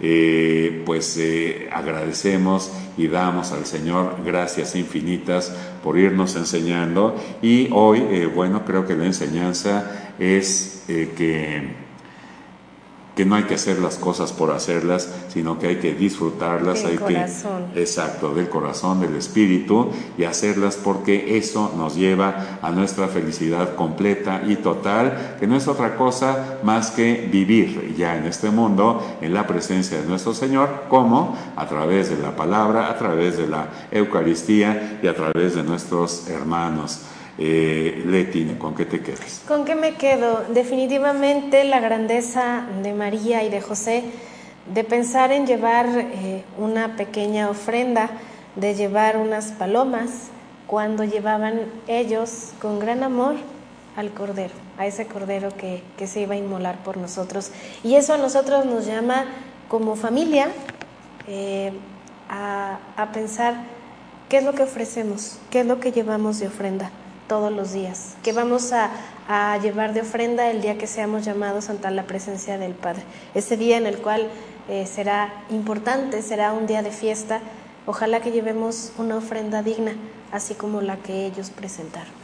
pues 0.85 1.17
agradecemos 1.71 2.73
y 2.97 3.07
damos 3.07 3.53
al 3.53 3.65
Señor 3.65 4.17
gracias 4.25 4.75
infinitas 4.75 5.55
por 5.81 5.97
irnos 5.97 6.35
enseñando. 6.35 7.15
Y 7.41 7.69
hoy, 7.71 8.25
bueno, 8.35 8.65
creo 8.65 8.85
que 8.85 8.97
la 8.97 9.05
enseñanza 9.05 10.13
es 10.19 10.83
que 10.87 11.82
que 13.15 13.25
no 13.25 13.35
hay 13.35 13.43
que 13.43 13.55
hacer 13.55 13.79
las 13.79 13.97
cosas 13.97 14.31
por 14.31 14.51
hacerlas, 14.51 15.09
sino 15.29 15.59
que 15.59 15.67
hay 15.67 15.75
que 15.77 15.93
disfrutarlas, 15.93 16.83
del 16.83 16.91
hay 16.91 16.97
corazón. 16.97 17.65
que 17.73 17.81
exacto, 17.81 18.33
del 18.33 18.49
corazón, 18.49 19.01
del 19.01 19.15
espíritu 19.15 19.89
y 20.17 20.23
hacerlas 20.23 20.75
porque 20.75 21.37
eso 21.37 21.73
nos 21.77 21.95
lleva 21.95 22.59
a 22.61 22.71
nuestra 22.71 23.07
felicidad 23.07 23.75
completa 23.75 24.41
y 24.47 24.55
total, 24.55 25.37
que 25.39 25.47
no 25.47 25.55
es 25.55 25.67
otra 25.67 25.95
cosa 25.95 26.57
más 26.63 26.91
que 26.91 27.29
vivir 27.31 27.93
ya 27.95 28.17
en 28.17 28.25
este 28.25 28.49
mundo 28.49 29.01
en 29.21 29.33
la 29.33 29.45
presencia 29.45 30.01
de 30.01 30.07
nuestro 30.07 30.33
Señor, 30.33 30.85
como 30.89 31.37
a 31.55 31.67
través 31.67 32.09
de 32.09 32.17
la 32.17 32.35
palabra, 32.35 32.89
a 32.89 32.97
través 32.97 33.37
de 33.37 33.47
la 33.47 33.67
Eucaristía 33.91 34.99
y 35.03 35.07
a 35.07 35.15
través 35.15 35.55
de 35.55 35.63
nuestros 35.63 36.27
hermanos. 36.29 37.01
Eh, 37.39 38.03
Leti, 38.05 38.45
¿con 38.59 38.75
qué 38.75 38.85
te 38.85 39.01
quedas? 39.01 39.41
¿Con 39.47 39.65
qué 39.65 39.73
me 39.73 39.95
quedo? 39.95 40.43
Definitivamente 40.53 41.63
la 41.63 41.79
grandeza 41.79 42.65
de 42.83 42.93
María 42.93 43.43
y 43.43 43.49
de 43.49 43.59
José, 43.59 44.03
de 44.71 44.83
pensar 44.83 45.31
en 45.31 45.47
llevar 45.47 45.87
eh, 45.89 46.43
una 46.59 46.95
pequeña 46.95 47.49
ofrenda, 47.49 48.11
de 48.55 48.75
llevar 48.75 49.17
unas 49.17 49.51
palomas, 49.51 50.29
cuando 50.67 51.03
llevaban 51.03 51.61
ellos 51.87 52.51
con 52.61 52.79
gran 52.79 53.03
amor 53.03 53.35
al 53.95 54.11
Cordero, 54.11 54.53
a 54.77 54.85
ese 54.85 55.07
Cordero 55.07 55.49
que, 55.57 55.83
que 55.97 56.07
se 56.07 56.21
iba 56.21 56.35
a 56.35 56.37
inmolar 56.37 56.83
por 56.83 56.97
nosotros. 56.97 57.51
Y 57.83 57.95
eso 57.95 58.13
a 58.13 58.17
nosotros 58.17 58.65
nos 58.65 58.85
llama 58.85 59.25
como 59.69 59.95
familia 59.95 60.49
eh, 61.27 61.73
a, 62.29 62.77
a 62.95 63.11
pensar 63.11 63.55
qué 64.29 64.37
es 64.37 64.43
lo 64.43 64.53
que 64.53 64.63
ofrecemos, 64.63 65.39
qué 65.49 65.61
es 65.61 65.65
lo 65.65 65.79
que 65.79 65.91
llevamos 65.91 66.39
de 66.39 66.47
ofrenda 66.47 66.91
todos 67.27 67.51
los 67.51 67.73
días, 67.73 68.15
que 68.23 68.33
vamos 68.33 68.73
a, 68.73 68.91
a, 69.27 69.57
llevar 69.57 69.93
de 69.93 70.01
ofrenda 70.01 70.49
el 70.51 70.61
día 70.61 70.77
que 70.77 70.87
seamos 70.87 71.25
llamados 71.25 71.69
ante 71.69 71.89
la 71.91 72.03
presencia 72.03 72.57
del 72.57 72.73
Padre. 72.73 73.03
Ese 73.33 73.57
día 73.57 73.77
en 73.77 73.85
el 73.85 73.97
cual 73.97 74.27
eh, 74.69 74.85
será 74.85 75.33
importante, 75.49 76.21
será 76.21 76.53
un 76.53 76.67
día 76.67 76.81
de 76.81 76.91
fiesta. 76.91 77.41
Ojalá 77.85 78.21
que 78.21 78.31
llevemos 78.31 78.93
una 78.97 79.17
ofrenda 79.17 79.61
digna, 79.61 79.93
así 80.31 80.53
como 80.53 80.81
la 80.81 80.97
que 80.97 81.25
ellos 81.25 81.49
presentaron. 81.49 82.23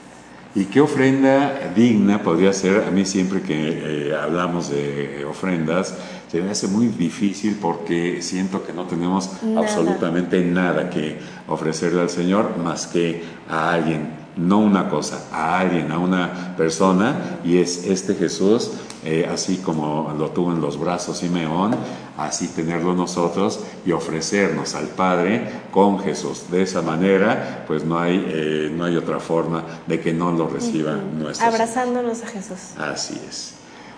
¿Y 0.56 0.66
qué 0.66 0.82
ofrenda 0.82 1.72
digna 1.76 2.24
podría 2.24 2.54
ser? 2.54 2.84
A 2.88 2.92
mí 2.92 3.06
siempre 3.06 3.42
que 3.42 4.10
eh, 4.10 4.16
hablamos 4.16 4.70
de 4.72 5.24
ofrendas, 5.30 5.96
se 6.28 6.42
me 6.42 6.52
hace 6.52 6.68
muy 6.68 6.88
difícil 6.88 7.58
porque 7.62 8.22
siento 8.22 8.66
que 8.66 8.74
no 8.74 8.86
tenemos 8.86 9.44
Nada. 9.44 9.68
absolutamente 9.68 10.44
nada 10.44 10.90
que 10.90 11.20
ofrecerle 11.48 12.02
al 12.02 12.10
Señor 12.10 12.58
más 12.58 12.88
que 12.88 13.24
a 13.48 13.74
alguien, 13.74 14.10
no 14.36 14.60
una 14.60 14.90
cosa, 14.90 15.26
a 15.32 15.60
alguien, 15.60 15.92
a 15.92 16.00
una 16.00 16.56
persona, 16.56 17.40
y 17.44 17.58
es 17.58 17.86
este 17.86 18.16
Jesús, 18.16 18.72
eh, 19.04 19.30
así 19.32 19.58
como 19.58 20.14
lo 20.18 20.30
tuvo 20.32 20.52
en 20.52 20.60
los 20.60 20.78
brazos 20.78 21.20
Simeón, 21.20 21.76
así 22.18 22.50
tenerlo 22.50 22.94
nosotros 22.94 23.62
y 23.86 23.94
ofrecernos 23.94 24.76
al 24.76 24.88
Padre 24.88 25.50
con 25.72 26.00
Jesús. 26.00 26.52
De 26.52 26.62
esa 26.62 26.82
manera, 26.82 27.64
pues 27.68 27.86
no 27.86 27.98
hay, 27.98 28.26
eh, 28.28 28.72
no 28.76 28.86
hay 28.86 28.98
otra 28.98 29.20
forma 29.20 29.64
de 29.88 30.02
que 30.02 30.12
no 30.12 30.32
lo 30.32 30.48
reciba 30.50 30.94
nuestro 30.94 31.46
Señor. 31.46 31.54
Abrazándonos 31.54 32.24
a 32.24 32.28
Jesús. 32.28 32.58
Así 32.78 33.20
es. 33.28 33.54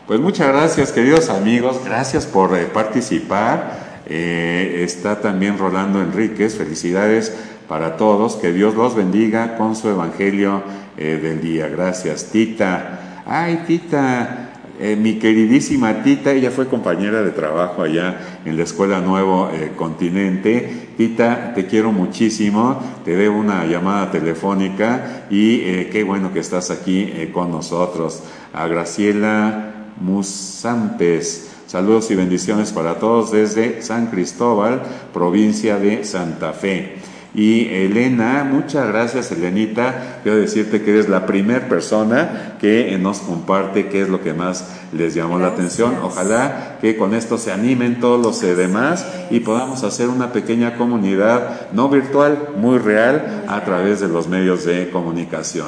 Pues 0.05 0.19
muchas 0.19 0.47
gracias, 0.49 0.91
queridos 0.91 1.29
amigos. 1.29 1.79
Gracias 1.83 2.25
por 2.25 2.55
eh, 2.55 2.65
participar. 2.65 3.91
Está 4.05 5.21
también 5.21 5.57
Rolando 5.57 6.01
Enríquez. 6.01 6.57
Felicidades 6.57 7.33
para 7.71 7.95
todos. 7.95 8.35
Que 8.35 8.51
Dios 8.51 8.75
los 8.75 8.95
bendiga 8.95 9.55
con 9.55 9.77
su 9.77 9.87
evangelio 9.87 10.61
eh, 10.97 11.21
del 11.23 11.39
día. 11.39 11.69
Gracias, 11.69 12.25
Tita. 12.25 13.21
Ay, 13.25 13.63
Tita. 13.65 14.49
Eh, 14.77 14.97
mi 14.97 15.19
queridísima 15.19 16.03
Tita, 16.03 16.33
ella 16.33 16.51
fue 16.51 16.67
compañera 16.67 17.21
de 17.21 17.31
trabajo 17.31 17.83
allá 17.83 18.41
en 18.43 18.57
la 18.57 18.63
Escuela 18.63 18.99
Nuevo 18.99 19.49
eh, 19.53 19.71
Continente. 19.77 20.89
Tita, 20.97 21.53
te 21.53 21.65
quiero 21.65 21.93
muchísimo, 21.93 22.77
te 23.05 23.15
debo 23.15 23.37
una 23.37 23.65
llamada 23.65 24.11
telefónica 24.11 25.27
y 25.29 25.61
eh, 25.61 25.89
qué 25.93 26.03
bueno 26.03 26.33
que 26.33 26.39
estás 26.39 26.71
aquí 26.71 27.29
con 27.31 27.51
nosotros. 27.51 28.21
A 28.51 28.67
Graciela 28.67 29.93
Musampes. 30.01 31.51
Saludos 31.67 32.11
y 32.11 32.15
bendiciones 32.15 32.73
para 32.73 32.95
todos 32.95 33.31
desde 33.31 33.81
San 33.81 34.07
Cristóbal, 34.07 34.81
provincia 35.13 35.77
de 35.77 36.03
Santa 36.03 36.51
Fe. 36.51 37.10
Y 37.33 37.67
Elena, 37.69 38.43
muchas 38.43 38.87
gracias 38.89 39.31
Elenita. 39.31 40.19
Quiero 40.21 40.37
decirte 40.37 40.81
que 40.81 40.91
eres 40.91 41.07
la 41.07 41.25
primera 41.25 41.69
persona 41.69 42.57
que 42.59 42.97
nos 42.99 43.19
comparte 43.19 43.87
qué 43.87 44.01
es 44.01 44.09
lo 44.09 44.21
que 44.21 44.33
más 44.33 44.81
les 44.91 45.13
llamó 45.13 45.39
la 45.39 45.47
atención. 45.47 45.95
Ojalá 46.03 46.77
que 46.81 46.97
con 46.97 47.13
esto 47.13 47.37
se 47.37 47.53
animen 47.53 48.01
todos 48.01 48.21
los 48.21 48.41
demás 48.41 49.07
y 49.29 49.39
podamos 49.39 49.83
hacer 49.85 50.09
una 50.09 50.33
pequeña 50.33 50.75
comunidad 50.75 51.71
no 51.71 51.87
virtual, 51.87 52.49
muy 52.57 52.79
real, 52.79 53.45
a 53.47 53.63
través 53.63 54.01
de 54.01 54.09
los 54.09 54.27
medios 54.27 54.65
de 54.65 54.89
comunicación. 54.89 55.67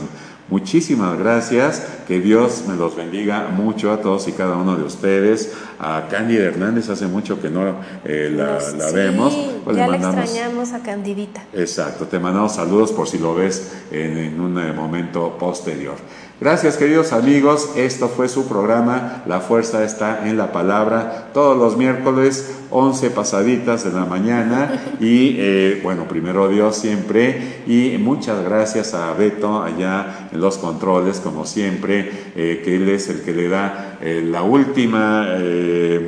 Muchísimas 0.57 1.17
gracias, 1.17 1.81
que 2.07 2.21
Dios 2.21 2.65
me 2.67 2.75
los 2.75 2.95
bendiga 2.95 3.47
mucho 3.47 3.91
a 3.91 4.01
todos 4.01 4.27
y 4.27 4.33
cada 4.33 4.55
uno 4.55 4.75
de 4.75 4.83
ustedes. 4.83 5.51
A 5.79 6.07
Cándida 6.11 6.43
Hernández, 6.43 6.89
hace 6.89 7.07
mucho 7.07 7.41
que 7.41 7.49
no 7.49 7.75
eh, 8.05 8.31
la, 8.31 8.53
Nos- 8.53 8.73
la 8.75 8.89
sí, 8.89 8.95
vemos. 8.95 9.33
Pues 9.63 9.75
ya 9.75 9.87
le 9.87 9.97
extrañamos 9.97 10.73
a 10.73 10.83
Candidita. 10.83 11.43
Exacto, 11.53 12.05
te 12.05 12.19
mandamos 12.19 12.53
saludos 12.53 12.91
por 12.91 13.07
si 13.07 13.17
lo 13.17 13.33
ves 13.33 13.73
en, 13.91 14.15
en 14.19 14.39
un 14.39 14.59
eh, 14.59 14.71
momento 14.73 15.35
posterior. 15.39 15.95
Gracias 16.43 16.75
queridos 16.75 17.13
amigos, 17.13 17.69
esto 17.77 18.09
fue 18.09 18.27
su 18.27 18.49
programa, 18.49 19.23
La 19.25 19.39
Fuerza 19.39 19.85
está 19.85 20.27
en 20.27 20.35
la 20.35 20.51
Palabra, 20.51 21.29
todos 21.33 21.57
los 21.57 21.77
miércoles, 21.77 22.53
11 22.69 23.11
pasaditas 23.11 23.85
de 23.85 23.93
la 23.93 24.05
mañana. 24.05 24.97
Y 24.99 25.37
eh, 25.37 25.79
bueno, 25.83 26.07
primero 26.07 26.49
Dios 26.49 26.75
siempre. 26.75 27.61
Y 27.67 27.97
muchas 27.97 28.43
gracias 28.43 28.93
a 28.93 29.13
Beto 29.13 29.61
allá 29.61 30.27
en 30.31 30.41
los 30.41 30.57
controles, 30.57 31.19
como 31.19 31.45
siempre, 31.45 32.11
eh, 32.35 32.61
que 32.65 32.75
él 32.75 32.89
es 32.89 33.07
el 33.09 33.21
que 33.21 33.31
le 33.31 33.47
da 33.47 33.99
eh, 34.01 34.21
la 34.25 34.41
última 34.41 35.29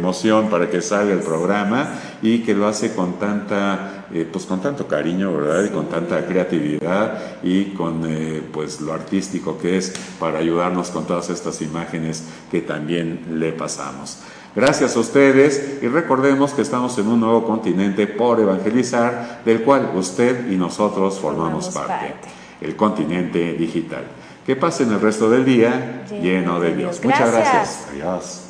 moción 0.01 0.49
para 0.49 0.69
que 0.69 0.81
salga 0.81 1.13
el 1.13 1.19
programa 1.19 1.93
y 2.21 2.39
que 2.39 2.53
lo 2.53 2.67
hace 2.67 2.93
con 2.93 3.19
tanta, 3.19 3.94
eh, 4.13 4.27
pues 4.31 4.45
con 4.45 4.61
tanto 4.61 4.87
cariño, 4.87 5.33
¿verdad? 5.33 5.63
Y 5.65 5.69
con 5.69 5.87
tanta 5.87 6.25
creatividad 6.25 7.41
y 7.43 7.65
con 7.73 8.03
eh, 8.07 8.41
pues 8.51 8.81
lo 8.81 8.93
artístico 8.93 9.57
que 9.57 9.77
es 9.77 9.93
para 10.19 10.39
ayudarnos 10.39 10.89
con 10.89 11.05
todas 11.05 11.29
estas 11.29 11.61
imágenes 11.61 12.23
que 12.51 12.61
también 12.61 13.39
le 13.39 13.51
pasamos. 13.51 14.19
Gracias 14.55 14.95
a 14.95 14.99
ustedes 14.99 15.79
y 15.81 15.87
recordemos 15.87 16.53
que 16.53 16.61
estamos 16.61 16.97
en 16.97 17.07
un 17.07 17.19
nuevo 17.19 17.45
continente 17.45 18.07
por 18.07 18.39
evangelizar, 18.39 19.41
del 19.43 19.63
cual 19.63 19.91
usted 19.95 20.49
y 20.49 20.55
nosotros 20.55 21.19
formamos 21.19 21.65
Formamos 21.65 21.69
parte, 21.69 22.13
parte. 22.13 22.29
el 22.61 22.75
continente 22.77 23.53
digital. 23.53 24.05
Que 24.45 24.55
pasen 24.55 24.91
el 24.93 25.01
resto 25.01 25.29
del 25.29 25.43
día 25.43 26.05
Lleno 26.09 26.21
lleno 26.21 26.59
de 26.61 26.69
de 26.69 26.75
Dios. 26.77 27.01
Dios. 27.01 27.03
Muchas 27.03 27.31
Gracias. 27.33 27.53
gracias. 27.53 27.87
Adiós. 27.91 28.44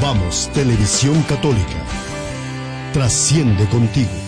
Vamos, 0.00 0.48
Televisión 0.54 1.20
Católica. 1.22 1.82
Trasciende 2.92 3.66
contigo. 3.68 4.27